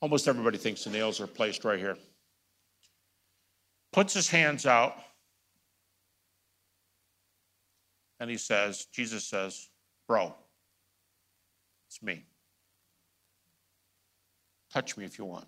Almost 0.00 0.28
everybody 0.28 0.56
thinks 0.56 0.84
the 0.84 0.90
nails 0.90 1.20
are 1.20 1.26
placed 1.26 1.64
right 1.64 1.78
here. 1.78 1.96
Puts 3.92 4.14
his 4.14 4.28
hands 4.30 4.66
out, 4.66 4.94
and 8.18 8.30
he 8.30 8.36
says, 8.36 8.86
Jesus 8.92 9.24
says, 9.24 9.68
Bro, 10.06 10.34
it's 11.88 12.02
me. 12.02 12.24
Touch 14.72 14.96
me 14.96 15.04
if 15.04 15.18
you 15.18 15.24
want. 15.24 15.46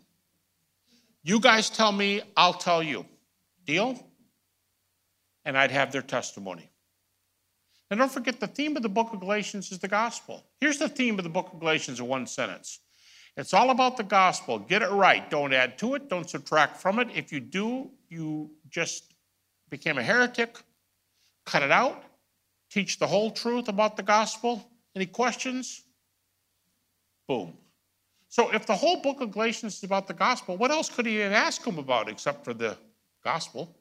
You 1.23 1.39
guys 1.39 1.71
tell 1.71 1.93
me, 1.93 2.23
I'll 2.37 2.55
tell 2.55 2.83
you. 2.83 3.07
Deal? 3.65 3.99
And 5.45 5.57
I'd 5.57 5.71
have 5.71 5.93
their 5.93 6.03
testimony. 6.03 6.69
And 7.91 7.99
don't 7.99 8.11
forget, 8.11 8.41
the 8.41 8.47
theme 8.47 8.77
of 8.77 8.83
the 8.83 8.89
book 8.89 9.13
of 9.13 9.21
Galatians 9.21 9.71
is 9.71 9.79
the 9.79 9.89
gospel. 9.89 10.45
Here's 10.61 10.79
the 10.79 10.89
theme 10.89 11.19
of 11.19 11.25
the 11.25 11.31
book 11.31 11.53
of 11.53 11.61
Galatians 11.61 12.01
in 12.01 12.07
one 12.07 12.27
sentence 12.27 12.81
it's 13.37 13.55
all 13.55 13.71
about 13.71 13.97
the 13.97 14.03
gospel. 14.03 14.59
Get 14.59 14.83
it 14.83 14.91
right. 14.91 15.29
Don't 15.31 15.53
add 15.53 15.79
to 15.79 15.95
it, 15.95 16.09
don't 16.09 16.29
subtract 16.29 16.77
from 16.77 16.99
it. 16.99 17.09
If 17.15 17.33
you 17.33 17.41
do, 17.41 17.91
you 18.09 18.51
just 18.69 19.15
became 19.71 19.99
a 19.99 20.03
heretic. 20.03 20.59
Cut 21.47 21.63
it 21.63 21.71
out. 21.71 22.05
Teach 22.71 22.99
the 22.99 23.07
whole 23.07 23.31
truth 23.31 23.69
about 23.69 23.97
the 23.97 24.03
gospel. 24.03 24.67
Any 24.95 25.07
questions? 25.07 25.83
Boom. 27.27 27.57
So, 28.29 28.51
if 28.53 28.67
the 28.67 28.75
whole 28.75 29.03
book 29.03 29.21
of 29.21 29.31
Galatians 29.31 29.77
is 29.77 29.83
about 29.83 30.07
the 30.07 30.15
gospel, 30.15 30.57
what 30.57 30.71
else 30.71 30.89
could 30.89 31.05
he 31.05 31.17
have 31.17 31.33
asked 31.33 31.67
him 31.67 31.79
about 31.79 32.09
except 32.09 32.45
for 32.45 32.55
the 32.55 32.79
gospel? 33.23 33.75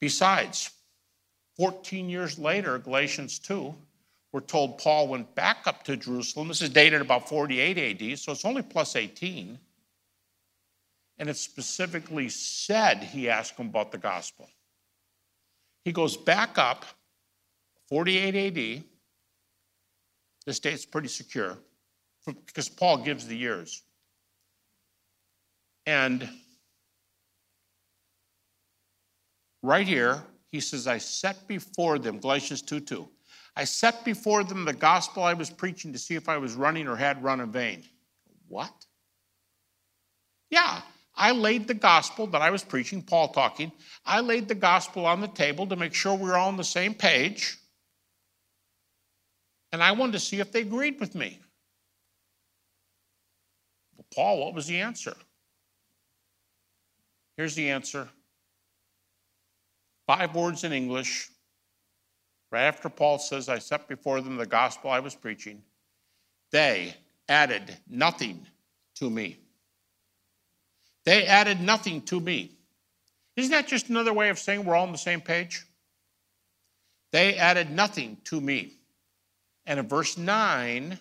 Besides, 0.00 0.70
14 1.56 2.08
years 2.08 2.38
later, 2.38 2.78
Galatians 2.78 3.38
2, 3.38 3.74
we're 4.36 4.40
told 4.40 4.76
Paul 4.76 5.08
went 5.08 5.34
back 5.34 5.62
up 5.64 5.82
to 5.84 5.96
Jerusalem. 5.96 6.48
This 6.48 6.60
is 6.60 6.68
dated 6.68 7.00
about 7.00 7.26
48 7.26 7.78
AD, 8.02 8.18
so 8.18 8.32
it's 8.32 8.44
only 8.44 8.60
plus 8.60 8.94
18. 8.94 9.58
And 11.16 11.30
it 11.30 11.38
specifically 11.38 12.28
said 12.28 13.02
he 13.02 13.30
asked 13.30 13.58
him 13.58 13.68
about 13.68 13.92
the 13.92 13.96
gospel. 13.96 14.46
He 15.86 15.92
goes 15.92 16.18
back 16.18 16.58
up, 16.58 16.84
48 17.88 18.34
AD. 18.36 18.84
This 20.44 20.60
date's 20.60 20.84
pretty 20.84 21.08
secure 21.08 21.56
because 22.26 22.68
Paul 22.68 22.98
gives 22.98 23.26
the 23.26 23.38
years. 23.38 23.84
And 25.86 26.28
right 29.62 29.88
here, 29.88 30.22
he 30.52 30.60
says, 30.60 30.86
I 30.86 30.98
set 30.98 31.48
before 31.48 31.98
them, 31.98 32.18
Galatians 32.18 32.60
2 32.60 32.80
2. 32.80 33.08
I 33.56 33.64
set 33.64 34.04
before 34.04 34.44
them 34.44 34.66
the 34.66 34.74
gospel 34.74 35.24
I 35.24 35.32
was 35.32 35.48
preaching 35.48 35.94
to 35.94 35.98
see 35.98 36.14
if 36.14 36.28
I 36.28 36.36
was 36.36 36.54
running 36.54 36.86
or 36.86 36.94
had 36.94 37.24
run 37.24 37.40
in 37.40 37.50
vain. 37.50 37.84
What? 38.48 38.70
Yeah, 40.50 40.82
I 41.14 41.32
laid 41.32 41.66
the 41.66 41.74
gospel 41.74 42.26
that 42.28 42.42
I 42.42 42.50
was 42.50 42.62
preaching, 42.62 43.02
Paul 43.02 43.28
talking, 43.28 43.72
I 44.04 44.20
laid 44.20 44.46
the 44.48 44.54
gospel 44.54 45.06
on 45.06 45.20
the 45.22 45.28
table 45.28 45.66
to 45.68 45.76
make 45.76 45.94
sure 45.94 46.14
we 46.14 46.28
were 46.28 46.36
all 46.36 46.48
on 46.48 46.58
the 46.58 46.64
same 46.64 46.92
page. 46.92 47.56
And 49.72 49.82
I 49.82 49.92
wanted 49.92 50.12
to 50.12 50.20
see 50.20 50.38
if 50.38 50.52
they 50.52 50.60
agreed 50.60 51.00
with 51.00 51.14
me. 51.14 51.40
Well, 53.96 54.06
Paul, 54.14 54.44
what 54.44 54.54
was 54.54 54.66
the 54.66 54.80
answer? 54.80 55.16
Here's 57.36 57.54
the 57.54 57.70
answer 57.70 58.08
five 60.06 60.34
words 60.34 60.62
in 60.62 60.72
English 60.72 61.28
after 62.56 62.88
Paul 62.88 63.18
says, 63.18 63.48
I 63.48 63.58
set 63.58 63.88
before 63.88 64.20
them 64.20 64.36
the 64.36 64.46
gospel 64.46 64.90
I 64.90 65.00
was 65.00 65.14
preaching, 65.14 65.62
they 66.52 66.94
added 67.28 67.76
nothing 67.88 68.46
to 68.96 69.10
me. 69.10 69.38
They 71.04 71.26
added 71.26 71.60
nothing 71.60 72.02
to 72.02 72.20
me. 72.20 72.52
Isn't 73.36 73.52
that 73.52 73.68
just 73.68 73.88
another 73.88 74.12
way 74.12 74.28
of 74.28 74.38
saying 74.38 74.64
we're 74.64 74.74
all 74.74 74.86
on 74.86 74.92
the 74.92 74.98
same 74.98 75.20
page? 75.20 75.64
They 77.12 77.36
added 77.36 77.70
nothing 77.70 78.18
to 78.24 78.40
me. 78.40 78.74
And 79.66 79.78
in 79.78 79.88
verse 79.88 80.16
9, 80.16 80.98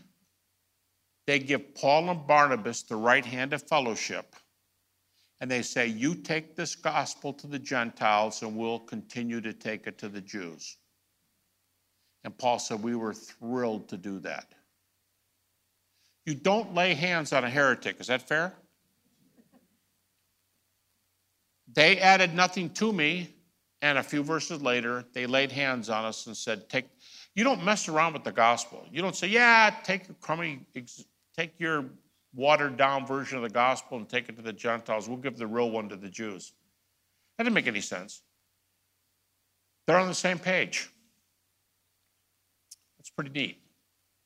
they 1.27 1.39
give 1.39 1.73
Paul 1.75 2.09
and 2.09 2.27
Barnabas 2.27 2.83
the 2.83 2.95
right 2.95 3.25
hand 3.25 3.53
of 3.53 3.63
fellowship. 3.63 4.35
And 5.41 5.49
they 5.49 5.61
say, 5.61 5.87
You 5.87 6.15
take 6.15 6.55
this 6.55 6.75
gospel 6.75 7.33
to 7.33 7.47
the 7.47 7.59
Gentiles, 7.59 8.41
and 8.41 8.55
we'll 8.55 8.79
continue 8.79 9.41
to 9.41 9.53
take 9.53 9.87
it 9.87 9.97
to 9.99 10.09
the 10.09 10.21
Jews. 10.21 10.77
And 12.25 12.35
Paul 12.35 12.57
said, 12.57 12.81
We 12.81 12.95
were 12.95 13.13
thrilled 13.13 13.87
to 13.89 13.97
do 13.97 14.19
that. 14.21 14.47
You 16.25 16.33
don't 16.33 16.73
lay 16.73 16.95
hands 16.95 17.31
on 17.31 17.43
a 17.43 17.49
heretic. 17.49 18.01
Is 18.01 18.07
that 18.07 18.27
fair? 18.27 18.51
They 21.71 21.99
added 21.99 22.33
nothing 22.33 22.71
to 22.71 22.91
me. 22.91 23.31
And 23.83 23.99
a 23.99 24.03
few 24.03 24.23
verses 24.23 24.59
later, 24.59 25.05
they 25.13 25.27
laid 25.27 25.51
hands 25.51 25.89
on 25.89 26.03
us 26.03 26.25
and 26.25 26.35
said, 26.35 26.67
Take, 26.67 26.85
you 27.35 27.43
don't 27.43 27.63
mess 27.63 27.87
around 27.87 28.13
with 28.13 28.23
the 28.23 28.31
gospel. 28.31 28.83
You 28.91 29.03
don't 29.03 29.15
say, 29.15 29.27
Yeah, 29.27 29.71
take 29.83 30.07
your 30.07 30.15
crummy, 30.19 30.65
take 31.37 31.59
your 31.59 31.85
watered 32.33 32.75
down 32.75 33.05
version 33.05 33.37
of 33.37 33.43
the 33.43 33.49
gospel 33.51 33.99
and 33.99 34.09
take 34.09 34.29
it 34.29 34.35
to 34.37 34.41
the 34.41 34.51
Gentiles. 34.51 35.07
We'll 35.07 35.19
give 35.19 35.37
the 35.37 35.45
real 35.45 35.69
one 35.69 35.89
to 35.89 35.95
the 35.95 36.09
Jews. 36.09 36.53
That 37.37 37.43
didn't 37.43 37.53
make 37.53 37.67
any 37.67 37.81
sense. 37.81 38.23
They're 39.85 39.99
on 39.99 40.07
the 40.07 40.15
same 40.15 40.39
page 40.39 40.89
pretty 43.15 43.31
neat. 43.31 43.61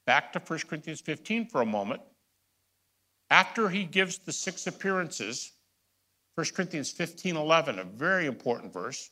Back 0.05 0.33
to 0.33 0.39
1 0.39 0.59
Corinthians 0.67 1.01
15 1.01 1.47
for 1.47 1.61
a 1.61 1.65
moment. 1.65 2.01
After 3.29 3.69
he 3.69 3.85
gives 3.85 4.17
the 4.17 4.31
six 4.31 4.65
appearances 4.67 5.51
1 6.39 6.45
Corinthians 6.55 6.89
15 6.89 7.35
11, 7.35 7.79
a 7.79 7.83
very 7.83 8.25
important 8.25 8.71
verse. 8.71 9.11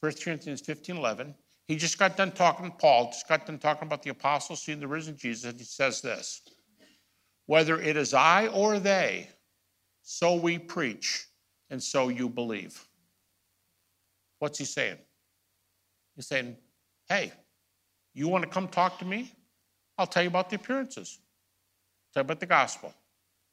1 0.00 0.12
Corinthians 0.24 0.62
15 0.62 0.96
11. 0.96 1.34
He 1.68 1.76
just 1.76 1.98
got 1.98 2.16
done 2.16 2.32
talking, 2.32 2.70
Paul 2.70 3.06
just 3.06 3.28
got 3.28 3.44
done 3.44 3.58
talking 3.58 3.86
about 3.86 4.02
the 4.02 4.08
apostles 4.08 4.62
seeing 4.62 4.80
the 4.80 4.88
risen 4.88 5.18
Jesus, 5.18 5.50
and 5.50 5.58
he 5.58 5.66
says 5.66 6.00
this 6.00 6.40
Whether 7.44 7.78
it 7.78 7.98
is 7.98 8.14
I 8.14 8.46
or 8.46 8.78
they, 8.78 9.28
so 10.00 10.34
we 10.34 10.58
preach, 10.58 11.26
and 11.68 11.82
so 11.82 12.08
you 12.08 12.30
believe. 12.30 12.82
What's 14.38 14.58
he 14.58 14.64
saying? 14.64 14.96
He's 16.14 16.26
saying, 16.26 16.56
Hey, 17.06 17.32
you 18.16 18.28
want 18.28 18.42
to 18.44 18.50
come 18.50 18.66
talk 18.66 18.98
to 19.00 19.04
me? 19.04 19.30
I'll 19.98 20.06
tell 20.06 20.22
you 20.22 20.28
about 20.28 20.48
the 20.48 20.56
appearances, 20.56 21.18
tell 22.14 22.22
you 22.22 22.26
about 22.26 22.40
the 22.40 22.46
gospel. 22.46 22.94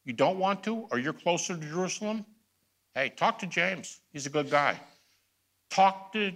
You 0.05 0.13
don't 0.13 0.39
want 0.39 0.63
to, 0.63 0.87
or 0.89 0.99
you're 0.99 1.13
closer 1.13 1.55
to 1.55 1.61
Jerusalem? 1.61 2.25
Hey, 2.95 3.09
talk 3.09 3.39
to 3.39 3.47
James. 3.47 3.99
He's 4.11 4.25
a 4.25 4.29
good 4.29 4.49
guy. 4.49 4.79
Talk 5.69 6.13
to, 6.13 6.31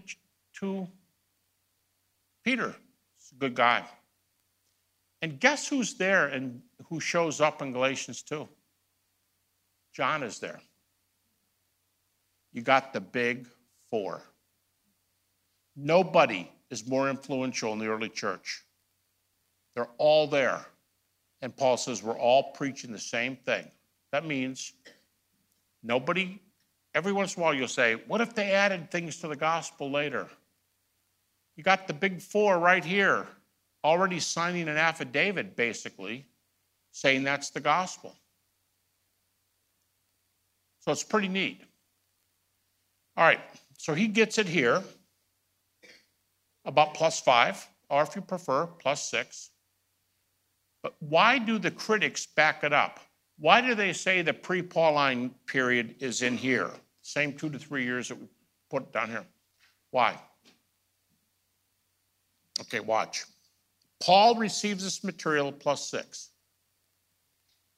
to 0.60 0.88
Peter. 2.44 2.76
He's 3.18 3.32
a 3.32 3.36
good 3.36 3.56
guy. 3.56 3.84
And 5.22 5.40
guess 5.40 5.68
who's 5.68 5.96
there 5.96 6.28
and 6.28 6.62
who 6.90 7.00
shows 7.00 7.42
up 7.42 7.62
in 7.62 7.72
Galatians 7.72 8.22
2? 8.24 8.48
John 9.94 10.22
is 10.22 10.40
there. 10.40 10.60
You 12.52 12.62
got 12.62 12.94
the 12.94 13.02
big 13.02 13.48
four. 13.90 14.22
Nobody 15.76 16.52
is 16.70 16.88
more 16.88 17.10
influential 17.10 17.74
in 17.74 17.80
the 17.80 17.88
early 17.88 18.10
church. 18.10 18.64
They're 19.76 19.90
all 19.98 20.28
there. 20.28 20.66
And 21.42 21.56
Paul 21.56 21.78
says 21.78 22.02
we're 22.02 22.18
all 22.18 22.52
preaching 22.52 22.92
the 22.92 23.00
same 23.00 23.36
thing. 23.36 23.70
That 24.12 24.26
means 24.26 24.74
nobody, 25.84 26.40
every 26.96 27.14
once 27.14 27.36
in 27.36 27.42
a 27.42 27.44
while 27.44 27.54
you'll 27.54 27.68
say, 27.68 27.96
what 28.08 28.22
if 28.22 28.34
they 28.34 28.52
added 28.52 28.90
things 28.90 29.18
to 29.18 29.28
the 29.28 29.36
gospel 29.36 29.92
later? 29.92 30.28
You 31.56 31.64
got 31.64 31.88
the 31.88 31.94
big 31.94 32.22
four 32.22 32.60
right 32.60 32.84
here, 32.84 33.28
already 33.84 34.20
signing 34.20 34.68
an 34.68 34.78
affidavit, 34.78 35.56
basically, 35.56 36.26
saying 36.92 37.24
that's 37.24 37.50
the 37.50 37.60
gospel. 37.60 38.16
So 40.80 40.92
it's 40.92 41.04
pretty 41.04 41.28
neat. 41.28 41.62
All 43.16 43.26
right, 43.26 43.40
so 43.78 43.94
he 43.94 44.08
gets 44.08 44.38
it 44.38 44.48
here 44.48 44.84
about 46.68 46.94
plus 46.94 47.20
five, 47.20 47.66
or 47.90 48.04
if 48.04 48.16
you 48.16 48.22
prefer, 48.22 48.68
plus 48.68 49.10
six. 49.10 49.50
But 50.84 50.94
why 51.00 51.40
do 51.40 51.58
the 51.58 51.72
critics 51.72 52.28
back 52.28 52.64
it 52.64 52.74
up? 52.74 53.00
Why 53.40 53.62
do 53.62 53.74
they 53.74 53.94
say 53.94 54.22
the 54.22 54.34
pre 54.34 54.62
Pauline 54.62 55.32
period 55.48 55.96
is 56.00 56.22
in 56.22 56.38
here? 56.38 56.70
Same 57.02 57.34
two 57.34 57.50
to 57.50 57.58
three 57.58 57.86
years 57.86 58.10
that 58.10 58.20
we 58.20 58.28
put 58.70 58.92
down 58.92 59.10
here. 59.10 59.26
Why? 59.92 60.20
Okay, 62.62 62.82
watch. 62.82 63.24
Paul 64.00 64.36
receives 64.36 64.84
this 64.84 65.04
material 65.04 65.52
plus 65.52 65.90
six. 65.90 66.32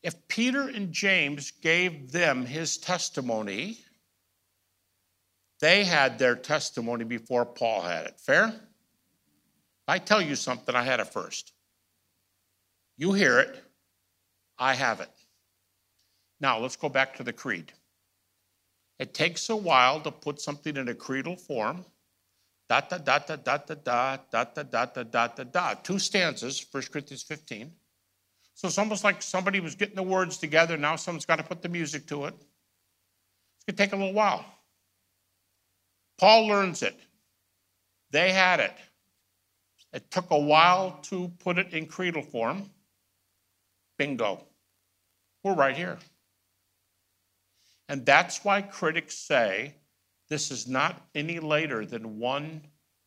If 0.01 0.15
Peter 0.27 0.69
and 0.69 0.91
James 0.91 1.51
gave 1.51 2.11
them 2.11 2.45
his 2.45 2.77
testimony, 2.77 3.79
they 5.59 5.83
had 5.83 6.17
their 6.17 6.35
testimony 6.35 7.03
before 7.03 7.45
Paul 7.45 7.81
had 7.81 8.05
it. 8.05 8.19
Fair? 8.19 8.68
I 9.89 9.97
tell 9.97 10.21
you 10.21 10.35
something, 10.35 10.75
I 10.75 10.83
had 10.83 10.99
it 10.99 11.07
first. 11.07 11.51
You 12.97 13.13
hear 13.13 13.39
it, 13.39 13.63
I 14.57 14.75
have 14.75 14.99
it. 14.99 15.09
Now, 16.39 16.59
let's 16.59 16.75
go 16.75 16.89
back 16.89 17.15
to 17.15 17.23
the 17.23 17.33
creed. 17.33 17.73
It 18.99 19.13
takes 19.13 19.49
a 19.49 19.55
while 19.55 19.99
to 20.01 20.11
put 20.11 20.41
something 20.41 20.77
in 20.77 20.89
a 20.89 20.93
creedal 20.93 21.37
form. 21.37 21.85
Da 22.67 22.81
da 22.81 22.97
da 22.99 23.19
da 23.19 23.35
da 23.35 23.57
da 23.57 23.75
da 23.75 24.17
da 24.29 24.43
da 24.43 24.63
da 24.63 24.85
da 24.85 25.03
da 25.03 25.27
da 25.27 25.43
da. 25.43 25.73
Two 25.73 25.97
stanzas, 25.97 26.63
1 26.71 26.83
Corinthians 26.91 27.23
15. 27.23 27.71
So 28.53 28.67
it's 28.67 28.77
almost 28.77 29.03
like 29.03 29.21
somebody 29.21 29.59
was 29.59 29.73
getting 29.73 29.95
the 29.95 30.03
words 30.03 30.37
together. 30.37 30.77
Now 30.77 30.97
someone's 30.97 31.25
got 31.25 31.37
to 31.37 31.43
put 31.43 31.61
the 31.61 31.69
music 31.69 32.05
to 32.07 32.25
it. 32.25 32.35
It's 32.35 33.65
going 33.65 33.75
to 33.75 33.83
take 33.83 33.93
a 33.93 33.95
little 33.95 34.13
while. 34.13 34.45
Paul 36.19 36.47
learns 36.47 36.83
it. 36.83 36.99
They 38.11 38.31
had 38.31 38.59
it. 38.59 38.73
It 39.93 40.11
took 40.11 40.29
a 40.31 40.37
while 40.37 40.99
to 41.03 41.31
put 41.39 41.57
it 41.57 41.73
in 41.73 41.87
creedal 41.87 42.21
form. 42.21 42.69
Bingo. 43.97 44.45
We're 45.43 45.55
right 45.55 45.75
here. 45.75 45.97
And 47.87 48.05
that's 48.05 48.43
why 48.43 48.61
critics 48.61 49.15
say 49.15 49.75
this 50.29 50.51
is 50.51 50.67
not 50.67 51.01
any 51.15 51.39
later 51.39 51.85
than 51.85 52.19
one, 52.19 52.61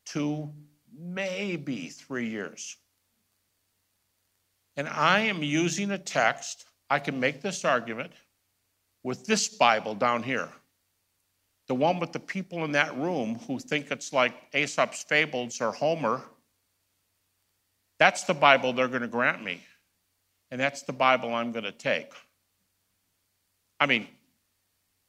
two, 0.05 0.51
maybe 0.99 1.88
three 1.88 2.29
years. 2.29 2.77
And 4.77 4.88
I 4.88 5.21
am 5.21 5.42
using 5.42 5.90
a 5.90 5.99
text, 5.99 6.64
I 6.90 6.99
can 6.99 7.21
make 7.21 7.42
this 7.42 7.64
argument 7.64 8.12
with 9.05 9.25
this 9.27 9.49
Bible 9.49 9.95
down 9.95 10.23
here. 10.23 10.49
The 11.68 11.75
one 11.75 12.01
with 12.01 12.12
the 12.12 12.21
people 12.21 12.64
in 12.64 12.73
that 12.73 12.97
room 12.97 13.38
who 13.47 13.59
think 13.59 13.90
it's 13.90 14.12
like 14.12 14.35
Aesop's 14.53 15.05
Fables 15.05 15.61
or 15.61 15.73
Homer. 15.73 16.23
That's 18.03 18.25
the 18.25 18.35
Bible 18.35 18.73
they're 18.73 18.88
going 18.88 19.03
to 19.03 19.07
grant 19.07 19.45
me. 19.45 19.61
And 20.51 20.61
that's 20.61 20.83
the 20.83 20.93
Bible 20.93 21.33
I'm 21.33 21.53
going 21.53 21.67
to 21.67 21.71
take. 21.71 22.11
I 23.79 23.87
mean, 23.87 24.09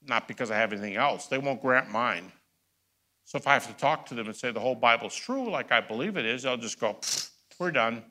not 0.08 0.28
because 0.28 0.52
I 0.52 0.58
have 0.58 0.72
anything 0.72 0.96
else. 0.96 1.26
They 1.26 1.40
won't 1.40 1.60
grant 1.60 1.90
mine. 1.90 2.32
So 3.26 3.40
if 3.40 3.48
I 3.48 3.54
have 3.54 3.66
to 3.66 3.74
talk 3.74 4.06
to 4.06 4.14
them 4.14 4.28
and 4.28 4.36
say 4.36 4.52
the 4.52 4.60
whole 4.60 4.76
Bible's 4.76 5.16
true, 5.16 5.50
like 5.50 5.72
I 5.72 5.82
believe 5.82 6.18
it 6.18 6.26
is, 6.28 6.44
they'll 6.44 6.56
just 6.56 6.80
go, 6.80 7.00
we're 7.58 7.72
done. 7.72 8.04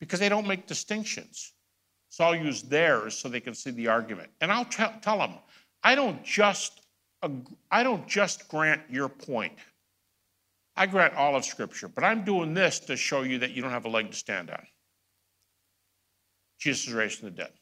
Because 0.00 0.18
they 0.18 0.28
don't 0.28 0.48
make 0.48 0.66
distinctions. 0.66 1.52
So 2.08 2.24
I'll 2.24 2.34
use 2.34 2.62
theirs 2.62 3.16
so 3.16 3.28
they 3.28 3.38
can 3.38 3.54
see 3.54 3.70
the 3.70 3.86
argument. 3.86 4.30
And 4.40 4.50
I'll 4.50 4.64
t- 4.64 4.82
tell 5.02 5.18
them, 5.18 5.34
I 5.84 5.94
don't 5.94 6.20
just 6.24 6.80
I 7.70 7.84
don't 7.84 8.08
just 8.08 8.48
grant 8.48 8.82
your 8.90 9.08
point. 9.08 9.52
I 10.76 10.86
grant 10.86 11.14
all 11.14 11.36
of 11.36 11.44
Scripture, 11.44 11.88
but 11.88 12.02
I'm 12.02 12.24
doing 12.24 12.54
this 12.54 12.80
to 12.80 12.96
show 12.96 13.22
you 13.22 13.38
that 13.38 13.52
you 13.52 13.62
don't 13.62 13.70
have 13.70 13.84
a 13.84 13.88
leg 13.90 14.10
to 14.10 14.16
stand 14.16 14.50
on. 14.50 14.66
Jesus 16.58 16.88
is 16.88 16.94
raised 16.94 17.20
from 17.20 17.30
the 17.30 17.36
dead. 17.36 17.52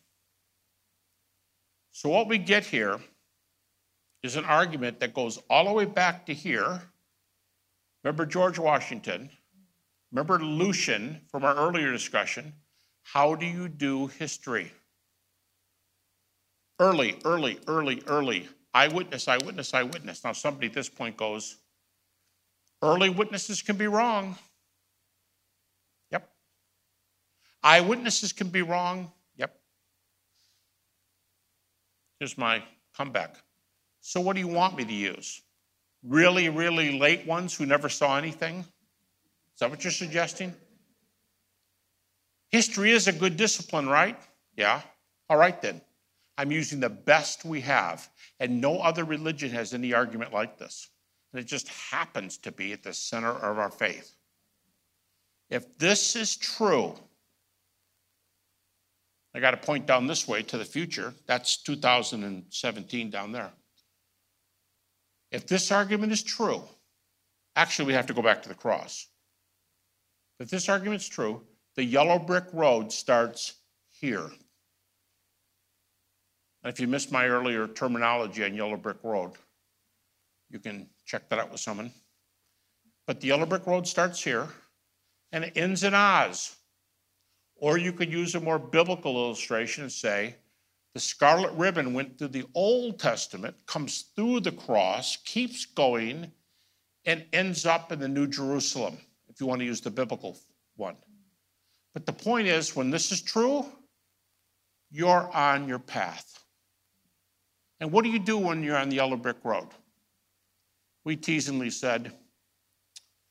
So 1.90 2.09
what 2.09 2.27
we 2.27 2.38
get 2.38 2.64
here 2.64 2.98
is 4.22 4.37
an 4.37 4.44
argument 4.44 5.01
that 5.01 5.12
goes 5.12 5.38
all 5.51 5.66
the 5.66 5.72
way 5.72 5.85
back 5.85 6.27
to 6.27 6.35
here. 6.35 6.81
Remember 8.03 8.25
George 8.25 8.59
Washington? 8.59 9.29
Remember 10.11 10.38
Lucian 10.38 11.20
from 11.31 11.44
our 11.44 11.55
earlier 11.55 11.92
discussion? 11.92 12.53
How 13.03 13.35
do 13.35 13.46
you 13.46 13.68
do 13.68 14.07
history? 14.07 14.72
Early, 16.79 17.18
early, 17.25 17.59
early, 17.66 18.03
early. 18.07 18.48
Eyewitness, 18.75 19.29
eyewitness, 19.29 19.75
eyewitness. 19.75 20.25
Now, 20.25 20.33
somebody 20.33 20.68
at 20.68 20.72
this 20.72 20.88
point 20.88 21.16
goes, 21.16 21.59
early 22.83 23.09
witnesses 23.09 23.62
can 23.62 23.77
be 23.77 23.87
wrong. 23.87 24.37
Yep. 26.11 26.29
Eyewitnesses 27.62 28.33
can 28.33 28.49
be 28.49 28.62
wrong. 28.62 29.11
Yep. 29.37 29.57
Here's 32.18 32.37
my 32.37 32.62
comeback. 32.97 33.37
So, 34.01 34.21
what 34.21 34.35
do 34.35 34.40
you 34.40 34.49
want 34.49 34.77
me 34.77 34.85
to 34.85 34.92
use? 34.92 35.40
Really, 36.03 36.49
really 36.49 36.99
late 36.99 37.25
ones 37.27 37.55
who 37.55 37.64
never 37.64 37.88
saw 37.88 38.18
anything? 38.18 38.59
Is 38.59 39.61
that 39.61 39.71
what 39.71 39.85
you're 39.85 39.92
suggesting? 39.92 40.53
History 42.51 42.90
is 42.90 43.07
a 43.07 43.13
good 43.13 43.37
discipline, 43.37 43.88
right? 43.88 44.19
Yeah. 44.56 44.83
All 45.31 45.37
right, 45.37 45.61
then. 45.63 45.81
I'm 46.37 46.50
using 46.50 46.81
the 46.81 46.88
best 46.88 47.44
we 47.44 47.61
have, 47.61 48.09
and 48.40 48.61
no 48.61 48.79
other 48.79 49.04
religion 49.04 49.50
has 49.50 49.75
any 49.75 49.94
argument 49.94 50.33
like 50.33 50.59
this. 50.59 50.88
And 51.33 51.40
it 51.40 51.46
just 51.46 51.68
happens 51.68 52.37
to 52.38 52.52
be 52.52 52.72
at 52.72 52.83
the 52.83 52.92
center 52.92 53.30
of 53.30 53.58
our 53.58 53.70
faith. 53.70 54.14
If 55.48 55.78
this 55.78 56.16
is 56.16 56.37
true, 56.37 56.94
I 59.35 59.40
got 59.40 59.52
to 59.52 59.56
point 59.56 59.87
down 59.87 60.06
this 60.06 60.28
way 60.28 60.42
to 60.42 60.58
the 60.58 60.64
future. 60.64 61.14
That's 61.26 61.56
2017 61.62 63.10
down 63.10 63.33
there. 63.33 63.50
If 65.30 65.46
this 65.46 65.72
argument 65.72 66.12
is 66.12 66.22
true, 66.22 66.62
actually, 67.56 67.87
we 67.87 67.94
have 67.94 68.06
to 68.06 68.14
go 68.14 68.20
back 68.20 68.42
to 68.42 68.48
the 68.48 68.54
cross. 68.54 69.06
If 70.38 70.50
this 70.50 70.68
argument 70.68 71.00
is 71.00 71.08
true, 71.08 71.42
the 71.76 71.85
yellow 71.85 72.18
brick 72.18 72.44
road 72.52 72.92
starts 72.92 73.54
here. 73.90 74.30
And 76.62 76.72
if 76.72 76.78
you 76.78 76.87
missed 76.87 77.10
my 77.10 77.26
earlier 77.26 77.66
terminology 77.66 78.44
on 78.44 78.54
yellow 78.54 78.76
brick 78.76 78.98
road, 79.02 79.33
you 80.50 80.58
can 80.58 80.88
check 81.13 81.29
that 81.29 81.38
out 81.38 81.50
with 81.50 81.60
someone. 81.60 81.92
But 83.06 83.21
the 83.21 83.27
yellow 83.27 83.44
brick 83.44 83.67
road 83.67 83.87
starts 83.87 84.25
here 84.25 84.48
and 85.31 85.44
it 85.44 85.52
ends 85.56 85.85
in 85.85 85.92
Oz. 85.92 86.56
Or 87.56 87.77
you 87.77 87.92
could 87.92 88.10
use 88.10 88.35
a 88.35 88.40
more 88.40 88.58
biblical 88.58 89.17
illustration 89.17 89.85
and 89.85 89.92
say 89.92 90.37
The 90.94 91.00
scarlet 91.00 91.52
ribbon 91.52 91.92
went 91.92 92.19
through 92.19 92.29
the 92.29 92.46
Old 92.54 92.98
Testament, 92.98 93.56
comes 93.67 94.06
through 94.17 94.40
the 94.40 94.52
cross, 94.52 95.17
keeps 95.25 95.67
going, 95.67 96.33
and 97.04 97.25
ends 97.33 97.67
up 97.67 97.92
in 97.92 97.98
the 97.98 98.08
New 98.08 98.27
Jerusalem, 98.27 98.98
if 99.29 99.40
you 99.40 99.46
want 99.46 99.60
to 99.60 99.65
use 99.67 99.81
the 99.81 99.90
biblical 99.90 100.38
one. 100.77 100.96
But 101.94 102.06
the 102.06 102.13
point 102.13 102.46
is, 102.46 102.77
when 102.77 102.90
this 102.90 103.13
is 103.13 103.23
true, 103.23 103.67
you're 104.90 105.31
on 105.33 105.69
your 105.69 105.79
path. 105.79 106.42
And 107.81 107.90
what 107.90 108.04
do 108.04 108.10
you 108.10 108.19
do 108.19 108.38
when 108.38 108.63
you're 108.63 108.77
on 108.77 108.90
the 108.90 108.96
yellow 108.96 109.17
brick 109.17 109.38
road? 109.44 109.69
We 111.05 111.17
teasingly 111.17 111.71
said, 111.71 112.13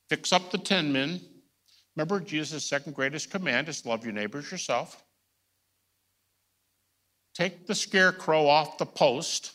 fix 0.09 0.33
up 0.33 0.51
the 0.51 0.57
tin 0.57 0.91
men. 0.91 1.21
Remember, 1.95 2.19
Jesus' 2.19 2.67
second 2.67 2.93
greatest 2.95 3.31
command 3.31 3.69
is 3.69 3.85
love 3.85 4.03
your 4.03 4.13
neighbors 4.13 4.51
yourself 4.51 5.03
take 7.33 7.65
the 7.67 7.75
scarecrow 7.75 8.45
off 8.47 8.77
the 8.77 8.85
post, 8.85 9.53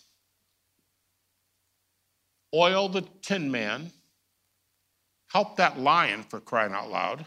oil 2.55 2.89
the 2.89 3.03
tin 3.23 3.51
man, 3.51 3.93
help 5.29 5.57
that 5.57 5.79
lion 5.79 6.23
for 6.23 6.41
crying 6.41 6.73
out 6.73 6.91
loud. 6.91 7.25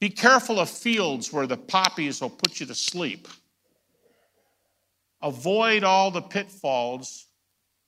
Be 0.00 0.10
careful 0.10 0.60
of 0.60 0.68
fields 0.68 1.32
where 1.32 1.46
the 1.46 1.56
poppies 1.56 2.20
will 2.20 2.30
put 2.30 2.60
you 2.60 2.66
to 2.66 2.74
sleep. 2.74 3.28
Avoid 5.22 5.82
all 5.82 6.10
the 6.10 6.20
pitfalls 6.20 7.25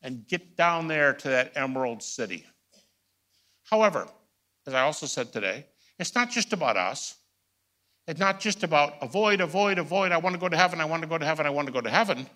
and 0.03 0.27
get 0.27 0.57
down 0.57 0.89
there 0.89 1.13
to 1.13 1.29
that 1.29 1.53
emerald 1.57 2.03
city. 2.03 2.47
However, 3.65 4.09
as 4.67 4.75
I 4.75 4.83
also 4.83 5.07
said 5.07 5.33
today, 5.33 5.67
it's 5.99 6.15
not 6.15 6.31
just 6.31 6.53
about 6.53 6.77
us. 6.77 7.17
It's 8.07 8.21
not 8.21 8.41
just 8.41 8.63
about 8.63 8.95
avoid, 9.03 9.41
avoid, 9.41 9.79
avoid. 9.79 10.13
I 10.13 10.19
want 10.19 10.35
to 10.35 10.41
go 10.41 10.49
to 10.49 10.57
heaven. 10.57 10.81
I 10.81 10.85
want 10.85 11.03
to 11.03 11.09
go 11.09 11.19
to 11.19 11.25
heaven. 11.25 11.47
I 11.47 11.51
want 11.51 11.67
to 11.67 11.73
go 11.73 11.81
to 11.81 11.91
heaven. 11.91 12.27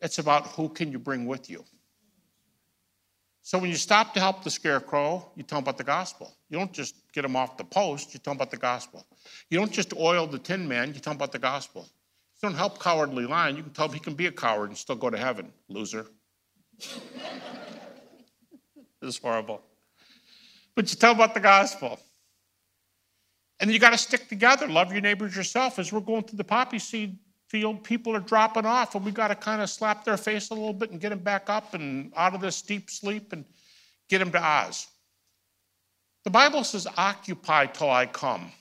It's 0.00 0.18
about 0.18 0.48
who 0.48 0.68
can 0.68 0.90
you 0.90 0.98
bring 0.98 1.26
with 1.26 1.48
you. 1.48 1.64
So 3.42 3.58
when 3.58 3.68
you 3.68 3.76
stop 3.76 4.14
to 4.14 4.20
help 4.20 4.42
the 4.42 4.50
scarecrow, 4.50 5.30
you 5.36 5.42
tell 5.42 5.58
him 5.58 5.64
about 5.64 5.76
the 5.76 5.84
gospel. 5.84 6.34
You 6.48 6.58
don't 6.58 6.72
just 6.72 6.94
get 7.12 7.26
him 7.26 7.36
off 7.36 7.58
the 7.58 7.64
post, 7.64 8.14
you 8.14 8.20
tell 8.20 8.32
him 8.32 8.38
about 8.38 8.50
the 8.50 8.56
gospel. 8.56 9.06
You 9.50 9.58
don't 9.58 9.70
just 9.70 9.92
oil 9.92 10.26
the 10.26 10.38
tin 10.38 10.66
man, 10.66 10.94
you 10.94 11.00
tell 11.00 11.12
him 11.12 11.18
about 11.18 11.32
the 11.32 11.38
gospel. 11.38 11.86
Don't 12.44 12.52
help 12.52 12.78
cowardly 12.78 13.24
lion, 13.24 13.56
you 13.56 13.62
can 13.62 13.72
tell 13.72 13.88
him 13.88 13.94
he 13.94 14.00
can 14.00 14.12
be 14.12 14.26
a 14.26 14.30
coward 14.30 14.68
and 14.68 14.76
still 14.76 14.96
go 14.96 15.08
to 15.08 15.16
heaven, 15.16 15.50
loser. 15.70 16.04
this 16.78 17.00
is 19.00 19.16
horrible. 19.16 19.62
But 20.74 20.90
you 20.90 20.98
tell 20.98 21.12
him 21.12 21.20
about 21.20 21.32
the 21.32 21.40
gospel. 21.40 21.98
And 23.60 23.72
you 23.72 23.78
got 23.78 23.92
to 23.92 23.96
stick 23.96 24.28
together. 24.28 24.68
Love 24.68 24.92
your 24.92 25.00
neighbors 25.00 25.34
yourself. 25.34 25.78
As 25.78 25.90
we're 25.90 26.00
going 26.00 26.24
through 26.24 26.36
the 26.36 26.44
poppy 26.44 26.78
seed 26.78 27.16
field, 27.48 27.82
people 27.82 28.14
are 28.14 28.20
dropping 28.20 28.66
off, 28.66 28.94
and 28.94 29.06
we 29.06 29.10
got 29.10 29.28
to 29.28 29.34
kind 29.36 29.62
of 29.62 29.70
slap 29.70 30.04
their 30.04 30.18
face 30.18 30.50
a 30.50 30.54
little 30.54 30.74
bit 30.74 30.90
and 30.90 31.00
get 31.00 31.08
them 31.08 31.20
back 31.20 31.48
up 31.48 31.72
and 31.72 32.12
out 32.14 32.34
of 32.34 32.42
this 32.42 32.60
deep 32.60 32.90
sleep 32.90 33.32
and 33.32 33.46
get 34.10 34.18
them 34.18 34.30
to 34.30 34.38
Oz. 34.38 34.86
The 36.24 36.30
Bible 36.30 36.62
says, 36.62 36.86
Occupy 36.98 37.68
till 37.68 37.90
I 37.90 38.04
come. 38.04 38.52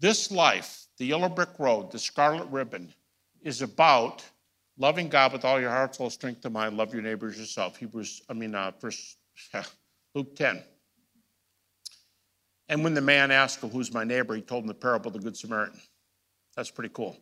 This 0.00 0.30
life, 0.30 0.86
the 1.02 1.08
yellow 1.08 1.28
brick 1.28 1.58
road, 1.58 1.90
the 1.90 1.98
scarlet 1.98 2.46
ribbon, 2.52 2.94
is 3.42 3.60
about 3.60 4.24
loving 4.78 5.08
God 5.08 5.32
with 5.32 5.44
all 5.44 5.60
your 5.60 5.70
heart, 5.70 5.96
soul, 5.96 6.10
strength, 6.10 6.44
and 6.44 6.54
mind. 6.54 6.76
Love 6.76 6.94
your 6.94 7.02
neighbors 7.02 7.36
yourself. 7.36 7.76
Hebrews, 7.76 8.22
I 8.30 8.34
mean, 8.34 8.54
uh, 8.54 8.70
verse, 8.80 9.16
Luke 10.14 10.36
10. 10.36 10.62
And 12.68 12.84
when 12.84 12.94
the 12.94 13.00
man 13.00 13.32
asked 13.32 13.64
him, 13.64 13.70
Who's 13.70 13.92
my 13.92 14.04
neighbor? 14.04 14.36
he 14.36 14.42
told 14.42 14.62
him 14.62 14.68
the 14.68 14.74
parable 14.74 15.08
of 15.08 15.14
the 15.14 15.18
Good 15.18 15.36
Samaritan. 15.36 15.80
That's 16.54 16.70
pretty 16.70 16.94
cool. 16.94 17.16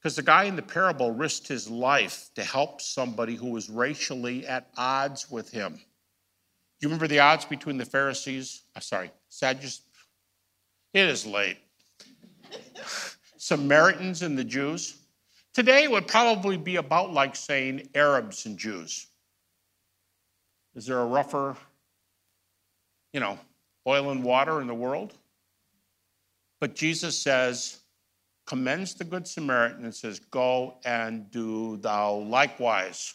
Because 0.00 0.14
the 0.14 0.22
guy 0.22 0.44
in 0.44 0.54
the 0.54 0.62
parable 0.62 1.10
risked 1.10 1.48
his 1.48 1.68
life 1.68 2.30
to 2.36 2.44
help 2.44 2.80
somebody 2.80 3.34
who 3.34 3.50
was 3.50 3.68
racially 3.68 4.46
at 4.46 4.68
odds 4.76 5.28
with 5.28 5.50
him. 5.50 5.80
You 6.80 6.86
remember 6.86 7.08
the 7.08 7.18
odds 7.18 7.44
between 7.46 7.78
the 7.78 7.84
Pharisees? 7.84 8.62
I'm 8.76 8.82
sorry, 8.82 9.10
Sadducees. 9.28 9.80
It 10.94 11.08
is 11.08 11.26
late. 11.26 11.58
Samaritans 13.36 14.22
and 14.22 14.38
the 14.38 14.44
Jews. 14.44 14.98
Today 15.54 15.84
it 15.84 15.90
would 15.90 16.06
probably 16.06 16.56
be 16.56 16.76
about 16.76 17.12
like 17.12 17.34
saying 17.34 17.88
Arabs 17.94 18.46
and 18.46 18.58
Jews. 18.58 19.06
Is 20.74 20.86
there 20.86 21.00
a 21.00 21.06
rougher, 21.06 21.56
you 23.12 23.20
know, 23.20 23.38
oil 23.88 24.10
and 24.10 24.22
water 24.22 24.60
in 24.60 24.66
the 24.66 24.74
world. 24.74 25.14
But 26.60 26.74
Jesus 26.74 27.16
says, 27.16 27.78
commends 28.46 28.94
the 28.94 29.04
Good 29.04 29.26
Samaritan 29.26 29.84
and 29.84 29.94
says, 29.94 30.18
Go 30.18 30.74
and 30.84 31.30
do 31.30 31.78
thou 31.78 32.14
likewise. 32.14 33.14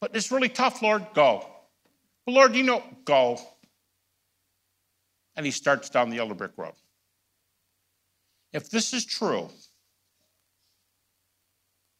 But 0.00 0.14
it's 0.14 0.32
really 0.32 0.48
tough, 0.48 0.82
Lord. 0.82 1.06
Go. 1.14 1.46
But 2.26 2.32
Lord, 2.32 2.54
you 2.54 2.64
know, 2.64 2.82
go. 3.04 3.38
And 5.36 5.46
he 5.46 5.52
starts 5.52 5.88
down 5.88 6.10
the 6.10 6.16
yellow 6.16 6.34
brick 6.34 6.52
road. 6.56 6.74
If 8.52 8.70
this 8.70 8.94
is 8.94 9.04
true, 9.04 9.50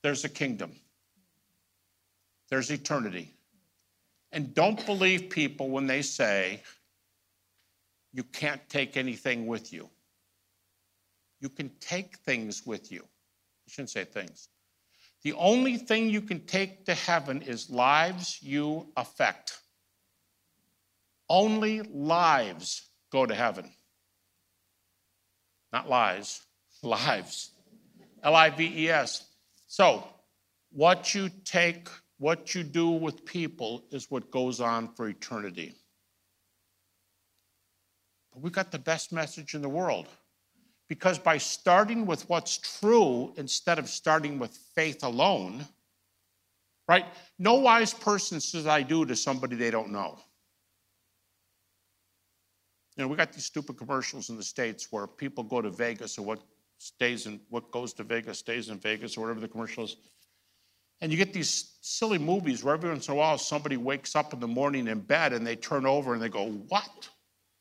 there's 0.02 0.24
a 0.24 0.28
kingdom, 0.28 0.72
there's 2.48 2.70
eternity. 2.70 3.34
And 4.32 4.54
don't 4.54 4.84
believe 4.84 5.30
people 5.30 5.70
when 5.70 5.86
they 5.86 6.02
say, 6.02 6.62
you 8.12 8.22
can't 8.22 8.66
take 8.68 8.96
anything 8.96 9.46
with 9.46 9.72
you. 9.72 9.88
You 11.40 11.48
can 11.48 11.70
take 11.80 12.18
things 12.18 12.66
with 12.66 12.90
you. 12.90 13.00
I 13.02 13.70
shouldn't 13.70 13.90
say 13.90 14.04
things. 14.04 14.48
The 15.22 15.32
only 15.34 15.76
thing 15.76 16.10
you 16.10 16.20
can 16.20 16.44
take 16.46 16.84
to 16.86 16.94
heaven 16.94 17.42
is 17.42 17.70
lives 17.70 18.38
you 18.42 18.88
affect. 18.96 19.58
Only 21.28 21.82
lives 21.82 22.88
go 23.10 23.26
to 23.26 23.34
heaven. 23.34 23.70
Not 25.72 25.88
lies, 25.88 26.42
lives. 26.82 27.52
L 28.22 28.34
I 28.34 28.50
V 28.50 28.84
E 28.84 28.90
S. 28.90 29.26
So, 29.66 30.08
what 30.70 31.14
you 31.14 31.30
take, 31.44 31.88
what 32.18 32.54
you 32.54 32.62
do 32.62 32.90
with 32.90 33.24
people 33.24 33.84
is 33.90 34.10
what 34.10 34.30
goes 34.30 34.60
on 34.60 34.88
for 34.94 35.08
eternity. 35.08 35.74
But 38.32 38.42
we've 38.42 38.52
got 38.52 38.72
the 38.72 38.78
best 38.78 39.12
message 39.12 39.54
in 39.54 39.62
the 39.62 39.68
world. 39.68 40.08
Because 40.88 41.18
by 41.18 41.36
starting 41.36 42.06
with 42.06 42.28
what's 42.30 42.56
true 42.80 43.34
instead 43.36 43.78
of 43.78 43.88
starting 43.88 44.38
with 44.38 44.56
faith 44.74 45.04
alone, 45.04 45.66
right? 46.88 47.04
No 47.38 47.54
wise 47.54 47.92
person 47.92 48.40
says 48.40 48.66
I 48.66 48.82
do 48.82 49.04
to 49.04 49.14
somebody 49.14 49.54
they 49.54 49.70
don't 49.70 49.90
know. 49.90 50.18
You 52.98 53.04
know, 53.04 53.08
we 53.08 53.16
got 53.16 53.32
these 53.32 53.44
stupid 53.44 53.78
commercials 53.78 54.28
in 54.28 54.36
the 54.36 54.42
States 54.42 54.88
where 54.90 55.06
people 55.06 55.44
go 55.44 55.62
to 55.62 55.70
Vegas 55.70 56.18
or 56.18 56.22
what 56.22 56.40
stays 56.78 57.26
in 57.26 57.40
what 57.48 57.70
goes 57.70 57.92
to 57.94 58.02
Vegas 58.02 58.40
stays 58.40 58.70
in 58.70 58.78
Vegas 58.78 59.16
or 59.16 59.20
whatever 59.20 59.38
the 59.38 59.46
commercial 59.46 59.84
is. 59.84 59.96
And 61.00 61.12
you 61.12 61.16
get 61.16 61.32
these 61.32 61.76
silly 61.80 62.18
movies 62.18 62.64
where 62.64 62.74
every 62.74 62.90
once 62.90 63.06
in 63.06 63.14
a 63.14 63.16
while 63.16 63.38
somebody 63.38 63.76
wakes 63.76 64.16
up 64.16 64.32
in 64.32 64.40
the 64.40 64.48
morning 64.48 64.88
in 64.88 64.98
bed 64.98 65.32
and 65.32 65.46
they 65.46 65.54
turn 65.54 65.86
over 65.86 66.12
and 66.12 66.20
they 66.20 66.28
go, 66.28 66.48
What? 66.68 67.08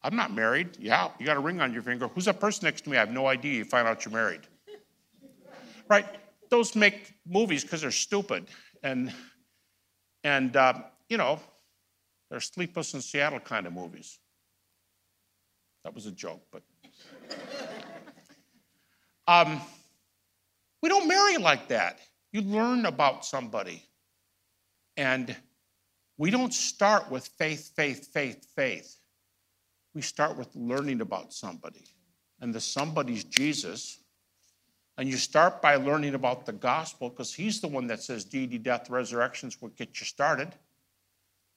I'm 0.01 0.15
not 0.15 0.33
married. 0.33 0.69
Yeah, 0.79 1.09
you 1.19 1.25
got 1.27 1.37
a 1.37 1.39
ring 1.39 1.61
on 1.61 1.71
your 1.71 1.83
finger. 1.83 2.07
Who's 2.07 2.25
that 2.25 2.39
person 2.39 2.65
next 2.65 2.81
to 2.85 2.89
me? 2.89 2.97
I 2.97 3.01
have 3.01 3.11
no 3.11 3.27
idea. 3.27 3.53
You 3.53 3.65
find 3.65 3.87
out 3.87 4.05
you're 4.05 4.13
married. 4.13 4.41
right? 5.89 6.05
Those 6.49 6.75
make 6.75 7.13
movies 7.27 7.63
because 7.63 7.81
they're 7.81 7.91
stupid. 7.91 8.47
And, 8.81 9.13
and 10.23 10.55
uh, 10.55 10.81
you 11.09 11.17
know, 11.17 11.39
they're 12.29 12.39
sleepless 12.39 12.93
in 12.93 13.01
Seattle 13.01 13.39
kind 13.39 13.67
of 13.67 13.73
movies. 13.73 14.19
That 15.87 15.95
was 15.95 16.05
a 16.05 16.11
joke, 16.11 16.41
but. 16.51 16.63
um, 19.47 19.61
we 20.81 20.89
don't 20.89 21.07
marry 21.07 21.37
like 21.37 21.69
that. 21.69 21.99
You 22.33 22.41
learn 22.41 22.85
about 22.85 23.23
somebody. 23.23 23.83
And 24.97 25.33
we 26.17 26.29
don't 26.29 26.53
start 26.53 27.09
with 27.09 27.25
faith, 27.25 27.71
faith, 27.73 28.09
faith, 28.11 28.45
faith 28.53 28.97
we 29.93 30.01
start 30.03 30.37
with 30.37 30.49
learning 30.53 30.99
about 30.99 31.33
somebody. 31.33 31.83
And 32.41 32.53
the 32.53 32.61
somebody's 32.61 33.23
Jesus. 33.23 33.99
And 34.97 35.09
you 35.09 35.15
start 35.17 35.61
by 35.61 35.77
learning 35.77 36.13
about 36.13 36.45
the 36.45 36.51
gospel 36.51 37.09
because 37.09 37.33
he's 37.33 37.61
the 37.61 37.67
one 37.67 37.87
that 37.87 38.03
says 38.03 38.25
deity, 38.25 38.57
death, 38.57 38.89
resurrections 38.91 39.59
will 39.61 39.69
get 39.69 39.99
you 39.99 40.05
started. 40.05 40.53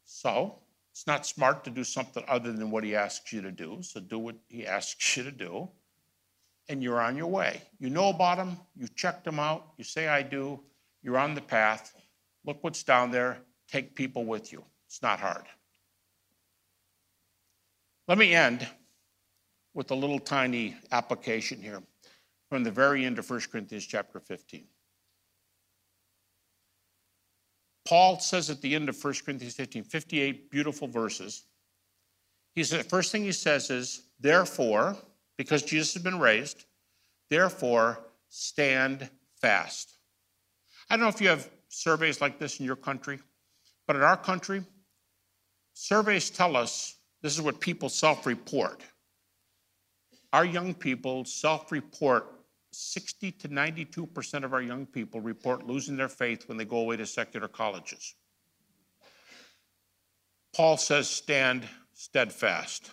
So 0.06 0.60
it's 0.92 1.06
not 1.06 1.26
smart 1.26 1.64
to 1.64 1.70
do 1.70 1.84
something 1.84 2.24
other 2.26 2.52
than 2.52 2.70
what 2.70 2.84
he 2.84 2.94
asks 2.94 3.32
you 3.32 3.40
to 3.42 3.52
do. 3.52 3.78
So 3.82 4.00
do 4.00 4.18
what 4.18 4.36
he 4.48 4.66
asks 4.78 5.16
you 5.16 5.22
to 5.22 5.30
do. 5.30 5.68
And 6.68 6.82
you're 6.82 7.00
on 7.00 7.16
your 7.16 7.26
way. 7.26 7.62
You 7.78 7.90
know 7.90 8.10
about 8.10 8.38
him, 8.38 8.56
you 8.76 8.86
checked 8.94 9.26
him 9.26 9.40
out, 9.40 9.72
you 9.76 9.82
say, 9.82 10.06
I 10.06 10.22
do, 10.22 10.60
you're 11.02 11.18
on 11.18 11.34
the 11.34 11.40
path. 11.40 11.94
Look 12.44 12.62
what's 12.62 12.84
down 12.84 13.10
there. 13.10 13.38
Take 13.68 13.94
people 13.94 14.24
with 14.24 14.52
you. 14.52 14.64
It's 14.86 15.02
not 15.02 15.18
hard. 15.18 15.44
Let 18.06 18.18
me 18.18 18.34
end 18.34 18.66
with 19.74 19.90
a 19.90 19.94
little 19.94 20.18
tiny 20.18 20.76
application 20.92 21.60
here. 21.60 21.82
from 22.48 22.64
the 22.64 22.70
very 22.70 23.04
end 23.04 23.16
of 23.18 23.30
1 23.30 23.40
Corinthians 23.52 23.86
chapter 23.86 24.18
15. 24.18 24.66
Paul 27.86 28.18
says 28.20 28.50
at 28.50 28.60
the 28.60 28.74
end 28.74 28.88
of 28.88 29.02
1 29.02 29.14
Corinthians 29.24 29.54
15, 29.54 29.84
58 29.84 30.50
beautiful 30.50 30.88
verses. 30.88 31.44
He 32.54 32.64
said, 32.64 32.86
first 32.86 33.12
thing 33.12 33.24
he 33.24 33.32
says 33.32 33.70
is, 33.70 34.02
therefore, 34.18 34.96
because 35.36 35.62
Jesus 35.62 35.94
has 35.94 36.02
been 36.02 36.18
raised, 36.18 36.64
therefore 37.30 38.00
stand 38.28 39.08
fast. 39.40 39.94
I 40.88 40.96
don't 40.96 41.04
know 41.04 41.08
if 41.08 41.20
you 41.20 41.28
have 41.28 41.48
surveys 41.68 42.20
like 42.20 42.38
this 42.38 42.60
in 42.60 42.66
your 42.66 42.76
country, 42.76 43.20
but 43.86 43.96
in 43.96 44.02
our 44.02 44.16
country, 44.16 44.64
surveys 45.72 46.30
tell 46.30 46.56
us 46.56 46.96
this 47.22 47.34
is 47.34 47.40
what 47.40 47.60
people 47.60 47.88
self 47.88 48.26
report. 48.26 48.82
Our 50.32 50.44
young 50.44 50.74
people 50.74 51.24
self 51.24 51.72
report 51.72 52.26
60 52.72 53.32
to 53.32 53.48
92% 53.48 54.44
of 54.44 54.52
our 54.52 54.62
young 54.62 54.86
people 54.86 55.20
report 55.20 55.66
losing 55.66 55.96
their 55.96 56.08
faith 56.08 56.48
when 56.48 56.56
they 56.56 56.64
go 56.64 56.78
away 56.78 56.96
to 56.96 57.06
secular 57.06 57.48
colleges. 57.48 58.14
Paul 60.54 60.76
says, 60.76 61.08
stand 61.08 61.68
steadfast. 61.94 62.90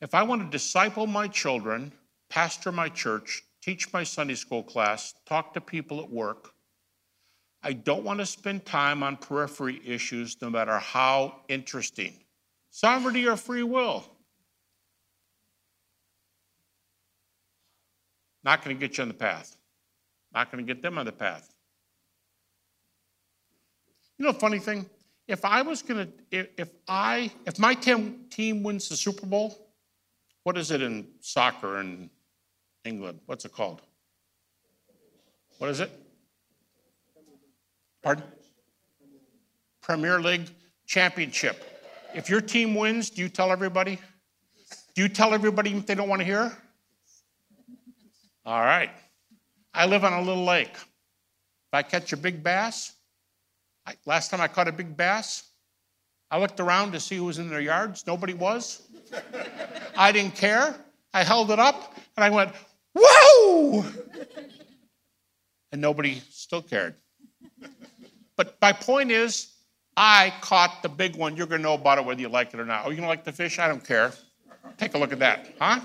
If 0.00 0.14
I 0.14 0.22
want 0.22 0.42
to 0.42 0.48
disciple 0.48 1.06
my 1.06 1.28
children, 1.28 1.92
pastor 2.28 2.72
my 2.72 2.88
church, 2.88 3.42
teach 3.60 3.92
my 3.92 4.02
Sunday 4.02 4.34
school 4.34 4.62
class, 4.62 5.14
talk 5.26 5.54
to 5.54 5.60
people 5.60 6.00
at 6.00 6.10
work, 6.10 6.52
I 7.62 7.72
don't 7.72 8.02
want 8.02 8.18
to 8.18 8.26
spend 8.26 8.64
time 8.64 9.02
on 9.02 9.16
periphery 9.16 9.80
issues, 9.84 10.36
no 10.42 10.50
matter 10.50 10.78
how 10.78 11.36
interesting. 11.48 12.14
Sovereignty 12.70 13.28
or 13.28 13.36
free 13.36 13.62
will. 13.62 14.04
Not 18.44 18.64
going 18.64 18.76
to 18.76 18.80
get 18.80 18.98
you 18.98 19.02
on 19.02 19.08
the 19.08 19.14
path. 19.14 19.56
Not 20.34 20.50
going 20.50 20.64
to 20.64 20.74
get 20.74 20.82
them 20.82 20.98
on 20.98 21.06
the 21.06 21.12
path. 21.12 21.52
You 24.18 24.26
know, 24.26 24.32
funny 24.32 24.58
thing, 24.58 24.86
if 25.28 25.44
I 25.44 25.62
was 25.62 25.82
going 25.82 26.12
to, 26.30 26.46
if, 26.56 26.70
I, 26.88 27.30
if 27.46 27.58
my 27.58 27.74
team, 27.74 28.26
team 28.30 28.62
wins 28.62 28.88
the 28.88 28.96
Super 28.96 29.26
Bowl, 29.26 29.56
what 30.44 30.58
is 30.58 30.70
it 30.70 30.82
in 30.82 31.06
soccer 31.20 31.80
in 31.80 32.10
England? 32.84 33.20
What's 33.26 33.44
it 33.44 33.52
called? 33.52 33.82
What 35.58 35.70
is 35.70 35.80
it? 35.80 35.90
Pardon? 38.02 38.24
Premier 39.80 40.20
League 40.20 40.48
Championship. 40.86 41.64
If 42.14 42.28
your 42.28 42.40
team 42.40 42.74
wins, 42.74 43.10
do 43.10 43.22
you 43.22 43.28
tell 43.28 43.52
everybody? 43.52 43.98
Do 44.94 45.02
you 45.02 45.08
tell 45.08 45.32
everybody 45.32 45.74
if 45.74 45.86
they 45.86 45.94
don't 45.94 46.08
want 46.08 46.20
to 46.20 46.26
hear? 46.26 46.56
All 48.44 48.60
right. 48.60 48.90
I 49.72 49.86
live 49.86 50.04
on 50.04 50.12
a 50.12 50.20
little 50.20 50.44
lake. 50.44 50.74
If 50.74 51.74
I 51.74 51.82
catch 51.82 52.12
a 52.12 52.16
big 52.16 52.42
bass, 52.42 52.92
I, 53.86 53.94
last 54.04 54.30
time 54.30 54.40
I 54.40 54.48
caught 54.48 54.68
a 54.68 54.72
big 54.72 54.96
bass, 54.96 55.44
I 56.30 56.38
looked 56.38 56.60
around 56.60 56.92
to 56.92 57.00
see 57.00 57.16
who 57.16 57.24
was 57.24 57.38
in 57.38 57.48
their 57.48 57.60
yards. 57.60 58.06
Nobody 58.06 58.34
was. 58.34 58.82
I 59.96 60.12
didn't 60.12 60.34
care. 60.34 60.74
I 61.14 61.24
held 61.24 61.50
it 61.50 61.58
up 61.58 61.94
and 62.16 62.24
I 62.24 62.30
went, 62.30 62.52
whoa! 62.98 63.84
And 65.70 65.80
nobody 65.80 66.20
still 66.30 66.62
cared. 66.62 66.94
But 68.36 68.56
my 68.60 68.72
point 68.72 69.10
is, 69.10 69.52
I 69.96 70.32
caught 70.40 70.82
the 70.82 70.88
big 70.88 71.16
one. 71.16 71.36
You're 71.36 71.46
going 71.46 71.60
to 71.60 71.62
know 71.62 71.74
about 71.74 71.98
it 71.98 72.04
whether 72.04 72.20
you 72.20 72.28
like 72.28 72.54
it 72.54 72.60
or 72.60 72.64
not. 72.64 72.86
Oh, 72.86 72.90
you 72.90 72.96
don't 72.96 73.06
like 73.06 73.24
the 73.24 73.32
fish? 73.32 73.58
I 73.58 73.68
don't 73.68 73.84
care. 73.84 74.12
Take 74.78 74.94
a 74.94 74.98
look 74.98 75.12
at 75.12 75.18
that, 75.18 75.54
huh? 75.60 75.80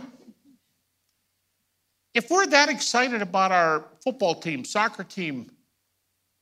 If 2.18 2.32
we're 2.32 2.47
that 2.47 2.68
excited 2.68 3.22
about 3.22 3.51
our 3.51 3.86
football 4.03 4.34
team, 4.34 4.65
soccer 4.65 5.03
team, 5.03 5.51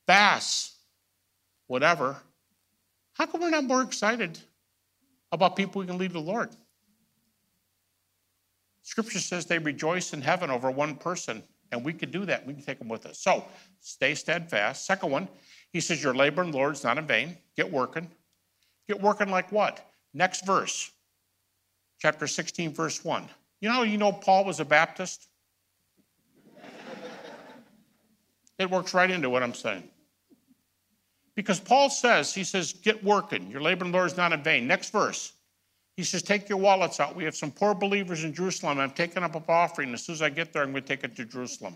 bass, 0.06 0.74
whatever, 1.66 2.16
how 3.12 3.26
come 3.26 3.42
we're 3.42 3.50
not 3.50 3.64
more 3.64 3.82
excited 3.82 4.38
about 5.32 5.54
people 5.54 5.82
we 5.82 5.86
can 5.86 5.98
lead 5.98 6.08
to 6.08 6.14
the 6.14 6.20
Lord? 6.20 6.48
Scripture 8.84 9.18
says 9.18 9.44
they 9.44 9.58
rejoice 9.58 10.14
in 10.14 10.22
heaven 10.22 10.48
over 10.48 10.70
one 10.70 10.94
person, 10.94 11.42
and 11.70 11.84
we 11.84 11.92
could 11.92 12.10
do 12.10 12.24
that. 12.24 12.46
We 12.46 12.54
can 12.54 12.62
take 12.62 12.78
them 12.78 12.88
with 12.88 13.04
us. 13.04 13.18
So 13.18 13.44
stay 13.80 14.14
steadfast. 14.14 14.86
Second 14.86 15.10
one, 15.10 15.28
he 15.74 15.82
says, 15.82 16.02
Your 16.02 16.14
labor 16.14 16.42
in 16.42 16.52
the 16.52 16.56
Lord 16.56 16.72
is 16.72 16.84
not 16.84 16.96
in 16.96 17.06
vain. 17.06 17.36
Get 17.54 17.70
working. 17.70 18.10
Get 18.88 18.98
working 18.98 19.28
like 19.28 19.52
what? 19.52 19.86
Next 20.14 20.46
verse, 20.46 20.90
chapter 21.98 22.26
16, 22.26 22.72
verse 22.72 23.04
1. 23.04 23.28
You 23.60 23.68
know, 23.68 23.82
you 23.82 23.98
know 23.98 24.10
Paul 24.10 24.46
was 24.46 24.58
a 24.58 24.64
Baptist? 24.64 25.28
It 28.58 28.70
works 28.70 28.94
right 28.94 29.10
into 29.10 29.28
what 29.30 29.42
I'm 29.42 29.54
saying. 29.54 29.88
Because 31.34 31.60
Paul 31.60 31.90
says, 31.90 32.34
he 32.34 32.44
says, 32.44 32.72
get 32.72 33.04
working. 33.04 33.50
Your 33.50 33.60
labor 33.60 33.84
the 33.84 33.90
Lord 33.90 34.06
is 34.06 34.16
not 34.16 34.32
in 34.32 34.42
vain. 34.42 34.66
Next 34.66 34.90
verse. 34.90 35.32
He 35.96 36.04
says, 36.04 36.22
take 36.22 36.48
your 36.48 36.58
wallets 36.58 36.98
out. 37.00 37.14
We 37.14 37.24
have 37.24 37.36
some 37.36 37.50
poor 37.50 37.74
believers 37.74 38.24
in 38.24 38.32
Jerusalem. 38.34 38.78
I'm 38.78 38.90
taking 38.90 39.22
up 39.22 39.34
an 39.34 39.44
offering. 39.48 39.92
As 39.92 40.04
soon 40.04 40.14
as 40.14 40.22
I 40.22 40.30
get 40.30 40.52
there, 40.52 40.62
I'm 40.62 40.70
going 40.70 40.82
to 40.82 40.88
take 40.88 41.04
it 41.04 41.16
to 41.16 41.24
Jerusalem. 41.24 41.74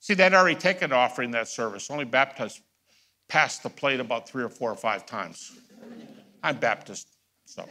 See, 0.00 0.14
they'd 0.14 0.34
already 0.34 0.56
taken 0.56 0.92
offering 0.92 1.30
that 1.32 1.48
service. 1.48 1.90
Only 1.90 2.04
Baptists 2.04 2.60
passed 3.28 3.62
the 3.62 3.70
plate 3.70 4.00
about 4.00 4.28
three 4.28 4.42
or 4.42 4.48
four 4.48 4.70
or 4.70 4.76
five 4.76 5.06
times. 5.06 5.52
I'm 6.42 6.56
Baptist, 6.56 7.08
so. 7.44 7.64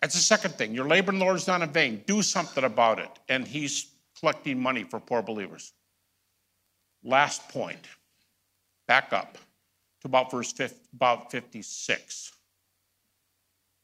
That's 0.00 0.14
the 0.14 0.20
second 0.20 0.54
thing. 0.54 0.74
Your 0.74 0.86
labor 0.86 1.12
the 1.12 1.18
Lord 1.18 1.36
is 1.36 1.46
not 1.46 1.60
in 1.60 1.70
vain. 1.70 2.02
Do 2.06 2.22
something 2.22 2.64
about 2.64 2.98
it. 3.00 3.10
And 3.28 3.46
he's 3.46 3.90
collecting 4.20 4.60
money 4.60 4.84
for 4.84 5.00
poor 5.00 5.22
believers. 5.22 5.72
Last 7.02 7.48
point. 7.48 7.86
Back 8.86 9.12
up 9.12 9.38
to 10.00 10.08
about 10.08 10.30
verse 10.30 10.52
50, 10.52 10.76
about 10.94 11.30
56. 11.30 12.32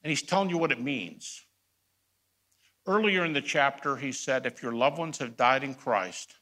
And 0.03 0.11
he's 0.11 0.23
telling 0.23 0.51
you 0.51 0.59
what 0.59 0.73
it 0.73 0.81
means. 0.81 1.43
Earlier 2.87 3.25
in 3.25 3.33
the 3.33 3.41
chapter, 3.41 3.97
he 3.97 4.13
said, 4.13 4.47
if 4.47 4.63
your 4.63 4.73
loved 4.73 4.99
ones 4.99 5.19
have 5.19 5.37
died 5.37 5.65
in 5.65 5.75
Christ, 5.75 6.35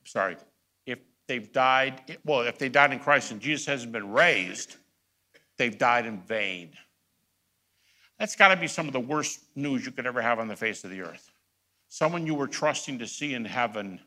I'm 0.00 0.06
sorry, 0.06 0.36
if 0.86 1.00
they've 1.26 1.52
died, 1.52 2.18
well, 2.24 2.42
if 2.42 2.58
they 2.58 2.68
died 2.68 2.92
in 2.92 3.00
Christ 3.00 3.32
and 3.32 3.40
Jesus 3.40 3.66
hasn't 3.66 3.92
been 3.92 4.12
raised, 4.12 4.76
they've 5.58 5.76
died 5.76 6.06
in 6.06 6.20
vain. 6.20 6.70
That's 8.18 8.36
got 8.36 8.48
to 8.48 8.56
be 8.56 8.68
some 8.68 8.86
of 8.86 8.92
the 8.92 9.00
worst 9.00 9.40
news 9.56 9.84
you 9.84 9.90
could 9.90 10.06
ever 10.06 10.22
have 10.22 10.38
on 10.38 10.46
the 10.46 10.54
face 10.54 10.84
of 10.84 10.90
the 10.90 11.00
earth. 11.00 11.33
Someone 11.94 12.26
you 12.26 12.34
were 12.34 12.48
trusting 12.48 12.98
to 12.98 13.06
see 13.06 13.34
in 13.34 13.44
heaven, 13.44 14.00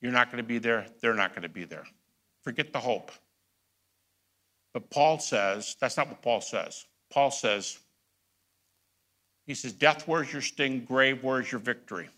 you're 0.00 0.10
not 0.10 0.32
going 0.32 0.42
to 0.42 0.48
be 0.48 0.56
there, 0.56 0.86
they're 1.02 1.12
not 1.12 1.32
going 1.32 1.42
to 1.42 1.50
be 1.50 1.64
there. 1.64 1.84
Forget 2.42 2.72
the 2.72 2.78
hope. 2.78 3.10
But 4.72 4.88
Paul 4.88 5.18
says, 5.18 5.76
that's 5.78 5.98
not 5.98 6.08
what 6.08 6.22
Paul 6.22 6.40
says. 6.40 6.86
Paul 7.12 7.30
says, 7.30 7.78
he 9.44 9.52
says, 9.52 9.74
Death, 9.74 10.08
where's 10.08 10.32
your 10.32 10.40
sting? 10.40 10.86
Grave, 10.86 11.22
where's 11.22 11.52
your 11.52 11.60
victory? 11.60 12.08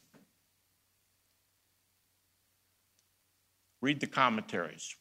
Read 3.83 3.99
the 3.99 4.07
commentaries. 4.07 4.95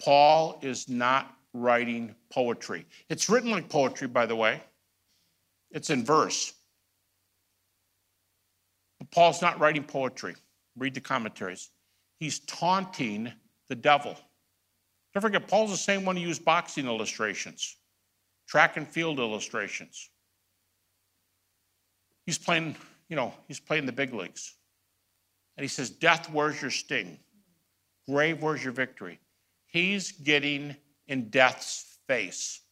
Paul 0.00 0.60
is 0.62 0.88
not 0.88 1.34
writing 1.52 2.14
poetry. 2.30 2.86
It's 3.08 3.28
written 3.28 3.50
like 3.50 3.68
poetry, 3.68 4.06
by 4.06 4.26
the 4.26 4.36
way, 4.36 4.62
it's 5.72 5.90
in 5.90 6.04
verse. 6.04 6.52
But 9.04 9.14
Paul's 9.14 9.42
not 9.42 9.60
writing 9.60 9.84
poetry. 9.84 10.34
Read 10.76 10.94
the 10.94 11.00
commentaries. 11.00 11.70
He's 12.18 12.38
taunting 12.40 13.30
the 13.68 13.74
devil. 13.74 14.16
Don't 15.12 15.20
forget, 15.20 15.46
Paul's 15.46 15.70
the 15.70 15.76
same 15.76 16.06
one 16.06 16.16
who 16.16 16.22
used 16.22 16.44
boxing 16.44 16.86
illustrations, 16.86 17.76
track 18.48 18.76
and 18.76 18.88
field 18.88 19.18
illustrations. 19.18 20.08
He's 22.24 22.38
playing, 22.38 22.76
you 23.08 23.16
know, 23.16 23.34
he's 23.46 23.60
playing 23.60 23.84
the 23.84 23.92
big 23.92 24.14
leagues. 24.14 24.54
And 25.56 25.62
he 25.62 25.68
says, 25.68 25.90
Death, 25.90 26.30
where's 26.30 26.60
your 26.62 26.70
sting? 26.70 27.18
Grave, 28.08 28.42
where's 28.42 28.64
your 28.64 28.72
victory? 28.72 29.20
He's 29.66 30.12
getting 30.12 30.74
in 31.08 31.28
death's 31.28 31.98
face. 32.06 32.62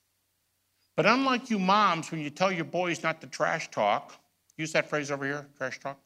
But 0.97 1.07
unlike 1.07 1.51
you 1.51 1.59
moms, 1.59 2.11
when 2.11 2.21
you 2.21 2.31
tell 2.31 2.51
your 2.51 2.65
boys 2.65 3.03
not 3.03 3.21
to 3.21 3.27
trash 3.27 3.71
talk, 3.71 4.15
use 4.57 4.73
that 4.73 4.89
phrase 4.89 5.11
over 5.11 5.25
here, 5.25 5.47
trash 5.59 5.79
talk. 5.79 5.99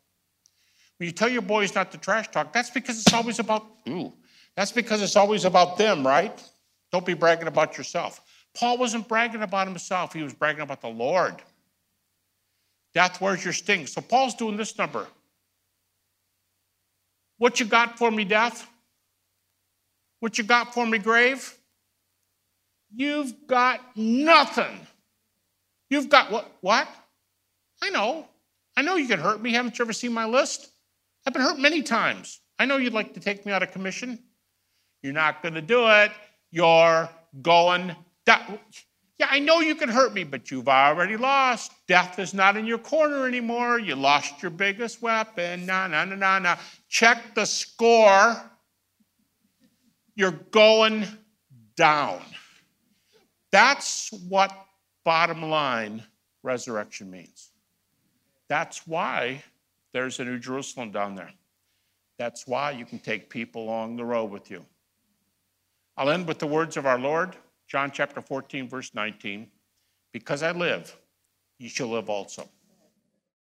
When 0.99 1.07
you 1.07 1.13
tell 1.13 1.29
your 1.29 1.43
boys 1.43 1.75
not 1.75 1.93
to 1.93 1.99
trash 1.99 2.29
talk, 2.29 2.53
that's 2.53 2.71
because 2.71 2.99
it's 3.01 3.13
always 3.13 3.39
about, 3.39 3.67
ooh, 3.89 4.13
that's 4.57 4.73
because 4.73 5.03
it's 5.03 5.17
always 5.17 5.45
about 5.45 5.77
them, 5.77 6.07
right? 6.07 6.43
Don't 6.91 7.05
be 7.05 7.15
bragging 7.15 7.49
about 7.49 7.77
yourself. 7.77 8.23
Paul 8.55 8.79
wasn't 8.79 9.07
bragging 9.07 9.43
about 9.43 9.67
himself, 9.69 10.13
he 10.13 10.23
was 10.23 10.33
bragging 10.33 10.63
about 10.63 10.81
the 10.81 10.89
Lord. 10.89 11.35
Death, 12.95 13.21
where's 13.21 13.45
your 13.45 13.53
sting? 13.53 13.87
So 13.87 14.01
Paul's 14.01 14.35
doing 14.35 14.57
this 14.57 14.79
number. 14.79 15.07
What 17.37 17.61
you 17.61 17.67
got 17.67 17.99
for 17.99 18.11
me, 18.11 18.25
death? 18.25 18.67
What 20.21 20.39
you 20.39 20.45
got 20.45 20.73
for 20.73 20.87
me, 20.87 20.97
grave? 20.97 21.55
You've 22.95 23.47
got 23.47 23.81
nothing. 23.97 24.87
You've 25.91 26.09
got 26.09 26.31
what? 26.31 26.51
What? 26.63 26.89
I 27.83 27.91
know. 27.91 28.27
I 28.77 28.83
know 28.83 28.97
you 28.97 29.07
can 29.07 29.21
hurt 29.21 29.43
me. 29.43 29.53
Haven't 29.53 29.79
you 29.79 29.85
ever 29.85 29.93
seen 29.93 30.15
my 30.15 30.25
list? 30.25 30.71
I've 31.27 31.33
been 31.33 31.43
hurt 31.43 31.59
many 31.59 31.83
times. 31.83 32.41
I 32.59 32.67
know 32.67 32.77
you'd 32.77 32.93
like 32.93 33.13
to 33.15 33.21
take 33.21 33.45
me 33.45 33.53
out 33.53 33.63
of 33.63 33.73
commission. 33.73 34.19
You're 35.03 35.13
not 35.13 35.43
going 35.43 35.55
to 35.55 35.63
do 35.63 35.89
it. 35.89 36.13
You're 36.53 37.11
going 37.43 37.95
down. 38.25 38.61
Yeah, 39.19 39.29
I 39.31 39.41
know 39.41 39.61
you 39.61 39.75
can 39.75 39.89
hurt 39.89 40.13
me, 40.15 40.25
but 40.25 40.51
you've 40.51 40.69
already 40.69 41.17
lost. 41.17 41.73
Death 41.89 42.19
is 42.19 42.33
not 42.33 42.57
in 42.57 42.67
your 42.67 42.79
corner 42.79 43.27
anymore. 43.27 43.79
You 43.79 43.97
lost 43.97 44.43
your 44.43 44.51
biggest 44.51 45.03
weapon. 45.03 45.67
No, 45.67 45.87
no, 45.87 46.05
no, 46.05 46.15
no, 46.15 46.39
no. 46.39 46.55
Check 46.89 47.35
the 47.35 47.45
score. 47.45 48.37
You're 50.15 50.39
going 50.51 51.07
down. 51.77 52.21
That's 53.51 54.13
what 54.29 54.53
bottom 55.05 55.43
line 55.43 56.03
resurrection 56.43 57.11
means. 57.11 57.51
That's 58.49 58.87
why 58.87 59.43
there's 59.97 60.21
a 60.21 60.25
New 60.27 60.39
Jerusalem 60.39 60.91
down 60.91 61.15
there. 61.15 61.33
That's 62.19 62.47
why 62.47 62.73
you 62.73 62.85
can 62.85 62.99
take 62.99 63.31
people 63.31 63.63
along 63.63 63.97
the 63.97 64.05
road 64.05 64.27
with 64.27 64.51
you. 64.51 64.63
I'll 65.97 66.11
end 66.11 66.29
with 66.29 66.39
the 66.39 66.47
words 66.47 66.77
of 66.77 66.85
our 66.85 66.99
Lord, 66.99 67.35
John 67.67 67.91
chapter 67.91 68.21
14, 68.21 68.69
verse 68.69 68.95
19. 68.95 69.47
Because 70.13 70.43
I 70.43 70.53
live, 70.53 70.95
you 71.59 71.71
shall 71.71 71.89
live 71.89 72.11
also. 72.11 72.47